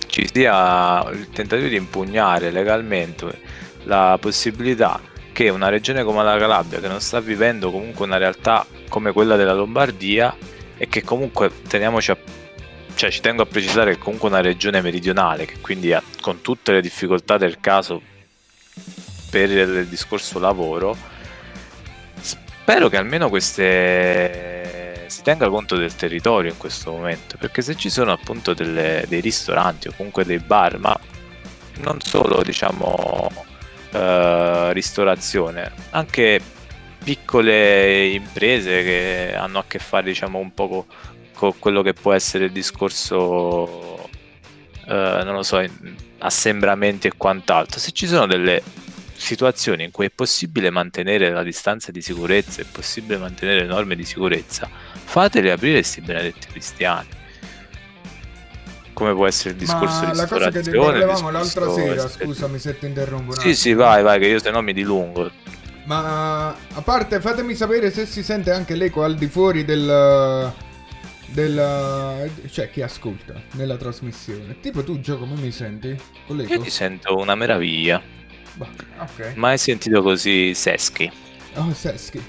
ci 0.07 0.29
sia 0.31 1.03
il 1.09 1.29
tentativo 1.29 1.67
di 1.67 1.75
impugnare 1.75 2.51
legalmente 2.51 3.37
la 3.83 4.17
possibilità 4.17 5.13
che 5.35 5.49
una 5.49 5.67
regione 5.67 6.05
come 6.05 6.23
la 6.23 6.37
Calabria, 6.37 6.79
che 6.79 6.87
non 6.87 7.01
sta 7.01 7.19
vivendo 7.19 7.69
comunque 7.69 8.05
una 8.05 8.15
realtà 8.15 8.65
come 8.87 9.11
quella 9.11 9.35
della 9.35 9.51
Lombardia, 9.51 10.33
e 10.77 10.87
che 10.87 11.03
comunque 11.03 11.51
teniamoci 11.67 12.11
a 12.11 12.17
cioè 12.95 13.11
ci 13.11 13.19
tengo 13.19 13.41
a 13.41 13.45
precisare 13.45 13.95
che 13.95 13.97
comunque 13.97 14.29
una 14.29 14.39
regione 14.39 14.79
meridionale, 14.79 15.45
che 15.45 15.59
quindi 15.59 15.91
ha, 15.91 16.01
con 16.21 16.39
tutte 16.39 16.71
le 16.71 16.79
difficoltà 16.79 17.37
del 17.37 17.59
caso 17.59 18.01
per 19.29 19.51
il 19.51 19.87
discorso 19.87 20.39
lavoro, 20.39 20.95
spero 22.21 22.87
che 22.87 22.95
almeno 22.95 23.27
queste 23.27 25.03
si 25.07 25.21
tenga 25.21 25.49
conto 25.49 25.75
del 25.75 25.93
territorio 25.95 26.49
in 26.49 26.57
questo 26.57 26.91
momento, 26.91 27.35
perché 27.37 27.61
se 27.61 27.75
ci 27.75 27.89
sono 27.89 28.13
appunto 28.13 28.53
delle- 28.53 29.03
dei 29.09 29.19
ristoranti 29.19 29.89
o 29.89 29.93
comunque 29.97 30.23
dei 30.23 30.39
bar, 30.39 30.77
ma 30.77 30.97
non 31.81 31.99
solo 31.99 32.41
diciamo 32.41 33.44
eh, 33.95 34.73
ristorazione, 34.73 35.71
anche 35.91 36.41
piccole 37.03 38.07
imprese 38.07 38.83
che 38.83 39.35
hanno 39.35 39.59
a 39.59 39.65
che 39.67 39.79
fare 39.79 40.07
diciamo 40.07 40.39
un 40.39 40.53
po' 40.53 40.67
co- 40.67 40.85
con 41.33 41.53
quello 41.59 41.81
che 41.81 41.93
può 41.93 42.13
essere 42.13 42.45
il 42.45 42.51
discorso 42.51 44.09
eh, 44.87 45.21
non 45.23 45.33
lo 45.33 45.43
so, 45.43 45.63
assembramenti 46.19 47.07
e 47.07 47.13
quant'altro. 47.17 47.79
Se 47.79 47.91
ci 47.91 48.07
sono 48.07 48.27
delle 48.27 48.61
situazioni 49.15 49.83
in 49.85 49.91
cui 49.91 50.07
è 50.07 50.11
possibile 50.13 50.69
mantenere 50.69 51.31
la 51.31 51.43
distanza 51.43 51.91
di 51.91 52.01
sicurezza, 52.01 52.61
è 52.61 52.65
possibile 52.65 53.17
mantenere 53.17 53.61
le 53.61 53.67
norme 53.67 53.95
di 53.95 54.05
sicurezza, 54.05 54.69
fateli 54.93 55.49
aprire 55.49 55.75
questi 55.75 56.01
benedetti 56.01 56.47
cristiani. 56.47 57.07
Come 58.95 59.13
può 59.13 59.27
essere 59.27 59.49
il 59.51 59.55
discorso 59.57 60.05
Ma 60.05 60.11
di 60.11 60.17
la 60.17 60.25
cosa 60.25 60.49
che 60.49 60.59
ristorazione? 60.59 60.99
parlavamo 60.99 61.29
l'altra 61.29 61.69
sera, 61.71 62.05
esteriore. 62.05 62.33
scusami 62.33 62.59
se 62.59 62.79
ti 62.79 62.85
interrompo 62.85 63.33
Sì, 63.39 63.53
sì, 63.53 63.73
vai, 63.73 64.01
vai, 64.03 64.19
che 64.19 64.27
io 64.27 64.39
se 64.39 64.49
no 64.51 64.61
mi 64.61 64.71
dilungo. 64.73 65.29
Ma 65.83 66.47
a 66.49 66.81
parte 66.81 67.19
fatemi 67.21 67.53
sapere 67.55 67.91
se 67.91 68.05
si 68.05 68.23
sente 68.23 68.51
anche 68.51 68.73
l'eco 68.75 69.03
al 69.03 69.15
di 69.15 69.27
fuori 69.27 69.65
del... 69.65 70.51
del 71.27 72.31
cioè 72.49 72.69
chi 72.71 72.81
ascolta 72.81 73.33
nella 73.51 73.75
trasmissione. 73.77 74.59
Tipo 74.61 74.83
tu 74.83 74.99
Gio 75.01 75.17
come 75.19 75.35
mi 75.35 75.51
senti? 75.51 75.95
Con 76.25 76.37
Io 76.39 76.43
l'eco? 76.47 76.61
ti 76.63 76.69
sento 76.69 77.15
una 77.17 77.35
meraviglia. 77.35 78.01
Bah, 78.53 78.69
ok. 78.99 79.33
Mai 79.35 79.57
sentito 79.57 80.01
così 80.01 80.53
seschi. 80.53 81.11
Oh, 81.55 81.73
Seschi. 81.73 82.23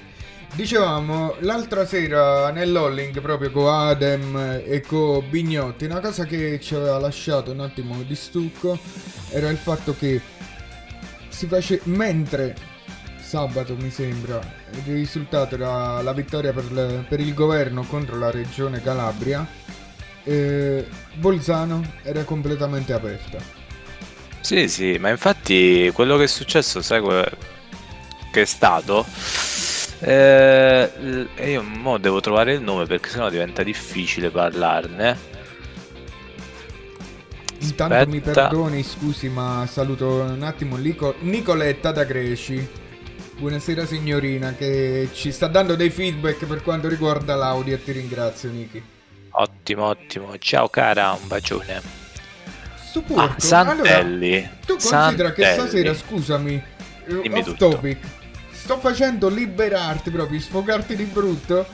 Dicevamo 0.53 1.35
l'altra 1.41 1.85
sera 1.85 2.49
nell'Holling 2.51 3.21
proprio 3.21 3.51
con 3.51 3.67
Adem 3.71 4.61
e 4.65 4.81
con 4.81 5.23
Bignotti, 5.29 5.85
una 5.85 5.99
cosa 5.99 6.25
che 6.25 6.59
ci 6.59 6.73
aveva 6.73 6.97
lasciato 6.97 7.51
un 7.51 7.59
attimo 7.59 8.01
di 8.01 8.15
stucco 8.15 8.77
era 9.29 9.49
il 9.49 9.57
fatto 9.57 9.95
che 9.97 10.19
si 11.29 11.45
face 11.45 11.81
mentre 11.83 12.55
sabato 13.21 13.75
mi 13.75 13.91
sembra 13.91 14.39
il 14.71 14.81
risultato 14.93 15.55
era 15.55 16.01
la 16.01 16.13
vittoria 16.13 16.53
per, 16.53 16.71
le- 16.71 17.05
per 17.07 17.19
il 17.19 17.33
governo 17.33 17.83
contro 17.83 18.17
la 18.17 18.31
regione 18.31 18.81
Calabria 18.81 19.45
eh, 20.23 20.87
Bolzano 21.15 21.83
era 22.03 22.23
completamente 22.23 22.93
aperta 22.93 23.37
Sì, 24.41 24.67
sì, 24.69 24.97
ma 24.97 25.09
infatti 25.09 25.91
quello 25.93 26.17
che 26.17 26.23
è 26.23 26.27
successo, 26.27 26.81
sai 26.81 27.01
che 28.31 28.41
è 28.41 28.45
stato? 28.45 29.05
Eh, 29.99 31.27
io 31.45 31.63
mo 31.63 31.97
devo 31.97 32.19
trovare 32.21 32.53
il 32.53 32.61
nome 32.61 32.85
perché 32.85 33.09
sennò 33.09 33.29
diventa 33.29 33.63
difficile 33.63 34.29
parlarne. 34.29 35.35
Intanto 37.59 38.07
mi 38.09 38.17
Aspetta. 38.17 38.47
perdoni, 38.47 38.83
scusi, 38.83 39.29
ma 39.29 39.67
saluto 39.67 40.07
un 40.21 40.43
attimo 40.43 40.77
Lico- 40.77 41.15
Nicoletta 41.19 41.91
da 41.91 42.03
Greci. 42.03 42.85
Buonasera 43.37 43.85
signorina, 43.85 44.53
che 44.53 45.09
ci 45.13 45.31
sta 45.31 45.47
dando 45.47 45.75
dei 45.75 45.89
feedback 45.89 46.45
per 46.45 46.61
quanto 46.61 46.87
riguarda 46.87 47.35
l'audio 47.35 47.75
e 47.75 47.83
ti 47.83 47.91
ringrazio 47.91 48.49
Niki. 48.49 48.81
Ottimo, 49.31 49.85
ottimo. 49.85 50.37
Ciao 50.37 50.69
cara, 50.69 51.11
un 51.19 51.27
bacione. 51.27 51.81
Sto 52.83 53.03
Ah, 53.15 53.35
Santelli. 53.37 54.35
allora, 54.35 54.49
tu 54.65 54.73
considera 54.77 55.33
che 55.33 55.43
Santelli. 55.43 55.67
stasera, 55.67 55.93
scusami, 55.93 56.63
eh, 57.07 57.21
Dimmi 57.21 57.39
off 57.39 57.45
tutto. 57.45 57.69
topic, 57.69 57.97
sto 58.67 58.79
facendo 58.79 59.29
liberarti 59.29 60.09
proprio, 60.09 60.41
sfogarti 60.41 60.97
di 60.97 61.05
brutto 61.05 61.65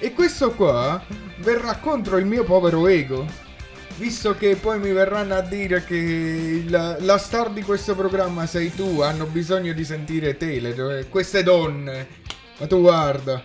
e 0.00 0.12
questo 0.12 0.50
qua 0.50 1.00
verrà 1.36 1.76
contro 1.76 2.16
il 2.16 2.26
mio 2.26 2.42
povero 2.42 2.88
ego. 2.88 3.24
Visto 3.94 4.34
che 4.34 4.56
poi 4.56 4.80
mi 4.80 4.90
verranno 4.90 5.36
a 5.36 5.42
dire 5.42 5.84
che 5.84 6.64
la, 6.66 6.96
la 6.98 7.18
star 7.18 7.50
di 7.50 7.62
questo 7.62 7.94
programma 7.94 8.46
sei 8.46 8.74
tu, 8.74 9.00
hanno 9.00 9.26
bisogno 9.26 9.72
di 9.72 9.84
sentire 9.84 10.36
te, 10.36 10.58
le- 10.58 11.06
queste 11.08 11.44
donne. 11.44 12.08
Ma 12.58 12.66
tu 12.66 12.80
guarda. 12.80 13.44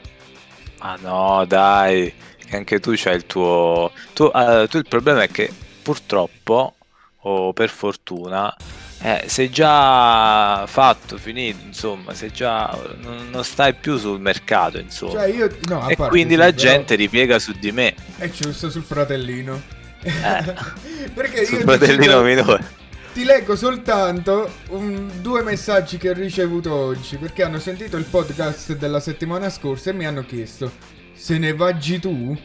Ma 0.79 0.97
no, 0.99 1.45
dai, 1.45 2.11
che 2.43 2.55
anche 2.55 2.79
tu 2.79 2.93
c'hai 2.95 3.17
il 3.17 3.27
tuo... 3.27 3.91
Tu, 4.15 4.31
eh, 4.33 4.65
tu 4.67 4.77
il 4.77 4.87
problema 4.89 5.21
è 5.21 5.29
che 5.29 5.53
purtroppo, 5.83 6.73
o 7.17 7.53
per 7.53 7.69
fortuna, 7.69 8.51
eh, 9.05 9.25
sei 9.27 9.51
già 9.51 10.65
fatto, 10.65 11.17
finito, 11.17 11.59
insomma, 11.63 12.15
sei 12.15 12.31
già... 12.31 12.75
non, 13.01 13.29
non 13.29 13.43
stai 13.43 13.75
più 13.75 13.97
sul 13.97 14.19
mercato, 14.19 14.79
insomma. 14.79 15.11
Cioè 15.11 15.27
io... 15.27 15.57
No, 15.67 15.87
e 15.87 15.95
quindi 15.95 16.35
la 16.35 16.45
però 16.45 16.57
gente 16.57 16.95
ripiega 16.95 17.37
su 17.37 17.51
di 17.51 17.71
me. 17.71 17.93
È 18.17 18.27
giusto 18.31 18.71
sul 18.71 18.81
fratellino. 18.81 19.61
Perché 21.13 21.41
io 21.41 21.45
Sul 21.45 21.57
ti 21.57 21.63
fratellino 21.63 22.01
dico- 22.03 22.23
minore. 22.23 22.83
Ti 23.13 23.23
leggo 23.23 23.55
soltanto 23.55 24.51
un- 24.69 25.09
due 25.21 25.43
messaggi 25.43 25.97
che 25.97 26.09
ho 26.09 26.13
ricevuto 26.13 26.73
oggi 26.73 27.15
perché 27.17 27.43
hanno 27.43 27.59
sentito 27.59 27.95
il 27.97 28.03
podcast 28.03 28.75
della 28.75 28.99
settimana 28.99 29.49
scorsa 29.49 29.91
e 29.91 29.93
mi 29.93 30.05
hanno 30.05 30.25
chiesto 30.25 30.69
se 31.13 31.37
ne 31.37 31.53
vaggi 31.53 31.99
tu? 31.99 32.37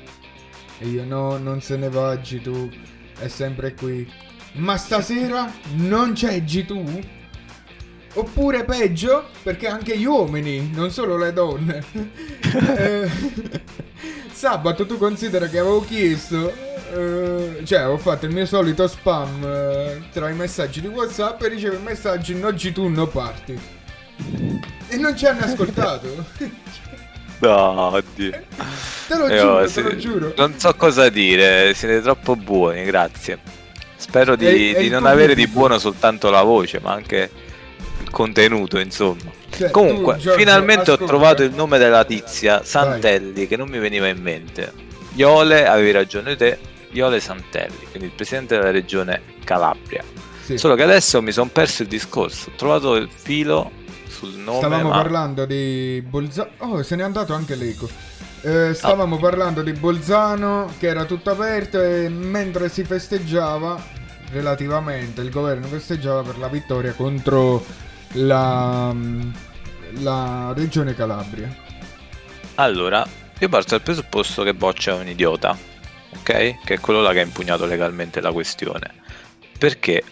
E 0.78 0.86
io 0.86 1.04
no, 1.04 1.38
non 1.38 1.60
se 1.60 1.76
ne 1.76 1.88
vaggi 1.88 2.40
tu, 2.40 2.70
è 3.18 3.26
sempre 3.28 3.74
qui. 3.74 4.08
Ma 4.52 4.76
stasera 4.76 5.50
non 5.74 6.12
c'è 6.12 6.42
tu? 6.66 7.00
Oppure 8.14 8.64
peggio, 8.64 9.26
perché 9.42 9.68
anche 9.68 9.96
gli 9.96 10.04
uomini, 10.04 10.70
non 10.74 10.90
solo 10.90 11.16
le 11.16 11.32
donne. 11.32 11.84
Eh, 12.76 13.08
sabato 14.32 14.84
tu 14.84 14.98
considera 14.98 15.46
che 15.46 15.58
avevo 15.60 15.84
chiesto, 15.84 16.52
eh, 16.92 17.60
cioè 17.64 17.86
ho 17.86 17.96
fatto 17.96 18.26
il 18.26 18.32
mio 18.32 18.44
solito 18.46 18.88
spam 18.88 19.44
eh, 19.44 20.02
tra 20.10 20.28
i 20.30 20.34
messaggi 20.34 20.80
di 20.80 20.88
WhatsApp 20.88 21.40
e 21.42 21.48
ricevo 21.48 21.76
i 21.76 21.82
messaggi 21.82 22.34
no 22.34 22.48
G2 22.48 22.88
no 22.88 23.06
party. 23.06 23.58
E 24.88 24.96
non 24.96 25.16
ci 25.16 25.26
hanno 25.26 25.44
ascoltato. 25.44 26.26
No, 27.40 27.86
oddio. 27.94 28.32
te 29.08 29.16
lo 29.16 29.26
Eh, 29.26 29.38
giuro, 29.38 29.52
oh, 29.54 29.62
te 29.62 29.68
sì. 29.68 29.82
lo 29.82 29.96
giuro. 29.96 30.34
Non 30.36 30.58
so 30.58 30.74
cosa 30.74 31.08
dire, 31.08 31.72
siete 31.72 32.02
troppo 32.02 32.36
buoni, 32.36 32.84
grazie. 32.84 33.38
Spero 34.10 34.34
di, 34.34 34.46
e 34.46 34.74
di 34.76 34.86
il 34.86 34.90
non 34.90 35.06
avere 35.06 35.36
di 35.36 35.46
buono 35.46 35.78
soltanto 35.78 36.30
la 36.30 36.42
voce, 36.42 36.80
ma 36.82 36.92
anche 36.92 37.30
il 38.02 38.10
contenuto, 38.10 38.80
insomma. 38.80 39.30
Cioè, 39.50 39.70
Comunque, 39.70 40.14
tu, 40.14 40.22
Giorgio, 40.22 40.38
finalmente 40.38 40.90
ascolta. 40.90 41.04
ho 41.04 41.06
trovato 41.06 41.42
il 41.44 41.52
nome 41.54 41.78
della 41.78 42.04
tizia 42.04 42.64
Santelli, 42.64 43.46
che 43.46 43.56
non 43.56 43.68
mi 43.68 43.78
veniva 43.78 44.08
in 44.08 44.20
mente. 44.20 44.72
Iole, 45.14 45.66
avevi 45.66 45.92
ragione 45.92 46.34
te, 46.34 46.58
Iole 46.90 47.20
Santelli, 47.20 47.86
quindi 47.88 48.08
il 48.08 48.14
presidente 48.14 48.56
della 48.56 48.72
regione 48.72 49.22
Calabria. 49.44 50.02
Sì. 50.42 50.58
Solo 50.58 50.74
che 50.74 50.82
adesso 50.82 51.22
mi 51.22 51.30
sono 51.30 51.48
perso 51.52 51.82
il 51.82 51.88
discorso, 51.88 52.50
ho 52.50 52.56
trovato 52.56 52.96
il 52.96 53.08
filo 53.12 53.70
sul 54.08 54.34
nome, 54.34 54.58
Stavamo 54.58 54.88
ma... 54.88 54.96
parlando 54.96 55.44
di 55.46 56.02
Bolzano. 56.04 56.50
Oh, 56.58 56.82
se 56.82 56.96
n'è 56.96 57.04
andato 57.04 57.32
anche 57.32 57.54
l'eco. 57.54 57.88
Eh, 58.42 58.72
stavamo 58.74 59.18
parlando 59.18 59.62
di 59.62 59.72
Bolzano 59.72 60.72
che 60.78 60.86
era 60.88 61.04
tutto 61.04 61.30
aperto 61.30 61.78
e 61.80 62.08
mentre 62.08 62.70
si 62.70 62.84
festeggiava, 62.84 63.98
relativamente, 64.32 65.20
il 65.20 65.30
governo 65.30 65.66
festeggiava 65.66 66.22
per 66.22 66.38
la 66.38 66.48
vittoria 66.48 66.92
contro 66.94 67.64
la, 68.12 68.94
la 69.98 70.52
regione 70.54 70.94
Calabria. 70.94 71.54
Allora, 72.56 73.06
io 73.38 73.48
parto 73.48 73.70
dal 73.70 73.82
presupposto 73.82 74.42
che 74.42 74.54
Boccia 74.54 74.92
è 74.92 75.00
un 75.00 75.08
idiota, 75.08 75.56
ok? 76.18 76.64
Che 76.64 76.74
è 76.74 76.80
quello 76.80 77.00
là 77.00 77.12
che 77.12 77.20
ha 77.20 77.24
impugnato 77.24 77.64
legalmente 77.66 78.20
la 78.20 78.32
questione. 78.32 78.94
Perché 79.58 80.02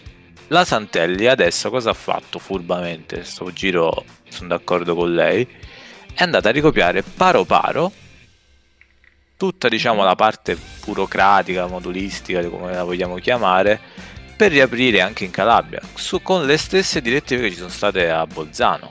la 0.47 0.65
Santelli 0.65 1.27
adesso 1.27 1.69
cosa 1.69 1.91
ha 1.91 1.93
fatto 1.93 2.39
furbamente? 2.39 3.23
Sto 3.23 3.51
giro 3.51 4.03
sono 4.29 4.49
d'accordo 4.49 4.95
con 4.95 5.13
lei. 5.13 5.47
È 6.13 6.23
andata 6.23 6.49
a 6.49 6.51
ricopiare 6.51 7.03
paro 7.03 7.45
paro 7.45 7.91
tutta 9.39 9.69
diciamo 9.69 10.03
la 10.03 10.15
parte 10.15 10.57
burocratica, 10.83 11.65
modulistica, 11.65 12.45
come 12.49 12.73
la 12.73 12.83
vogliamo 12.83 13.15
chiamare, 13.15 13.79
per 14.35 14.51
riaprire 14.51 14.99
anche 14.99 15.23
in 15.23 15.31
Calabria, 15.31 15.79
su- 15.93 16.21
con 16.21 16.45
le 16.45 16.57
stesse 16.57 16.99
direttive 16.99 17.43
che 17.43 17.51
ci 17.51 17.55
sono 17.55 17.69
state 17.69 18.09
a 18.09 18.27
Bolzano. 18.27 18.89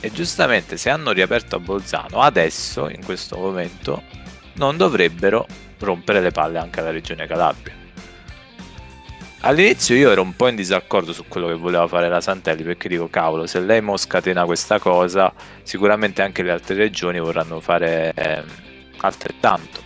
E 0.00 0.12
giustamente 0.12 0.76
se 0.76 0.90
hanno 0.90 1.12
riaperto 1.12 1.56
a 1.56 1.60
Bolzano, 1.60 2.20
adesso, 2.20 2.90
in 2.90 3.02
questo 3.02 3.38
momento, 3.38 4.02
non 4.56 4.76
dovrebbero 4.76 5.46
rompere 5.78 6.20
le 6.20 6.30
palle 6.30 6.58
anche 6.58 6.80
alla 6.80 6.90
regione 6.90 7.26
Calabria. 7.26 7.74
All'inizio 9.40 9.96
io 9.96 10.10
ero 10.10 10.20
un 10.20 10.36
po' 10.36 10.48
in 10.48 10.56
disaccordo 10.56 11.14
su 11.14 11.24
quello 11.26 11.46
che 11.46 11.54
voleva 11.54 11.88
fare 11.88 12.10
la 12.10 12.20
Santelli 12.20 12.64
perché 12.64 12.88
dico 12.88 13.08
cavolo 13.08 13.46
se 13.46 13.60
lei 13.60 13.80
mo 13.80 13.96
scatena 13.96 14.44
questa 14.44 14.78
cosa 14.78 15.32
sicuramente 15.62 16.20
anche 16.20 16.42
le 16.42 16.50
altre 16.50 16.74
regioni 16.74 17.20
vorranno 17.20 17.60
fare 17.60 18.12
ehm, 18.14 18.44
altrettanto. 18.98 19.82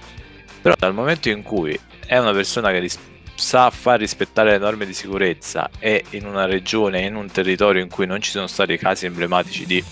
Però 0.61 0.75
dal 0.79 0.95
momento 0.95 1.29
in 1.29 1.43
cui 1.43 1.79
è 2.07 2.19
una 2.19 2.33
persona 2.33 2.71
che 2.71 2.79
ris- 2.79 2.99
sa 3.35 3.71
far 3.71 3.99
rispettare 3.99 4.51
le 4.51 4.59
norme 4.59 4.85
di 4.85 4.93
sicurezza 4.93 5.71
e 5.79 6.05
in 6.11 6.27
una 6.27 6.45
regione, 6.45 7.01
in 7.01 7.15
un 7.15 7.31
territorio 7.31 7.83
in 7.83 7.89
cui 7.89 8.07
non 8.07 8.21
ci 8.21 8.31
sono 8.31 8.47
stati 8.47 8.77
casi 8.77 9.07
emblematici 9.07 9.65
di, 9.65 9.83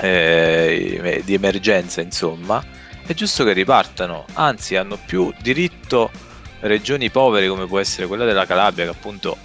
eh, 0.00 1.22
di 1.24 1.34
emergenza, 1.34 2.02
insomma, 2.02 2.62
è 3.06 3.14
giusto 3.14 3.44
che 3.44 3.52
ripartano, 3.52 4.26
anzi 4.34 4.76
hanno 4.76 4.98
più 5.04 5.32
diritto 5.40 6.10
regioni 6.60 7.10
povere 7.10 7.48
come 7.48 7.66
può 7.66 7.78
essere 7.78 8.06
quella 8.06 8.24
della 8.24 8.46
Calabria 8.46 8.84
che 8.84 8.90
appunto 8.90 9.36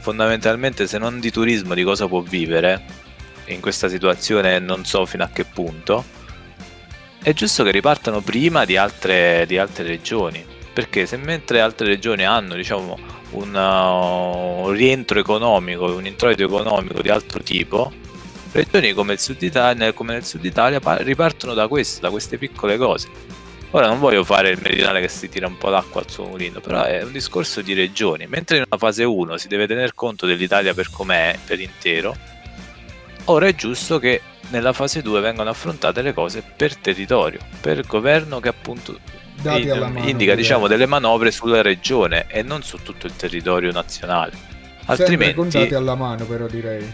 fondamentalmente 0.00 0.86
se 0.86 0.98
non 0.98 1.20
di 1.20 1.30
turismo 1.30 1.74
di 1.74 1.82
cosa 1.82 2.06
può 2.06 2.20
vivere? 2.20 3.08
In 3.46 3.60
questa 3.60 3.88
situazione 3.88 4.58
non 4.58 4.84
so 4.84 5.04
fino 5.06 5.24
a 5.24 5.28
che 5.28 5.44
punto 5.44 6.04
è 7.22 7.32
giusto 7.32 7.64
che 7.64 7.70
ripartano 7.70 8.20
prima 8.20 8.64
di 8.64 8.76
altre, 8.76 9.44
di 9.46 9.58
altre 9.58 9.84
regioni 9.84 10.44
perché 10.72 11.04
se 11.06 11.16
mentre 11.16 11.60
altre 11.60 11.86
regioni 11.86 12.24
hanno 12.24 12.54
diciamo 12.54 12.98
un, 13.32 13.54
uh, 13.54 14.66
un 14.66 14.70
rientro 14.72 15.18
economico 15.18 15.84
un 15.94 16.06
introito 16.06 16.42
economico 16.42 17.02
di 17.02 17.08
altro 17.10 17.42
tipo 17.42 17.92
regioni 18.52 18.92
come 18.92 19.12
il 19.12 19.20
sud 19.20 19.42
Italia, 19.42 19.92
come 19.92 20.14
nel 20.14 20.24
sud 20.24 20.44
Italia 20.44 20.80
pa- 20.80 20.96
ripartono 20.96 21.54
da 21.54 21.68
questo, 21.68 22.00
da 22.00 22.10
queste 22.10 22.38
piccole 22.38 22.76
cose 22.76 23.38
Ora 23.72 23.86
non 23.86 24.00
voglio 24.00 24.24
fare 24.24 24.50
il 24.50 24.58
meridionale 24.60 25.00
che 25.00 25.06
si 25.06 25.28
tira 25.28 25.46
un 25.46 25.56
po' 25.56 25.70
d'acqua 25.70 26.00
al 26.00 26.10
suo 26.10 26.24
mulino, 26.24 26.58
però 26.58 26.82
è 26.82 27.04
un 27.04 27.12
discorso 27.12 27.62
di 27.62 27.72
regioni. 27.72 28.26
Mentre 28.26 28.56
in 28.56 28.64
una 28.66 28.76
fase 28.76 29.04
1 29.04 29.36
si 29.36 29.46
deve 29.46 29.68
tener 29.68 29.94
conto 29.94 30.26
dell'Italia 30.26 30.74
per 30.74 30.90
com'è, 30.90 31.38
per 31.46 31.60
intero, 31.60 32.16
ora 33.26 33.46
è 33.46 33.54
giusto 33.54 34.00
che 34.00 34.22
nella 34.50 34.72
fase 34.72 35.02
2 35.02 35.20
vengano 35.20 35.50
affrontate 35.50 36.02
le 36.02 36.12
cose 36.12 36.42
per 36.56 36.76
territorio, 36.76 37.38
per 37.60 37.84
governo 37.86 38.40
che 38.40 38.48
appunto 38.48 38.98
in- 39.42 39.68
mano, 39.78 40.06
indica 40.06 40.34
diciamo 40.34 40.66
delle 40.66 40.86
manovre 40.86 41.30
sulla 41.30 41.62
regione 41.62 42.26
e 42.28 42.42
non 42.42 42.62
su 42.62 42.78
tutto 42.82 43.06
il 43.06 43.16
territorio 43.16 43.72
nazionale. 43.72 44.32
Sempre 44.32 45.34
con 45.34 45.44
dati 45.46 45.58
Altrimenti 45.58 45.74
alla 45.74 45.94
mano, 45.94 46.24
però 46.26 46.46
direi. 46.46 46.92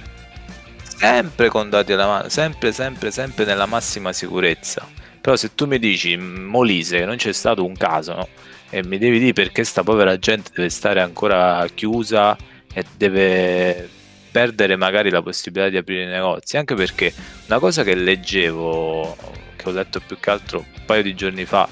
sempre 0.84 1.48
con 1.48 1.68
dati 1.70 1.92
alla 1.92 2.06
mano, 2.06 2.28
sempre, 2.28 2.72
sempre, 2.72 3.10
sempre 3.10 3.44
nella 3.44 3.66
massima 3.66 4.12
sicurezza. 4.12 4.86
Però 5.20 5.34
se 5.36 5.54
tu 5.54 5.66
mi 5.66 5.78
dici 5.78 6.16
"Mm, 6.16 6.44
Molise 6.46 6.98
che 6.98 7.04
non 7.04 7.16
c'è 7.16 7.32
stato 7.32 7.64
un 7.64 7.74
caso 7.76 8.14
no? 8.14 8.28
e 8.70 8.84
mi 8.84 8.98
devi 8.98 9.18
dire 9.18 9.32
perché 9.32 9.64
sta 9.64 9.82
povera 9.82 10.18
gente 10.18 10.50
deve 10.54 10.68
stare 10.68 11.00
ancora 11.00 11.66
chiusa 11.74 12.36
e 12.72 12.84
deve 12.96 13.88
perdere 14.36 14.76
magari 14.76 15.08
la 15.08 15.22
possibilità 15.22 15.70
di 15.70 15.78
aprire 15.78 16.02
i 16.02 16.08
negozi, 16.08 16.58
anche 16.58 16.74
perché 16.74 17.10
una 17.46 17.58
cosa 17.58 17.82
che 17.82 17.94
leggevo, 17.94 19.16
che 19.56 19.66
ho 19.66 19.72
letto 19.72 19.98
più 19.98 20.18
che 20.20 20.28
altro 20.28 20.58
un 20.58 20.84
paio 20.84 21.02
di 21.02 21.14
giorni 21.14 21.46
fa, 21.46 21.66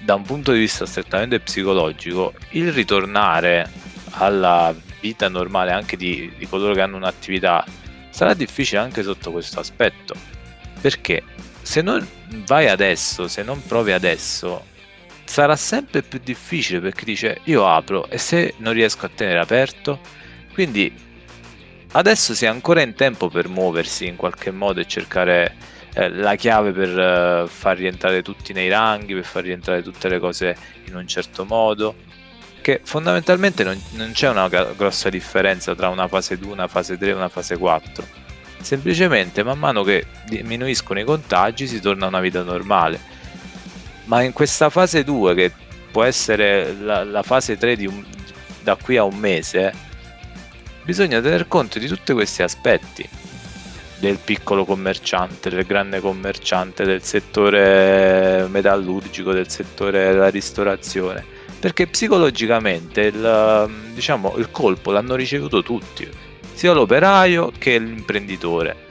da 0.00 0.16
un 0.16 0.24
punto 0.24 0.50
di 0.50 0.58
vista 0.58 0.84
strettamente 0.84 1.38
psicologico, 1.38 2.34
il 2.50 2.72
ritornare 2.72 3.70
alla 4.14 4.74
vita 5.00 5.28
normale 5.28 5.70
anche 5.70 5.96
di, 5.96 6.32
di 6.36 6.48
coloro 6.48 6.74
che 6.74 6.80
hanno 6.80 6.96
un'attività 6.96 7.64
sarà 8.10 8.34
difficile 8.34 8.80
anche 8.80 9.04
sotto 9.04 9.30
questo 9.30 9.60
aspetto. 9.60 10.16
Perché 10.80 11.22
se 11.62 11.82
non 11.82 12.04
vai 12.46 12.66
adesso, 12.66 13.28
se 13.28 13.44
non 13.44 13.64
provi 13.64 13.92
adesso, 13.92 14.64
sarà 15.22 15.54
sempre 15.54 16.02
più 16.02 16.18
difficile 16.20 16.80
perché 16.80 17.04
dice 17.04 17.42
io 17.44 17.64
apro 17.64 18.08
e 18.08 18.18
se 18.18 18.54
non 18.56 18.72
riesco 18.72 19.06
a 19.06 19.10
tenere 19.14 19.38
aperto, 19.38 20.00
quindi 20.52 21.05
adesso 21.96 22.34
si 22.34 22.44
è 22.44 22.48
ancora 22.48 22.82
in 22.82 22.94
tempo 22.94 23.28
per 23.28 23.48
muoversi 23.48 24.06
in 24.06 24.16
qualche 24.16 24.50
modo 24.50 24.80
e 24.80 24.86
cercare 24.86 25.54
eh, 25.94 26.10
la 26.10 26.34
chiave 26.34 26.72
per 26.72 26.98
eh, 26.98 27.48
far 27.48 27.78
rientrare 27.78 28.22
tutti 28.22 28.52
nei 28.52 28.68
ranghi, 28.68 29.14
per 29.14 29.24
far 29.24 29.44
rientrare 29.44 29.82
tutte 29.82 30.08
le 30.08 30.18
cose 30.18 30.56
in 30.84 30.94
un 30.94 31.06
certo 31.06 31.44
modo. 31.44 31.94
Che 32.60 32.80
fondamentalmente 32.82 33.64
non, 33.64 33.80
non 33.92 34.12
c'è 34.12 34.28
una 34.28 34.48
grossa 34.48 35.08
differenza 35.08 35.74
tra 35.74 35.88
una 35.88 36.06
fase 36.08 36.36
2, 36.36 36.52
una 36.52 36.68
fase 36.68 36.98
3 36.98 37.08
e 37.08 37.12
una 37.12 37.28
fase 37.28 37.56
4. 37.56 38.06
Semplicemente 38.60 39.42
man 39.42 39.58
mano 39.58 39.82
che 39.82 40.06
diminuiscono 40.26 41.00
i 41.00 41.04
contagi 41.04 41.66
si 41.66 41.80
torna 41.80 42.06
a 42.06 42.08
una 42.08 42.20
vita 42.20 42.42
normale. 42.42 43.00
Ma 44.04 44.22
in 44.22 44.32
questa 44.32 44.68
fase 44.68 45.02
2, 45.02 45.34
che 45.34 45.52
può 45.90 46.02
essere 46.02 46.74
la, 46.74 47.04
la 47.04 47.22
fase 47.22 47.56
3 47.56 47.76
di 47.76 47.86
un- 47.86 48.04
da 48.62 48.76
qui 48.76 48.96
a 48.96 49.04
un 49.04 49.16
mese, 49.16 49.72
bisogna 50.86 51.20
tener 51.20 51.48
conto 51.48 51.80
di 51.80 51.88
tutti 51.88 52.12
questi 52.12 52.42
aspetti 52.42 53.06
del 53.98 54.18
piccolo 54.22 54.64
commerciante, 54.64 55.50
del 55.50 55.66
grande 55.66 55.98
commerciante, 55.98 56.84
del 56.84 57.02
settore 57.02 58.46
metallurgico, 58.48 59.32
del 59.32 59.50
settore 59.50 60.12
della 60.12 60.28
ristorazione, 60.28 61.24
perché 61.58 61.88
psicologicamente 61.88 63.00
il, 63.00 63.70
diciamo, 63.94 64.36
il 64.36 64.52
colpo 64.52 64.92
l'hanno 64.92 65.16
ricevuto 65.16 65.60
tutti, 65.64 66.08
sia 66.52 66.72
l'operaio 66.72 67.50
che 67.58 67.78
l'imprenditore. 67.78 68.84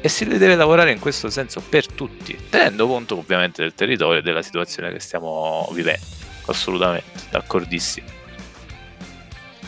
E 0.00 0.08
si 0.08 0.24
deve 0.24 0.56
lavorare 0.56 0.90
in 0.90 0.98
questo 0.98 1.30
senso 1.30 1.62
per 1.68 1.86
tutti, 1.86 2.36
tenendo 2.50 2.88
conto 2.88 3.16
ovviamente 3.16 3.62
del 3.62 3.74
territorio 3.74 4.18
e 4.18 4.22
della 4.22 4.42
situazione 4.42 4.90
che 4.90 4.98
stiamo 4.98 5.68
vivendo. 5.72 6.04
assolutamente, 6.46 7.22
d'accordissimo. 7.30 8.15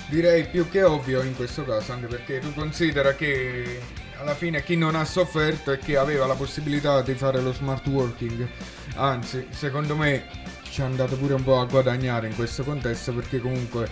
Direi 0.08 0.46
più 0.46 0.68
che 0.70 0.82
ovvio 0.82 1.22
in 1.22 1.36
questo 1.36 1.64
caso, 1.64 1.92
anche 1.92 2.06
perché 2.06 2.38
tu 2.38 2.54
considera 2.54 3.14
che 3.14 3.78
alla 4.16 4.34
fine 4.34 4.64
chi 4.64 4.74
non 4.74 4.94
ha 4.94 5.04
sofferto 5.04 5.70
è 5.70 5.78
chi 5.78 5.96
aveva 5.96 6.26
la 6.26 6.34
possibilità 6.34 7.02
di 7.02 7.14
fare 7.14 7.40
lo 7.42 7.52
smart 7.52 7.86
working. 7.88 8.48
Anzi, 8.94 9.46
secondo 9.50 9.94
me 9.96 10.24
ci 10.62 10.80
è 10.80 10.84
andato 10.84 11.16
pure 11.16 11.34
un 11.34 11.44
po' 11.44 11.60
a 11.60 11.66
guadagnare 11.66 12.26
in 12.26 12.34
questo 12.34 12.64
contesto 12.64 13.12
perché 13.12 13.38
comunque 13.38 13.86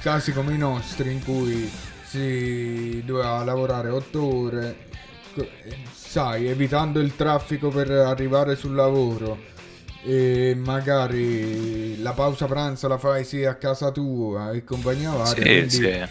casi 0.00 0.32
come 0.32 0.54
i 0.54 0.58
nostri 0.58 1.10
in 1.10 1.24
cui 1.24 1.70
si 2.04 3.02
doveva 3.04 3.42
lavorare 3.42 3.90
8 3.90 4.34
ore, 4.34 4.76
sai, 5.92 6.46
evitando 6.46 7.00
il 7.00 7.16
traffico 7.16 7.68
per 7.68 7.90
arrivare 7.90 8.54
sul 8.54 8.74
lavoro 8.74 9.56
e 10.02 10.54
magari 10.56 12.00
la 12.00 12.12
pausa 12.12 12.46
pranzo 12.46 12.88
la 12.88 12.98
fai 12.98 13.24
sì 13.24 13.44
a 13.44 13.54
casa 13.54 13.90
tua 13.90 14.52
e 14.52 14.64
compagnia 14.64 15.10
varia. 15.10 15.34
Sì, 15.34 15.40
quindi 15.40 15.70
sì. 15.70 16.08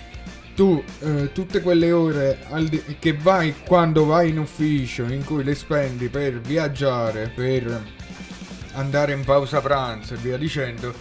tu 0.55 0.83
eh, 0.99 1.31
tutte 1.31 1.61
quelle 1.61 1.91
ore 1.91 2.39
di- 2.69 2.97
che 2.99 3.13
vai 3.13 3.55
quando 3.65 4.05
vai 4.05 4.29
in 4.29 4.39
ufficio 4.39 5.03
in 5.03 5.23
cui 5.23 5.43
le 5.43 5.55
spendi 5.55 6.09
per 6.09 6.39
viaggiare, 6.39 7.31
per 7.33 7.83
andare 8.73 9.13
in 9.13 9.23
pausa 9.23 9.61
pranzo 9.61 10.13
e 10.13 10.17
via 10.17 10.37
dicendo, 10.37 10.93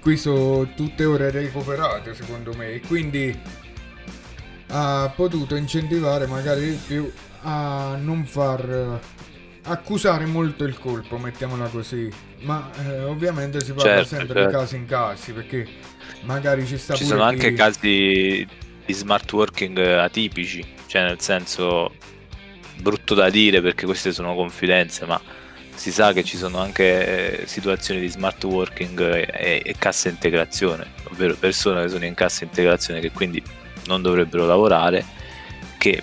qui 0.00 0.16
sono 0.16 0.72
tutte 0.74 1.04
ore 1.04 1.30
recuperate 1.30 2.14
secondo 2.14 2.54
me 2.54 2.72
e 2.72 2.80
quindi 2.80 3.38
ha 4.68 5.12
potuto 5.14 5.54
incentivare 5.54 6.26
magari 6.26 6.70
di 6.70 6.78
più 6.86 7.10
a 7.42 7.96
non 8.00 8.24
far 8.24 9.00
accusare 9.64 10.24
molto 10.26 10.64
il 10.64 10.78
colpo, 10.78 11.18
mettiamola 11.18 11.66
così. 11.68 12.10
Ma 12.40 12.70
eh, 12.84 13.04
ovviamente 13.04 13.60
si 13.60 13.72
parla 13.72 14.04
Certo, 14.04 14.08
sempre 14.16 14.34
certo. 14.34 14.48
di 14.48 14.54
casi 14.56 14.76
in 14.76 14.86
casi 14.86 15.32
perché 15.32 15.68
magari 16.22 16.66
ci 16.66 16.76
sta 16.76 16.94
Ci 16.94 17.04
sono 17.04 17.20
chi- 17.20 17.28
anche 17.28 17.52
casi 17.54 18.46
di 18.84 18.92
smart 18.92 19.32
working 19.32 19.78
atipici, 19.78 20.64
cioè 20.86 21.02
nel 21.02 21.20
senso 21.20 21.94
brutto 22.78 23.14
da 23.14 23.30
dire 23.30 23.60
perché 23.60 23.86
queste 23.86 24.12
sono 24.12 24.34
confidenze, 24.34 25.06
ma 25.06 25.20
si 25.74 25.92
sa 25.92 26.12
che 26.12 26.24
ci 26.24 26.36
sono 26.36 26.58
anche 26.58 27.42
eh, 27.42 27.46
situazioni 27.46 28.00
di 28.00 28.08
smart 28.08 28.42
working 28.44 29.00
e, 29.00 29.62
e 29.64 29.74
cassa 29.78 30.08
integrazione, 30.08 30.86
ovvero 31.10 31.36
persone 31.36 31.82
che 31.82 31.88
sono 31.88 32.04
in 32.04 32.14
cassa 32.14 32.44
integrazione 32.44 33.00
che 33.00 33.12
quindi 33.12 33.40
non 33.86 34.02
dovrebbero 34.02 34.44
lavorare, 34.46 35.04
che 35.78 36.02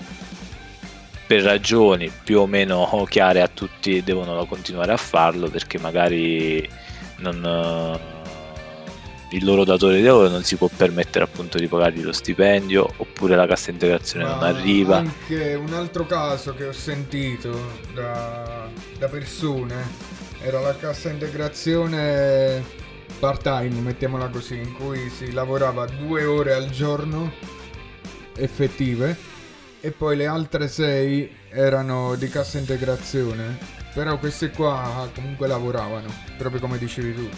per 1.30 1.44
ragioni 1.44 2.12
più 2.24 2.40
o 2.40 2.48
meno 2.48 3.06
chiare 3.08 3.42
a 3.42 3.48
tutti 3.48 4.02
devono 4.02 4.48
continuare 4.48 4.94
a 4.94 4.98
farlo 4.98 5.48
perché 5.48 5.78
magari 5.78 6.68
non, 7.18 7.46
eh, 7.46 9.38
il 9.38 9.46
loro 9.46 9.64
datore 9.64 9.98
di 9.98 10.02
lavoro 10.02 10.30
non 10.30 10.42
si 10.42 10.56
può 10.56 10.68
permettere 10.76 11.24
appunto 11.24 11.60
di 11.60 11.68
pagargli 11.68 12.02
lo 12.02 12.14
stipendio 12.14 12.94
oppure 12.98 13.36
la 13.36 13.46
cassa 13.46 13.70
integrazione 13.70 14.26
non 14.26 14.40
Ma 14.40 14.48
arriva. 14.48 14.98
Anche 14.98 15.54
un 15.54 15.72
altro 15.72 16.08
caso 16.08 16.56
che 16.56 16.66
ho 16.66 16.72
sentito 16.72 17.74
da, 17.94 18.68
da 18.98 19.08
persone 19.08 19.76
era 20.42 20.60
la 20.60 20.76
cassa 20.76 21.12
integrazione 21.12 22.64
part 23.20 23.44
time, 23.44 23.82
mettiamola 23.82 24.30
così, 24.30 24.56
in 24.56 24.74
cui 24.74 25.12
si 25.12 25.32
lavorava 25.32 25.86
due 25.86 26.26
ore 26.26 26.54
al 26.54 26.72
giorno 26.72 27.32
effettive 28.36 29.38
e 29.82 29.92
poi 29.92 30.16
le 30.16 30.26
altre 30.26 30.68
sei 30.68 31.30
erano 31.50 32.16
di 32.16 32.28
cassa 32.30 32.58
integrazione. 32.58 33.58
Però 33.94 34.18
queste 34.18 34.52
qua 34.52 35.10
comunque 35.14 35.48
lavoravano, 35.48 36.14
proprio 36.38 36.62
come 36.62 36.78
dicevi 36.78 37.16
tu. 37.16 37.30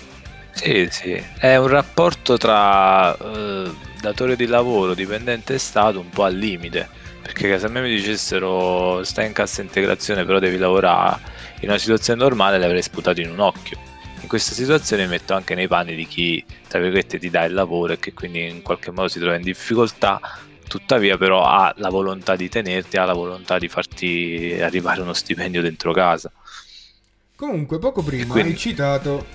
Sì, 0.54 0.88
sì, 0.92 1.24
è 1.40 1.56
un 1.56 1.68
rapporto 1.68 2.38
tra 2.38 3.18
eh, 3.18 3.72
datore 4.02 4.36
di 4.36 4.46
lavoro, 4.46 4.94
dipendente 4.94 5.54
e 5.54 5.58
Stato 5.58 6.00
un 6.00 6.10
po' 6.10 6.24
al 6.24 6.36
limite, 6.36 6.88
perché 7.22 7.58
se 7.58 7.66
a 7.66 7.70
me 7.70 7.82
mi 7.82 7.90
dicessero 7.90 9.02
stai 9.04 9.28
in 9.28 9.34
cassa 9.34 9.62
integrazione 9.62 10.26
però 10.26 10.40
devi 10.40 10.58
lavorare 10.58 11.20
in 11.62 11.70
una 11.70 11.78
situazione 11.78 12.22
normale 12.22 12.58
le 12.58 12.66
avrei 12.66 12.82
sputato 12.82 13.22
in 13.22 13.32
un 13.32 13.40
occhio. 13.40 13.78
In 14.22 14.28
questa 14.28 14.54
situazione 14.54 15.04
mi 15.04 15.10
metto 15.10 15.34
anche 15.34 15.56
nei 15.56 15.68
panni 15.68 15.96
di 15.96 16.06
chi, 16.06 16.44
tra 16.68 16.80
virgolette, 16.80 17.18
ti 17.18 17.30
dà 17.30 17.46
il 17.46 17.54
lavoro 17.54 17.94
e 17.94 18.00
che 18.00 18.14
quindi 18.14 18.48
in 18.48 18.62
qualche 18.62 18.92
modo 18.92 19.08
si 19.08 19.20
trova 19.20 19.36
in 19.36 19.42
difficoltà, 19.42 20.20
tuttavia 20.72 21.18
però 21.18 21.44
ha 21.44 21.74
la 21.78 21.90
volontà 21.90 22.38
di 22.38 22.48
tenerti, 22.48 22.96
ha 22.96 23.04
la 23.04 23.12
volontà 23.14 23.58
di 23.60 23.68
farti 23.68 24.58
arrivare 24.62 25.02
uno 25.02 25.12
stipendio 25.12 25.62
dentro 25.62 25.92
casa. 25.92 26.32
Comunque, 27.36 27.78
poco 27.78 28.02
prima 28.02 28.32
quindi- 28.32 28.52
hai 28.52 28.58
citato 28.58 29.26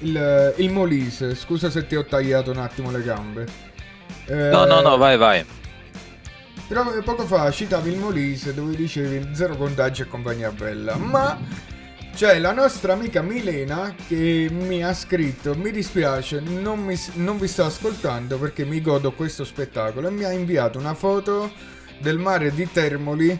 il, 0.00 0.54
il 0.58 0.70
Molise. 0.70 1.34
Scusa 1.34 1.70
se 1.70 1.86
ti 1.86 1.96
ho 1.96 2.04
tagliato 2.04 2.50
un 2.50 2.58
attimo 2.58 2.90
le 2.90 3.02
gambe. 3.02 3.46
Eh, 4.26 4.34
No, 4.50 4.66
no, 4.66 4.82
no, 4.82 4.98
vai, 4.98 5.16
vai. 5.16 5.42
Però 6.68 6.84
poco 7.02 7.24
fa 7.24 7.50
citavi 7.50 7.90
il 7.92 7.98
Molise 7.98 8.52
dove 8.52 8.76
dicevi 8.76 9.34
zero 9.34 9.56
contagi 9.56 10.02
e 10.02 10.06
compagnia 10.06 10.50
bella. 10.50 10.96
Ma 10.96 11.38
c'è 12.14 12.38
la 12.38 12.52
nostra 12.52 12.92
amica 12.92 13.22
Milena 13.22 13.94
che 14.06 14.48
mi 14.50 14.84
ha 14.84 14.94
scritto: 14.94 15.54
Mi 15.54 15.70
dispiace, 15.72 16.40
non, 16.40 16.84
mi- 16.84 16.98
non 17.14 17.38
vi 17.38 17.48
sto 17.48 17.64
ascoltando 17.64 18.38
perché 18.38 18.64
mi 18.64 18.80
godo 18.80 19.12
questo 19.12 19.44
spettacolo. 19.44 20.08
E 20.08 20.10
mi 20.10 20.24
ha 20.24 20.30
inviato 20.30 20.78
una 20.78 20.94
foto 20.94 21.52
del 22.00 22.18
mare 22.18 22.52
di 22.52 22.70
Termoli 22.70 23.38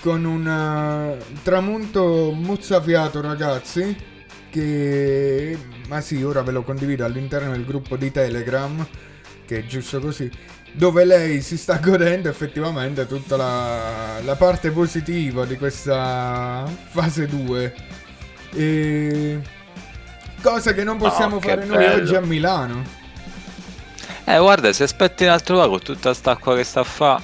con 0.00 0.24
un 0.24 0.46
eh, 0.46 1.24
tramonto 1.42 2.32
mozzafiato, 2.32 3.20
ragazzi. 3.20 4.10
Che 4.48 5.58
ma 5.88 6.00
sì, 6.00 6.22
ora 6.22 6.42
ve 6.42 6.52
lo 6.52 6.62
condivido 6.62 7.04
all'interno 7.04 7.50
del 7.50 7.64
gruppo 7.64 7.96
di 7.96 8.10
Telegram. 8.12 8.86
Che 9.44 9.58
è 9.58 9.66
giusto 9.66 9.98
così 9.98 10.30
dove 10.74 11.04
lei 11.04 11.42
si 11.42 11.56
sta 11.58 11.76
godendo 11.82 12.28
effettivamente 12.28 13.06
tutta 13.06 13.36
la, 13.36 14.20
la 14.22 14.36
parte 14.36 14.70
positiva 14.70 15.44
di 15.44 15.56
questa 15.56 16.64
fase 16.88 17.26
2. 17.26 18.00
E... 18.54 19.40
Cosa 20.42 20.74
che 20.74 20.84
non 20.84 20.98
possiamo 20.98 21.36
Oh, 21.36 21.38
che 21.38 21.48
fare 21.48 21.64
noi 21.64 21.76
bello. 21.78 22.02
oggi 22.02 22.14
a 22.14 22.20
Milano. 22.20 22.84
Eh, 24.24 24.38
guarda, 24.38 24.72
se 24.72 24.84
aspetti 24.84 25.24
un 25.24 25.30
altro 25.30 25.56
va 25.56 25.68
con 25.68 25.80
tutta 25.80 26.14
st'acqua 26.14 26.54
che 26.56 26.64
sta 26.64 26.80
a 26.80 26.84
fa, 26.84 27.20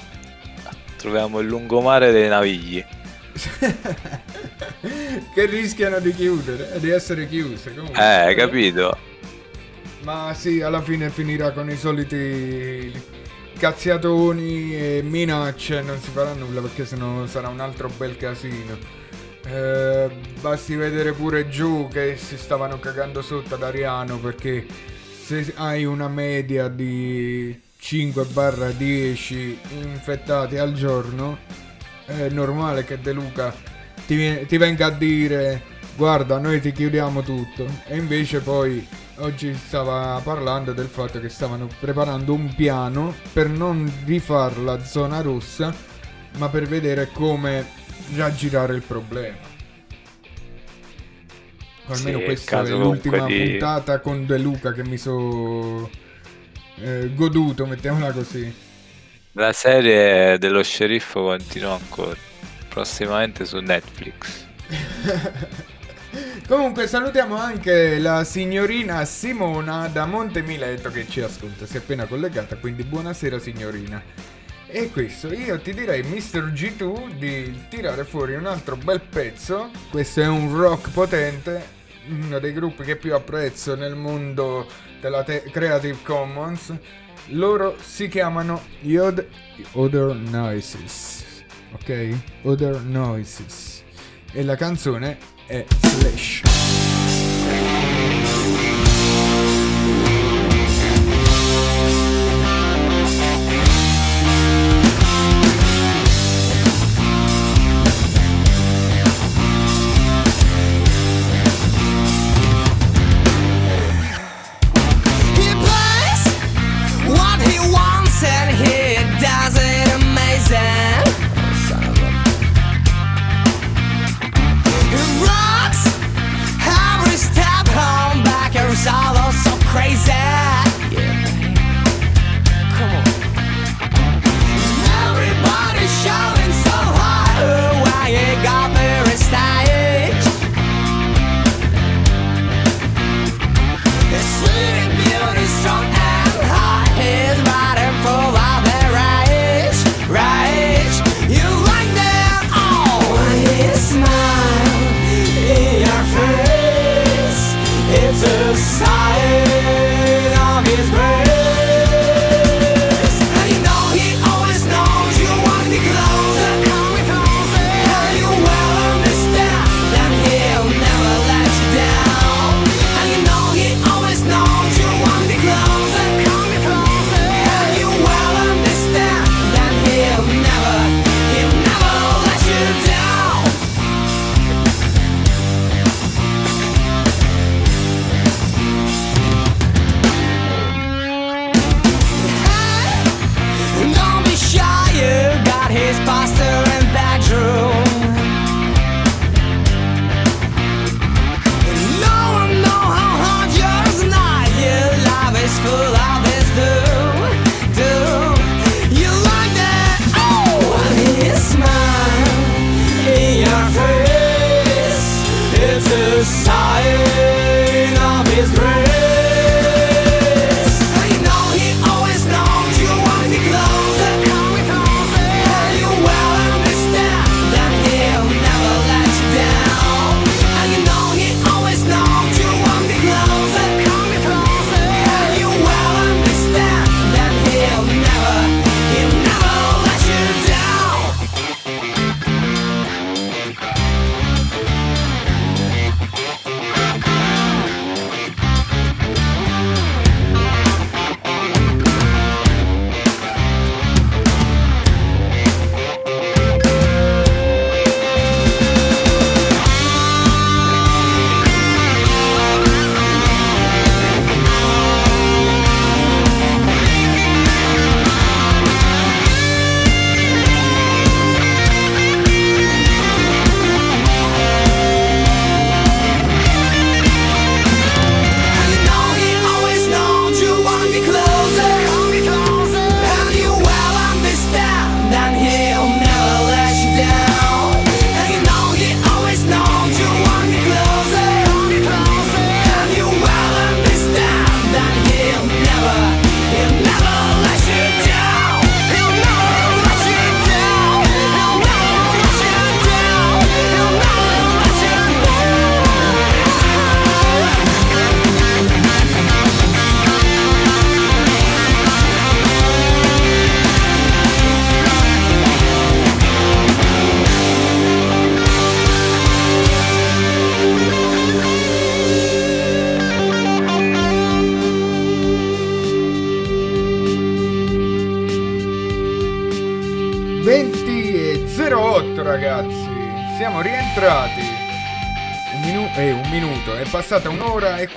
troviamo 0.97 1.39
il 1.39 1.47
lungomare 1.47 2.11
dei 2.11 2.27
navigli. 2.27 2.83
che 5.33 5.45
rischiano 5.45 5.99
di 5.99 6.13
chiudere, 6.13 6.79
di 6.79 6.89
essere 6.89 7.27
chiuse. 7.27 7.73
Comunque. 7.73 8.29
Eh, 8.29 8.35
capito? 8.35 8.97
Ma 10.03 10.33
sì, 10.33 10.61
alla 10.61 10.81
fine 10.81 11.09
finirà 11.09 11.51
con 11.51 11.69
i 11.69 11.77
soliti 11.77 12.91
cazziatoni 13.57 14.75
e 14.75 15.01
minacce. 15.03 15.81
Non 15.81 15.99
si 16.01 16.09
farà 16.09 16.33
nulla 16.33 16.61
perché 16.61 16.85
sennò 16.85 17.25
sarà 17.27 17.49
un 17.49 17.59
altro 17.59 17.89
bel 17.97 18.17
casino. 18.17 18.77
Eh, 19.51 20.09
basti 20.41 20.75
vedere 20.75 21.11
pure 21.13 21.49
giù 21.49 21.87
che 21.91 22.17
si 22.17 22.37
stavano 22.37 22.77
cagando 22.77 23.23
sotto 23.23 23.55
ad 23.55 23.63
Ariano 23.63 24.19
perché 24.19 24.63
se 25.25 25.53
hai 25.55 25.85
una 25.85 26.07
media 26.07 26.67
di 26.67 27.59
5-10 27.81 29.57
infettati 29.81 30.57
al 30.57 30.73
giorno 30.73 31.39
è 32.05 32.29
normale 32.29 32.83
che 32.83 32.99
De 33.01 33.11
Luca 33.11 33.51
ti, 34.05 34.45
ti 34.45 34.57
venga 34.57 34.85
a 34.85 34.91
dire 34.91 35.63
guarda 35.95 36.37
noi 36.37 36.61
ti 36.61 36.71
chiudiamo 36.71 37.23
tutto. 37.23 37.65
E 37.87 37.97
invece 37.97 38.41
poi 38.41 38.87
oggi 39.17 39.55
stava 39.55 40.21
parlando 40.23 40.73
del 40.73 40.87
fatto 40.87 41.19
che 41.19 41.29
stavano 41.29 41.67
preparando 41.79 42.33
un 42.33 42.53
piano 42.53 43.15
per 43.33 43.49
non 43.49 43.91
rifare 44.05 44.61
la 44.61 44.83
zona 44.83 45.21
rossa 45.21 45.73
ma 46.37 46.47
per 46.49 46.67
vedere 46.67 47.09
come 47.11 47.78
raggirare 48.15 48.75
il 48.75 48.81
problema 48.81 49.37
almeno 51.87 52.19
Sì, 52.19 52.23
questa 52.23 52.63
è 52.63 52.69
l'ultima 52.69 53.19
di- 53.21 53.37
puntata 53.59 53.99
con 53.99 54.25
De 54.25 54.37
Luca 54.37 54.73
che 54.73 54.83
mi 54.85 54.97
sono 54.97 55.89
goduto 57.13 57.65
mettiamola 57.65 58.11
così 58.11 58.53
La 59.33 59.53
serie 59.53 60.37
dello 60.37 60.61
sceriffo 60.61 61.23
continua 61.23 61.73
ancora. 61.73 62.15
Prossimamente 62.67 63.45
su 63.45 63.57
Netflix. 63.59 64.47
Comunque 66.47 66.87
salutiamo 66.87 67.35
anche 67.35 67.99
la 67.99 68.23
signorina 68.23 69.05
Simona 69.05 69.87
da 69.87 70.05
Monte 70.05 70.41
Mileto 70.41 70.89
che 70.89 71.07
ci 71.07 71.21
ascolta, 71.21 71.65
si 71.67 71.75
è 71.75 71.79
appena 71.79 72.05
collegata, 72.05 72.57
quindi 72.57 72.83
buonasera 72.83 73.37
signorina. 73.39 74.03
E 74.71 74.91
questo, 74.91 75.33
io 75.33 75.59
ti 75.59 75.73
direi 75.73 76.03
Mr. 76.03 76.51
G2 76.53 77.17
di 77.17 77.65
tirare 77.69 78.03
fuori 78.03 78.35
un 78.35 78.45
altro 78.45 78.75
bel 78.75 79.01
pezzo, 79.01 79.71
questo 79.89 80.21
è 80.21 80.27
un 80.27 80.55
rock 80.55 80.91
potente, 80.91 81.65
uno 82.07 82.37
dei 82.37 82.53
gruppi 82.53 82.83
che 82.83 82.95
più 82.95 83.15
apprezzo 83.15 83.73
nel 83.73 83.95
mondo 83.95 84.67
della 85.01 85.23
te- 85.23 85.41
Creative 85.51 85.97
Commons, 86.03 86.71
loro 87.29 87.77
si 87.81 88.07
chiamano 88.09 88.61
Yod 88.81 89.25
Other 89.71 90.13
Noises, 90.13 91.43
ok? 91.73 92.17
Other 92.43 92.79
Noises. 92.79 93.83
E 94.31 94.43
la 94.43 94.55
canzone 94.55 95.17
è 95.47 95.65
Slash. 95.81 96.78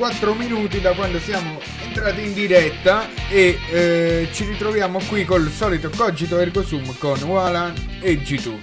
4 0.03 0.35
minuti 0.35 0.81
da 0.81 0.95
quando 0.95 1.21
siamo 1.21 1.61
entrati 1.87 2.23
in 2.23 2.35
diretta 2.35 3.09
e 3.29 3.57
eh, 3.71 4.29
ci 4.33 4.45
ritroviamo 4.45 4.99
qui 5.07 5.25
col 5.25 5.49
solito 5.49 5.91
Cogito 5.97 6.41
Ergo 6.41 6.65
Sum 6.65 6.99
con 6.99 7.23
Walan 7.23 7.73
e 8.01 8.21
G2. 8.21 8.59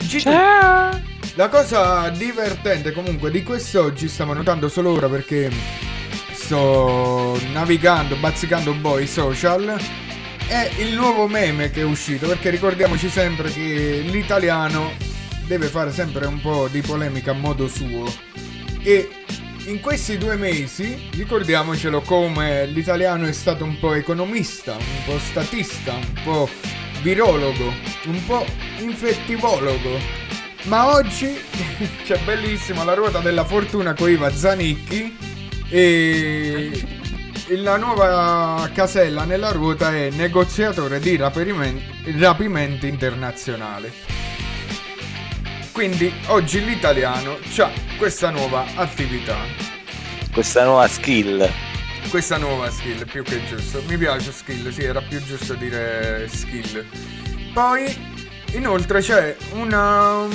G2. 0.00 1.00
La 1.36 1.48
cosa 1.48 2.08
divertente 2.08 2.90
comunque 2.90 3.30
di 3.30 3.44
quest'oggi, 3.44 4.08
stiamo 4.08 4.32
notando 4.32 4.68
solo 4.68 4.90
ora 4.90 5.08
perché 5.08 5.48
sto 6.32 7.38
navigando, 7.52 8.16
bazzicando 8.16 8.72
un 8.72 8.80
po' 8.80 8.98
i 8.98 9.06
social, 9.06 9.80
è 10.48 10.72
il 10.78 10.92
nuovo 10.96 11.28
meme 11.28 11.70
che 11.70 11.82
è 11.82 11.84
uscito, 11.84 12.26
perché 12.26 12.50
ricordiamoci 12.50 13.08
sempre 13.08 13.48
che 13.48 14.02
l'italiano 14.04 14.90
deve 15.46 15.68
fare 15.68 15.92
sempre 15.92 16.26
un 16.26 16.40
po' 16.40 16.66
di 16.68 16.80
polemica 16.80 17.30
a 17.30 17.34
modo 17.34 17.68
suo. 17.68 18.12
E 18.82 19.21
in 19.66 19.80
questi 19.80 20.18
due 20.18 20.36
mesi 20.36 21.08
ricordiamocelo 21.12 22.00
come 22.00 22.66
l'italiano 22.66 23.26
è 23.26 23.32
stato 23.32 23.64
un 23.64 23.78
po' 23.78 23.94
economista, 23.94 24.72
un 24.72 25.04
po' 25.04 25.18
statista, 25.18 25.92
un 25.94 26.20
po' 26.24 26.48
virologo, 27.02 27.72
un 28.06 28.24
po' 28.26 28.44
infettivologo. 28.78 29.98
Ma 30.64 30.94
oggi 30.94 31.38
c'è 32.04 32.18
bellissima 32.24 32.84
la 32.84 32.94
ruota 32.94 33.20
della 33.20 33.44
fortuna 33.44 33.94
con 33.94 34.10
Iva 34.10 34.32
Zanicchi 34.32 35.16
e 35.68 36.86
la 37.56 37.76
nuova 37.76 38.68
casella 38.72 39.24
nella 39.24 39.50
ruota 39.50 39.94
è 39.94 40.10
negoziatore 40.10 40.98
di 40.98 41.16
rapimenti 41.16 42.88
internazionali. 42.88 43.90
Quindi 45.72 46.12
oggi 46.26 46.62
l'italiano 46.64 47.38
ha 47.58 47.70
questa 47.96 48.30
nuova 48.30 48.64
attività, 48.74 49.36
Questa 50.32 50.64
nuova 50.64 50.86
skill. 50.86 51.48
questa 52.10 52.36
nuova 52.36 52.70
skill, 52.70 53.06
più 53.06 53.22
che 53.22 53.42
giusto. 53.46 53.82
Mi 53.88 53.96
piace 53.96 54.32
skill, 54.32 54.70
sì, 54.70 54.82
era 54.82 55.00
più 55.00 55.22
giusto 55.24 55.54
dire 55.54 56.28
skill. 56.30 56.84
Poi 57.54 57.94
inoltre 58.52 59.00
c'è 59.00 59.34
una 59.52 60.26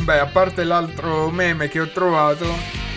beh, 0.00 0.18
a 0.18 0.26
parte 0.26 0.64
l'altro 0.64 1.30
meme 1.30 1.68
che 1.68 1.80
ho 1.80 1.88
trovato, 1.88 2.46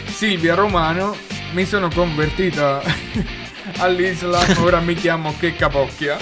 Silvia 0.08 0.54
Romano, 0.54 1.16
mi 1.54 1.66
sono 1.66 1.90
convertita 1.90 2.82
all'Islam, 3.78 4.64
ora 4.64 4.80
mi 4.80 4.94
chiamo 4.94 5.36
Che 5.40 5.56
Capocchia. 5.56 6.18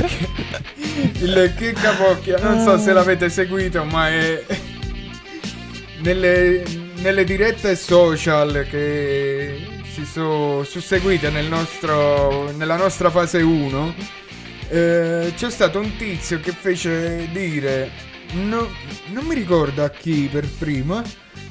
Il 1.20 1.54
Che 1.56 1.72
Capocchia, 1.72 2.38
non 2.38 2.60
so 2.60 2.78
se 2.78 2.92
l'avete 2.92 3.28
seguito, 3.28 3.84
ma 3.84 4.08
è 4.08 4.44
nelle, 6.02 6.62
nelle 6.96 7.24
dirette 7.24 7.76
social 7.76 8.66
che 8.68 9.80
si 9.92 10.04
sono 10.04 10.62
susseguite 10.62 11.30
nel 11.30 11.46
nostro, 11.46 12.50
nella 12.52 12.76
nostra 12.76 13.10
fase 13.10 13.42
1 13.42 13.94
eh, 14.68 15.32
c'è 15.36 15.50
stato 15.50 15.80
un 15.80 15.96
tizio 15.96 16.38
che 16.40 16.52
fece 16.52 17.28
dire 17.32 17.90
no- 18.32 18.70
non 19.08 19.24
mi 19.24 19.34
ricordo 19.34 19.82
a 19.82 19.90
chi 19.90 20.28
per 20.30 20.46
prima 20.46 21.02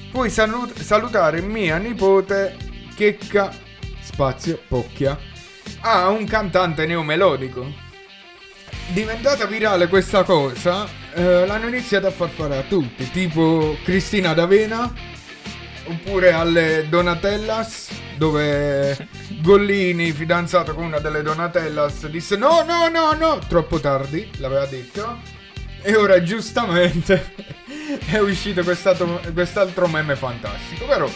puoi 0.10 0.30
salut- 0.30 0.80
salutare 0.80 1.42
mia 1.42 1.78
nipote 1.78 2.56
Checca 2.96 3.54
spazio 4.00 4.62
Pocchia 4.68 5.18
a 5.82 6.08
un 6.08 6.26
cantante 6.26 6.86
neomelodico 6.86 7.88
diventata 8.92 9.46
virale 9.46 9.88
questa 9.88 10.24
cosa, 10.24 10.88
eh, 11.14 11.46
l'hanno 11.46 11.68
iniziato 11.68 12.08
a 12.08 12.12
far 12.12 12.30
fare 12.30 12.58
a 12.58 12.64
tutti, 12.64 13.10
tipo 13.12 13.78
Cristina 13.84 14.34
D'Avena, 14.34 14.92
oppure 15.86 16.32
alle 16.32 16.88
Donatellas, 16.90 17.90
dove 18.18 19.08
Gollini, 19.42 20.12
fidanzato 20.12 20.74
con 20.74 20.86
una 20.86 21.00
delle 21.00 21.22
Donatellas, 21.22 22.08
disse 22.08 22.36
no, 22.36 22.64
no, 22.64 22.88
no, 22.90 23.14
no, 23.14 23.40
troppo 23.48 23.80
tardi, 23.80 24.30
l'aveva 24.38 24.66
detto, 24.66 25.20
e 25.82 25.96
ora 25.96 26.22
giustamente 26.24 27.34
è 28.10 28.18
uscito 28.18 28.64
quest'altro 28.64 29.88
meme 29.88 30.16
fantastico, 30.16 30.86
però 30.86 31.10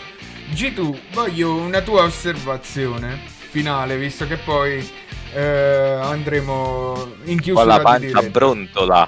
G2, 0.51 0.97
voglio 1.13 1.55
una 1.55 1.81
tua 1.81 2.03
osservazione 2.03 3.19
finale, 3.49 3.97
visto 3.97 4.25
che 4.27 4.37
poi 4.37 5.01
eh, 5.33 5.97
andremo 6.01 7.15
in 7.25 7.35
Con 7.35 7.37
chiusura 7.41 7.65
la 7.65 7.77
di 7.77 7.83
pancia 7.83 7.99
diretta. 8.07 8.29
brontola. 8.29 9.07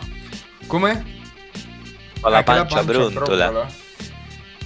Come? 0.68 1.06
Con 2.20 2.32
la 2.32 2.38
Anche 2.38 2.52
pancia 2.52 2.84
brontola. 2.84 3.26
brontola. 3.50 3.68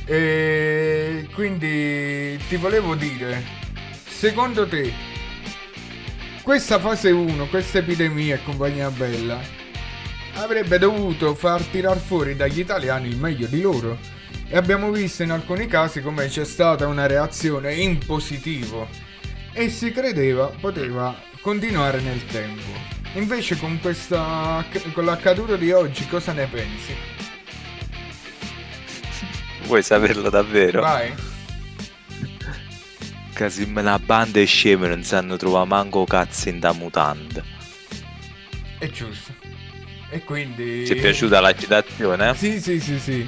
E 0.06 1.28
quindi 1.34 2.40
ti 2.48 2.56
volevo 2.56 2.96
dire, 2.96 3.44
secondo 4.08 4.68
te, 4.68 4.92
questa 6.42 6.80
fase 6.80 7.12
1, 7.12 7.46
questa 7.48 7.78
epidemia 7.80 8.36
e 8.36 8.44
compagnia 8.44 8.90
bella, 8.90 9.40
avrebbe 10.36 10.80
dovuto 10.80 11.36
far 11.36 11.62
tirar 11.64 11.98
fuori 12.00 12.36
dagli 12.36 12.60
italiani 12.60 13.08
il 13.10 13.18
meglio 13.18 13.46
di 13.46 13.62
loro? 13.62 13.98
E 14.48 14.58
abbiamo 14.58 14.90
visto 14.90 15.22
in 15.22 15.30
alcuni 15.32 15.68
casi 15.68 16.02
come 16.02 16.26
c'è 16.28 16.44
stata 16.44 16.88
una 16.88 17.06
reazione 17.06 17.76
in 17.76 18.00
positivo 18.00 18.88
e 19.54 19.70
si 19.70 19.92
credeva 19.92 20.52
poteva 20.60 21.16
continuare 21.42 22.00
nel 22.02 22.26
tempo. 22.26 22.98
Invece 23.14 23.58
con 23.58 23.80
questa 23.82 24.64
con 24.94 25.06
l'accaduto 25.06 25.56
di 25.56 25.72
oggi 25.72 26.08
cosa 26.08 26.32
ne 26.34 26.48
pensi? 26.48 26.96
Vuoi 29.64 29.84
saperlo 29.84 30.30
davvero? 30.30 30.82
Vai. 30.82 31.14
Se 33.34 33.64
una 33.74 33.98
banda 33.98 34.42
e 34.42 34.46
sceme 34.46 34.90
non 34.90 35.02
sanno 35.04 35.38
trovare 35.38 35.66
manco 35.66 36.04
cazzo 36.04 36.50
in 36.50 36.60
da 36.60 36.74
mutanda. 36.74 37.42
È 38.78 38.90
giusto. 38.90 39.34
E 40.10 40.24
quindi... 40.24 40.84
Ti 40.84 40.94
è 40.94 41.00
piaciuta 41.00 41.40
la 41.40 41.56
citazione? 41.56 42.36
Sì, 42.36 42.60
sì, 42.60 42.82
sì, 42.82 43.00
sì. 43.00 43.28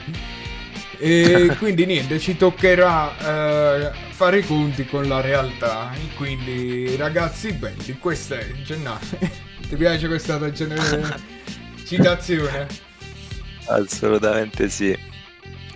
E 1.04 1.56
quindi 1.58 1.88
niente, 1.88 2.20
ci 2.20 2.38
toccherà 2.38 3.18
eh, 3.18 3.91
fare 4.12 4.38
i 4.38 4.45
conti 4.45 4.86
con 4.86 5.08
la 5.08 5.20
realtà. 5.20 5.91
E 5.93 6.14
quindi 6.16 6.95
ragazzi 6.95 7.54
belli, 7.54 7.97
questa 7.97 8.38
è 8.38 8.52
Gennaro. 8.64 8.99
Ti 9.68 9.76
piace 9.76 10.08
questa 10.08 10.38
tua 10.38 10.52
gene- 10.52 10.78
citazione? 11.88 12.68
Assolutamente 13.66 14.70
sì. 14.70 14.95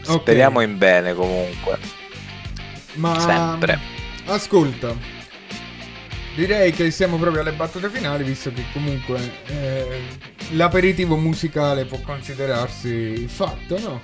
Ok. 0.05 0.21
Speriamo 0.21 0.61
in 0.61 0.78
bene 0.78 1.15
comunque. 1.15 1.80
Ma 2.93 3.19
Sempre. 3.19 3.80
ascolta. 4.26 4.95
Direi 6.36 6.71
che 6.71 6.91
siamo 6.91 7.17
proprio 7.17 7.41
alle 7.41 7.53
battute 7.53 7.89
finali, 7.89 8.23
visto 8.23 8.52
che 8.53 8.64
comunque 8.73 9.19
eh, 9.47 10.02
l'aperitivo 10.52 11.15
musicale 11.15 11.85
può 11.85 11.99
considerarsi 12.02 13.26
fatto, 13.27 13.80
no? 13.80 14.02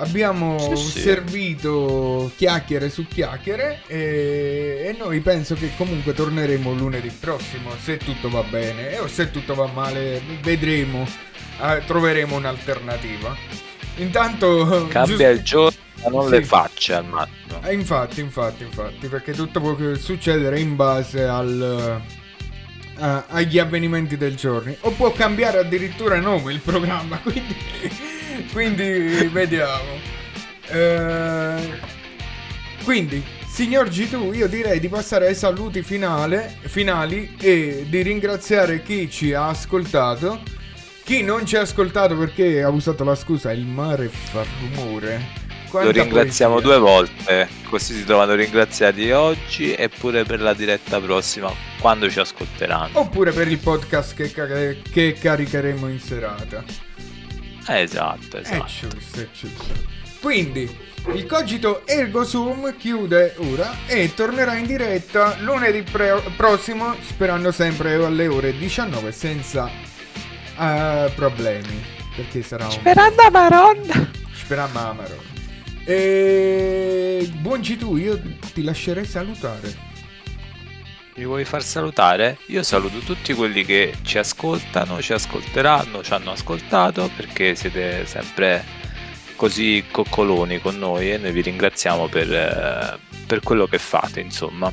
Abbiamo 0.00 0.58
Sì, 0.76 0.90
sì. 0.92 1.00
servito 1.00 2.32
chiacchiere 2.36 2.88
su 2.88 3.06
chiacchiere 3.06 3.82
e, 3.86 4.82
e 4.86 4.96
noi 4.98 5.20
penso 5.20 5.54
che 5.54 5.72
comunque 5.76 6.14
torneremo 6.14 6.72
lunedì 6.72 7.10
prossimo, 7.10 7.70
se 7.82 7.98
tutto 7.98 8.30
va 8.30 8.42
bene, 8.42 8.98
o 8.98 9.06
se 9.06 9.30
tutto 9.30 9.54
va 9.54 9.66
male 9.66 10.22
vedremo, 10.42 11.06
eh, 11.62 11.82
troveremo 11.86 12.34
un'alternativa. 12.34 13.36
Intanto... 13.96 14.86
Cambia 14.88 15.04
giusto- 15.04 15.28
il 15.28 15.42
giorno, 15.42 15.78
ma 16.02 16.08
non 16.08 16.24
Sì. 16.24 16.30
le 16.30 16.44
facce 16.44 16.94
al 16.94 17.04
massimo. 17.04 17.60
eh, 17.62 17.74
infatti, 17.74 18.20
infatti, 18.20 18.62
infatti, 18.62 19.06
perché 19.08 19.32
tutto 19.32 19.60
può 19.60 19.76
succedere 19.96 20.60
in 20.60 20.76
base 20.76 21.24
al, 21.24 22.00
eh, 22.98 23.22
agli 23.28 23.58
avvenimenti 23.58 24.16
del 24.16 24.34
giorno. 24.34 24.74
O 24.80 24.90
può 24.92 25.12
cambiare 25.12 25.58
addirittura 25.58 26.18
nome 26.18 26.54
il 26.54 26.60
programma, 26.60 27.18
quindi, 27.22 27.54
quindi 28.52 29.28
vediamo. 29.32 29.98
Eh, 30.68 31.78
quindi, 32.84 33.22
signor 33.46 33.88
G2, 33.88 34.34
io 34.34 34.48
direi 34.48 34.80
di 34.80 34.88
passare 34.88 35.26
ai 35.26 35.34
saluti 35.34 35.82
finale, 35.82 36.56
finali 36.62 37.36
e 37.40 37.86
di 37.88 38.02
ringraziare 38.02 38.82
chi 38.82 39.10
ci 39.10 39.32
ha 39.32 39.48
ascoltato. 39.48 40.42
Chi 41.04 41.22
non 41.22 41.44
ci 41.44 41.56
ha 41.56 41.62
ascoltato 41.62 42.16
perché 42.16 42.62
ha 42.62 42.68
usato 42.68 43.02
la 43.02 43.16
scusa 43.16 43.50
il 43.52 43.66
mare 43.66 44.08
fa 44.08 44.44
rumore. 44.60 45.48
Lo 45.64 45.70
Quanta 45.70 46.02
ringraziamo 46.02 46.54
poesia. 46.54 46.70
due 46.70 46.80
volte, 46.80 47.48
così 47.68 47.94
si 47.94 48.04
trovano 48.04 48.34
ringraziati 48.34 49.10
oggi 49.12 49.72
e 49.72 49.88
pure 49.88 50.24
per 50.24 50.40
la 50.40 50.52
diretta 50.52 51.00
prossima, 51.00 51.52
quando 51.80 52.10
ci 52.10 52.18
ascolteranno. 52.18 52.98
Oppure 52.98 53.30
per 53.30 53.48
il 53.48 53.58
podcast 53.58 54.14
che, 54.14 54.82
che 54.90 55.12
caricheremo 55.12 55.88
in 55.88 56.00
serata. 56.00 56.64
Eh, 57.66 57.80
Esatto, 57.82 58.36
È 58.36 58.40
esatto. 58.40 58.66
giusto, 58.66 59.20
è 59.20 59.28
giusto. 59.32 59.98
Quindi, 60.20 60.68
il 61.14 61.24
cogito 61.26 61.86
Ergo 61.86 62.24
Sum 62.24 62.76
chiude 62.76 63.34
ora 63.38 63.70
e 63.86 64.12
tornerà 64.14 64.54
in 64.56 64.66
diretta 64.66 65.36
lunedì 65.40 65.82
pre- 65.82 66.22
prossimo, 66.36 66.94
sperando 67.06 67.50
sempre 67.52 67.94
alle 67.94 68.26
ore 68.28 68.56
19 68.56 69.10
senza 69.12 69.68
eh, 70.58 71.10
problemi. 71.14 71.82
Perché 72.14 72.42
sarà 72.42 72.64
un... 72.66 72.70
Sperando 72.72 73.30
Maron. 73.30 74.10
Speriamo 74.34 74.78
Amaro. 74.78 75.22
E... 75.84 77.30
Buonci 77.38 77.76
tu, 77.78 77.96
io 77.96 78.20
ti 78.52 78.62
lascerei 78.62 79.04
salutare. 79.06 79.88
Mi 81.20 81.26
vuoi 81.26 81.44
far 81.44 81.62
salutare? 81.62 82.38
Io 82.46 82.62
saluto 82.62 83.00
tutti 83.00 83.34
quelli 83.34 83.62
che 83.62 83.92
ci 84.00 84.16
ascoltano, 84.16 85.02
ci 85.02 85.12
ascolteranno, 85.12 86.02
ci 86.02 86.14
hanno 86.14 86.30
ascoltato 86.30 87.10
perché 87.14 87.54
siete 87.54 88.06
sempre 88.06 88.64
così 89.36 89.84
coccoloni 89.90 90.62
con 90.62 90.78
noi 90.78 91.12
e 91.12 91.18
noi 91.18 91.32
vi 91.32 91.42
ringraziamo 91.42 92.08
per, 92.08 92.32
eh, 92.32 92.98
per 93.26 93.40
quello 93.40 93.66
che 93.66 93.76
fate, 93.76 94.20
insomma. 94.20 94.72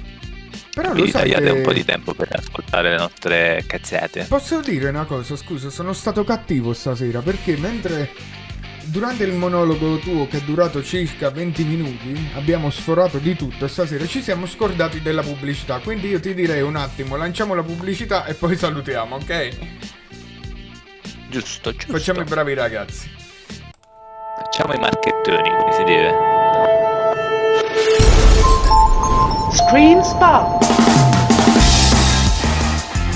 Però 0.74 0.94
Vi 0.94 1.12
tagliate 1.12 1.44
che- 1.44 1.50
un 1.50 1.64
po' 1.64 1.74
di 1.74 1.84
tempo 1.84 2.14
per 2.14 2.30
ascoltare 2.32 2.92
le 2.92 2.98
nostre 2.98 3.66
cazzate. 3.68 4.24
Posso 4.30 4.62
dire 4.62 4.88
una 4.88 5.04
cosa, 5.04 5.36
scusa, 5.36 5.70
sono 5.70 5.92
stato 5.92 6.24
cattivo 6.24 6.72
stasera 6.72 7.20
perché 7.20 7.58
mentre 7.58 8.10
durante 8.88 9.24
il 9.24 9.34
monologo 9.34 9.98
tuo 9.98 10.28
che 10.28 10.38
è 10.38 10.42
durato 10.42 10.84
circa 10.84 11.30
20 11.30 11.64
minuti 11.64 12.30
abbiamo 12.36 12.70
sforato 12.70 13.18
di 13.18 13.36
tutto 13.36 13.68
stasera 13.68 14.06
ci 14.06 14.22
siamo 14.22 14.46
scordati 14.46 15.02
della 15.02 15.22
pubblicità, 15.22 15.80
quindi 15.80 16.08
io 16.10 16.20
ti 16.20 16.34
direi 16.34 16.62
un 16.62 16.76
attimo, 16.76 17.16
lanciamo 17.16 17.54
la 17.54 17.64
pubblicità 17.64 18.26
e 18.26 18.34
poi 18.34 18.56
salutiamo, 18.56 19.16
ok? 19.16 19.50
Giusto, 21.30 21.72
giusto. 21.72 21.92
Facciamo 21.92 22.22
i 22.22 22.24
bravi 22.24 22.54
ragazzi. 22.54 23.10
Facciamo 24.38 24.74
i 24.74 24.80
marchettoni 24.80 25.50
come 25.60 25.74
si 25.74 25.84
deve. 25.84 26.14
Screen 29.54 30.04
Spot. 30.04 30.77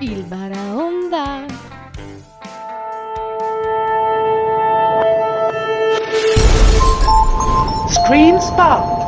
Il 0.00 0.24
Baraonda. 0.24 1.46
Screen 7.88 8.40
Spot. 8.40 9.02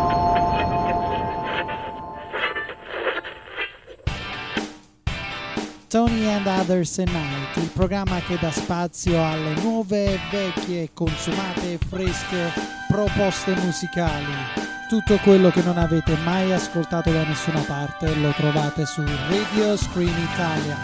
Tony 5.88 6.28
and 6.28 6.46
Others 6.46 6.98
at 6.98 7.08
Night, 7.10 7.56
il 7.56 7.70
programma 7.72 8.20
che 8.20 8.36
dà 8.40 8.50
spazio 8.50 9.24
alle 9.24 9.54
nuove, 9.62 10.18
vecchie, 10.30 10.90
consumate 10.92 11.72
e 11.72 11.78
fresche 11.78 12.52
proposte 12.88 13.54
musicali. 13.56 14.75
Tutto 14.88 15.16
quello 15.18 15.50
che 15.50 15.62
non 15.62 15.78
avete 15.78 16.16
mai 16.18 16.52
ascoltato 16.52 17.10
da 17.10 17.24
nessuna 17.24 17.60
parte 17.62 18.14
lo 18.14 18.30
trovate 18.30 18.86
su 18.86 19.02
Radio 19.28 19.76
Screen 19.76 20.14
Italia. 20.32 20.76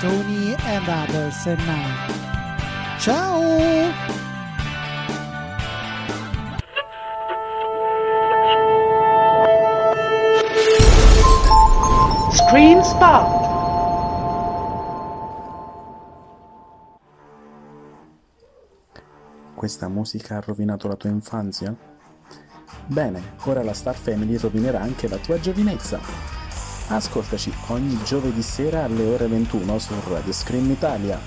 Tony 0.00 0.56
and 0.64 0.88
Others 0.88 1.46
at 1.46 1.58
Night. 1.58 2.98
Ciao! 2.98 4.16
Screen 12.32 12.82
Spot. 12.82 13.46
Questa 19.54 19.88
musica 19.88 20.38
ha 20.38 20.40
rovinato 20.40 20.88
la 20.88 20.96
tua 20.96 21.10
infanzia? 21.10 21.97
Bene, 22.90 23.34
ora 23.44 23.62
la 23.62 23.74
Star 23.74 23.94
Family 23.94 24.38
rovinerà 24.38 24.80
anche 24.80 25.08
la 25.08 25.18
tua 25.18 25.38
giovinezza. 25.38 26.00
Ascoltaci 26.88 27.52
ogni 27.66 28.02
giovedì 28.02 28.40
sera 28.40 28.84
alle 28.84 29.04
ore 29.04 29.26
21 29.26 29.78
su 29.78 29.92
Radio 30.08 30.32
Scream 30.32 30.70
Italia. 30.70 31.20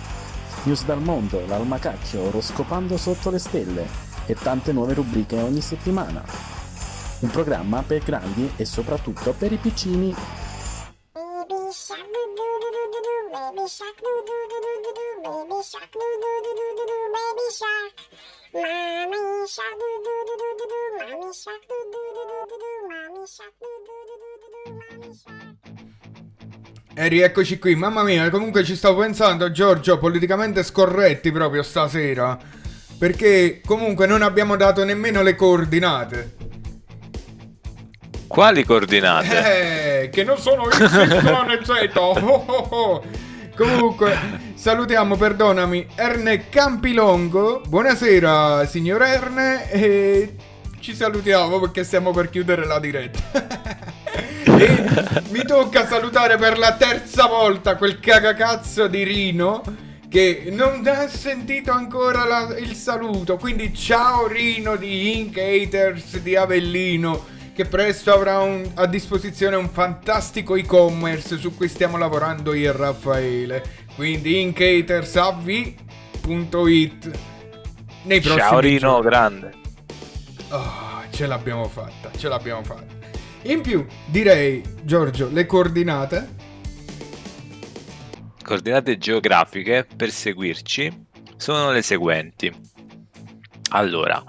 News 0.63 0.85
dal 0.85 0.99
mondo, 0.99 1.45
l'almacacchio, 1.45 2.23
oroscopando 2.23 2.97
sotto 2.97 3.29
le 3.29 3.37
stelle 3.37 3.85
e 4.25 4.33
tante 4.33 4.71
nuove 4.73 4.95
rubriche 4.95 5.39
ogni 5.39 5.61
settimana. 5.61 6.23
Un 7.19 7.29
programma 7.29 7.83
per 7.83 8.03
grandi 8.03 8.51
e 8.55 8.65
soprattutto 8.65 9.31
per 9.37 9.51
i 9.51 9.57
piccini. 9.57 10.15
Baby 11.13 11.69
shark 15.61 15.95
mommy 17.13 17.47
shark 19.47 20.10
mommy 21.09 21.33
shark 21.33 21.65
do 21.67 21.75
do 21.89 22.01
do 22.13 22.23
do 22.29 22.37
do 22.45 22.55
do 22.61 22.69
mommy 22.87 23.25
shark 23.25 23.53
do 23.57 23.67
do 23.87 23.95
do 24.07 24.15
do 24.21 24.37
do 24.41 24.47
do 24.53 24.69
mommy 24.77 25.13
shark 25.15 25.59
E 26.93 27.07
rieccoci 27.07 27.57
qui, 27.57 27.73
mamma 27.73 28.03
mia, 28.03 28.29
comunque 28.29 28.65
ci 28.65 28.75
stavo 28.75 28.99
pensando, 28.99 29.49
Giorgio, 29.49 29.97
politicamente 29.97 30.61
scorretti 30.61 31.31
proprio 31.31 31.63
stasera. 31.63 32.37
Perché 32.99 33.61
comunque 33.65 34.05
non 34.05 34.21
abbiamo 34.21 34.57
dato 34.57 34.83
nemmeno 34.83 35.21
le 35.21 35.35
coordinate. 35.35 36.35
Quali 38.27 38.65
coordinate? 38.65 39.79
Eh, 40.01 40.09
che 40.09 40.23
non 40.23 40.37
sono 40.37 40.69
X, 40.69 40.79
Y 40.79 41.51
e 41.51 41.63
Z. 41.63 41.95
Oh, 41.95 42.11
oh, 42.11 42.67
oh. 42.69 43.03
Comunque, 43.55 44.17
salutiamo, 44.55 45.15
perdonami, 45.15 45.87
Erne 45.95 46.49
Campilongo. 46.49 47.61
Buonasera, 47.67 48.65
signor 48.65 49.01
Erne. 49.03 49.71
E 49.71 50.35
ci 50.81 50.95
salutiamo 50.95 51.59
perché 51.59 51.83
stiamo 51.83 52.11
per 52.11 52.29
chiudere 52.29 52.65
la 52.65 52.79
diretta. 52.79 53.59
e 54.43 54.83
mi 55.29 55.43
tocca 55.45 55.85
salutare 55.87 56.37
per 56.37 56.57
la 56.57 56.73
terza 56.75 57.27
volta 57.27 57.75
quel 57.77 57.99
cagacazzo 57.99 58.87
di 58.87 59.03
Rino 59.03 59.61
che 60.09 60.49
non 60.51 60.85
ha 60.87 61.07
sentito 61.07 61.71
ancora 61.71 62.25
la- 62.25 62.57
il 62.57 62.73
saluto. 62.75 63.37
Quindi 63.37 63.73
ciao 63.73 64.27
Rino 64.27 64.75
di 64.75 65.17
Ink 65.17 65.37
Haters 65.37 66.17
di 66.19 66.35
Avellino 66.35 67.27
che 67.53 67.65
presto 67.65 68.11
avrà 68.13 68.39
un- 68.39 68.69
a 68.75 68.85
disposizione 68.87 69.55
un 69.55 69.69
fantastico 69.69 70.55
e-commerce 70.55 71.37
su 71.37 71.55
cui 71.55 71.67
stiamo 71.69 71.97
lavorando 71.97 72.53
io 72.53 72.73
e 72.73 72.75
Raffaele. 72.75 73.63
Quindi 73.95 74.41
incatersavvi.it 74.41 77.11
nei 78.03 78.19
prossimi 78.19 78.41
Ciao 78.41 78.59
Rino, 78.59 78.79
giorni. 78.79 79.09
grande. 79.09 79.59
Ah, 80.53 81.05
ce 81.09 81.27
l'abbiamo 81.27 81.65
fatta, 81.69 82.11
ce 82.17 82.27
l'abbiamo 82.27 82.61
fatta. 82.63 82.93
In 83.43 83.61
più, 83.61 83.85
direi, 84.05 84.61
Giorgio, 84.83 85.29
le 85.31 85.45
coordinate. 85.45 86.35
Coordinate 88.43 88.97
geografiche 88.97 89.87
per 89.95 90.11
seguirci 90.11 91.05
sono 91.37 91.71
le 91.71 91.81
seguenti. 91.81 92.53
Allora, 93.69 94.21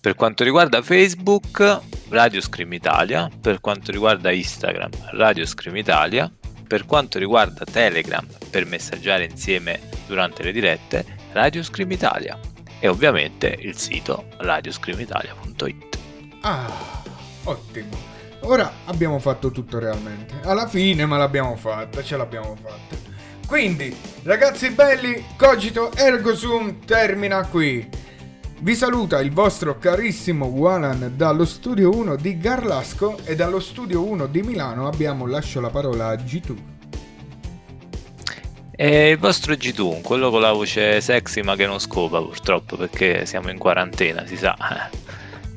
per 0.00 0.14
quanto 0.16 0.44
riguarda 0.44 0.82
Facebook, 0.82 1.80
Radio 2.10 2.42
Scream 2.42 2.74
Italia, 2.74 3.30
per 3.40 3.60
quanto 3.60 3.90
riguarda 3.90 4.30
Instagram, 4.30 4.90
Radio 5.12 5.46
Scream 5.46 5.76
Italia, 5.76 6.30
per 6.68 6.84
quanto 6.84 7.18
riguarda 7.18 7.64
Telegram, 7.64 8.26
per 8.50 8.66
messaggiare 8.66 9.24
insieme 9.24 9.80
durante 10.06 10.42
le 10.42 10.52
dirette, 10.52 11.06
Radio 11.32 11.62
Scream 11.62 11.90
Italia 11.90 12.38
e 12.80 12.88
ovviamente 12.88 13.56
il 13.60 13.76
sito 13.76 14.24
radioscreamitalia.it. 14.38 15.98
Ah, 16.40 17.02
ottimo. 17.44 18.08
Ora 18.40 18.72
abbiamo 18.86 19.18
fatto 19.18 19.50
tutto 19.50 19.78
realmente. 19.78 20.34
Alla 20.42 20.66
fine, 20.66 21.04
ma 21.04 21.18
l'abbiamo 21.18 21.56
fatta, 21.56 22.02
ce 22.02 22.16
l'abbiamo 22.16 22.56
fatta. 22.56 22.96
Quindi, 23.46 23.94
ragazzi 24.22 24.70
belli, 24.70 25.24
Cogito 25.36 25.92
Ergo 25.94 26.34
Sum 26.34 26.84
termina 26.84 27.46
qui. 27.46 27.86
Vi 28.60 28.74
saluta 28.74 29.20
il 29.20 29.32
vostro 29.32 29.78
carissimo 29.78 30.46
Walan 30.46 31.12
dallo 31.16 31.44
studio 31.44 31.90
1 31.94 32.16
di 32.16 32.38
Garlasco 32.38 33.18
e 33.24 33.34
dallo 33.34 33.58
studio 33.58 34.04
1 34.04 34.26
di 34.26 34.42
Milano 34.42 34.86
abbiamo 34.86 35.26
lascio 35.26 35.60
la 35.60 35.70
parola 35.70 36.08
a 36.08 36.14
G2. 36.14 36.79
E 38.82 39.10
il 39.10 39.18
vostro 39.18 39.52
G2, 39.52 40.00
quello 40.00 40.30
con 40.30 40.40
la 40.40 40.52
voce 40.52 41.02
sexy 41.02 41.42
ma 41.42 41.54
che 41.54 41.66
non 41.66 41.78
scopa 41.80 42.18
purtroppo 42.18 42.78
perché 42.78 43.26
siamo 43.26 43.50
in 43.50 43.58
quarantena, 43.58 44.24
si 44.24 44.38
sa. 44.38 44.56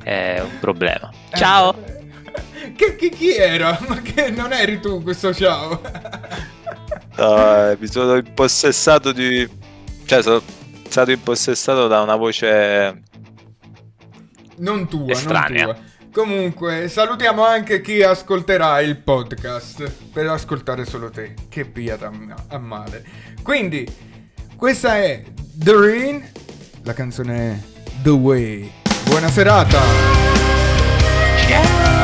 È 0.04 0.40
un 0.42 0.58
problema. 0.60 1.10
Ciao! 1.32 1.74
Che, 2.76 2.96
chi, 2.96 3.10
chi 3.10 3.34
era? 3.34 3.78
Ma 3.86 4.00
che 4.00 4.30
non 4.30 4.52
eri 4.52 4.80
tu 4.80 5.02
questo 5.02 5.34
ciao? 5.34 5.80
Ah, 7.16 7.76
mi 7.78 7.86
sono 7.86 8.16
impossessato 8.16 9.12
di... 9.12 9.48
Cioè, 10.06 10.22
sono 10.22 10.42
stato 10.88 11.10
impossessato 11.10 11.86
da 11.86 12.00
una 12.00 12.16
voce... 12.16 13.02
Non 14.56 14.88
tua, 14.88 15.12
Estranea. 15.12 15.66
non 15.66 15.74
tua. 15.74 15.84
Comunque, 16.14 16.86
salutiamo 16.88 17.44
anche 17.44 17.80
chi 17.80 18.00
ascolterà 18.00 18.80
il 18.80 18.98
podcast 18.98 19.90
per 20.12 20.28
ascoltare 20.28 20.84
solo 20.84 21.10
te. 21.10 21.34
Che 21.48 21.64
piata 21.64 22.08
a 22.50 22.58
male. 22.58 23.04
Quindi, 23.42 23.84
questa 24.54 24.96
è 24.96 25.24
The 25.34 25.72
Rain. 25.72 26.30
La 26.84 26.92
canzone 26.92 27.60
The 28.00 28.10
Way. 28.10 28.70
Buona 29.06 29.28
serata. 29.28 29.80
Ciao. 31.48 32.03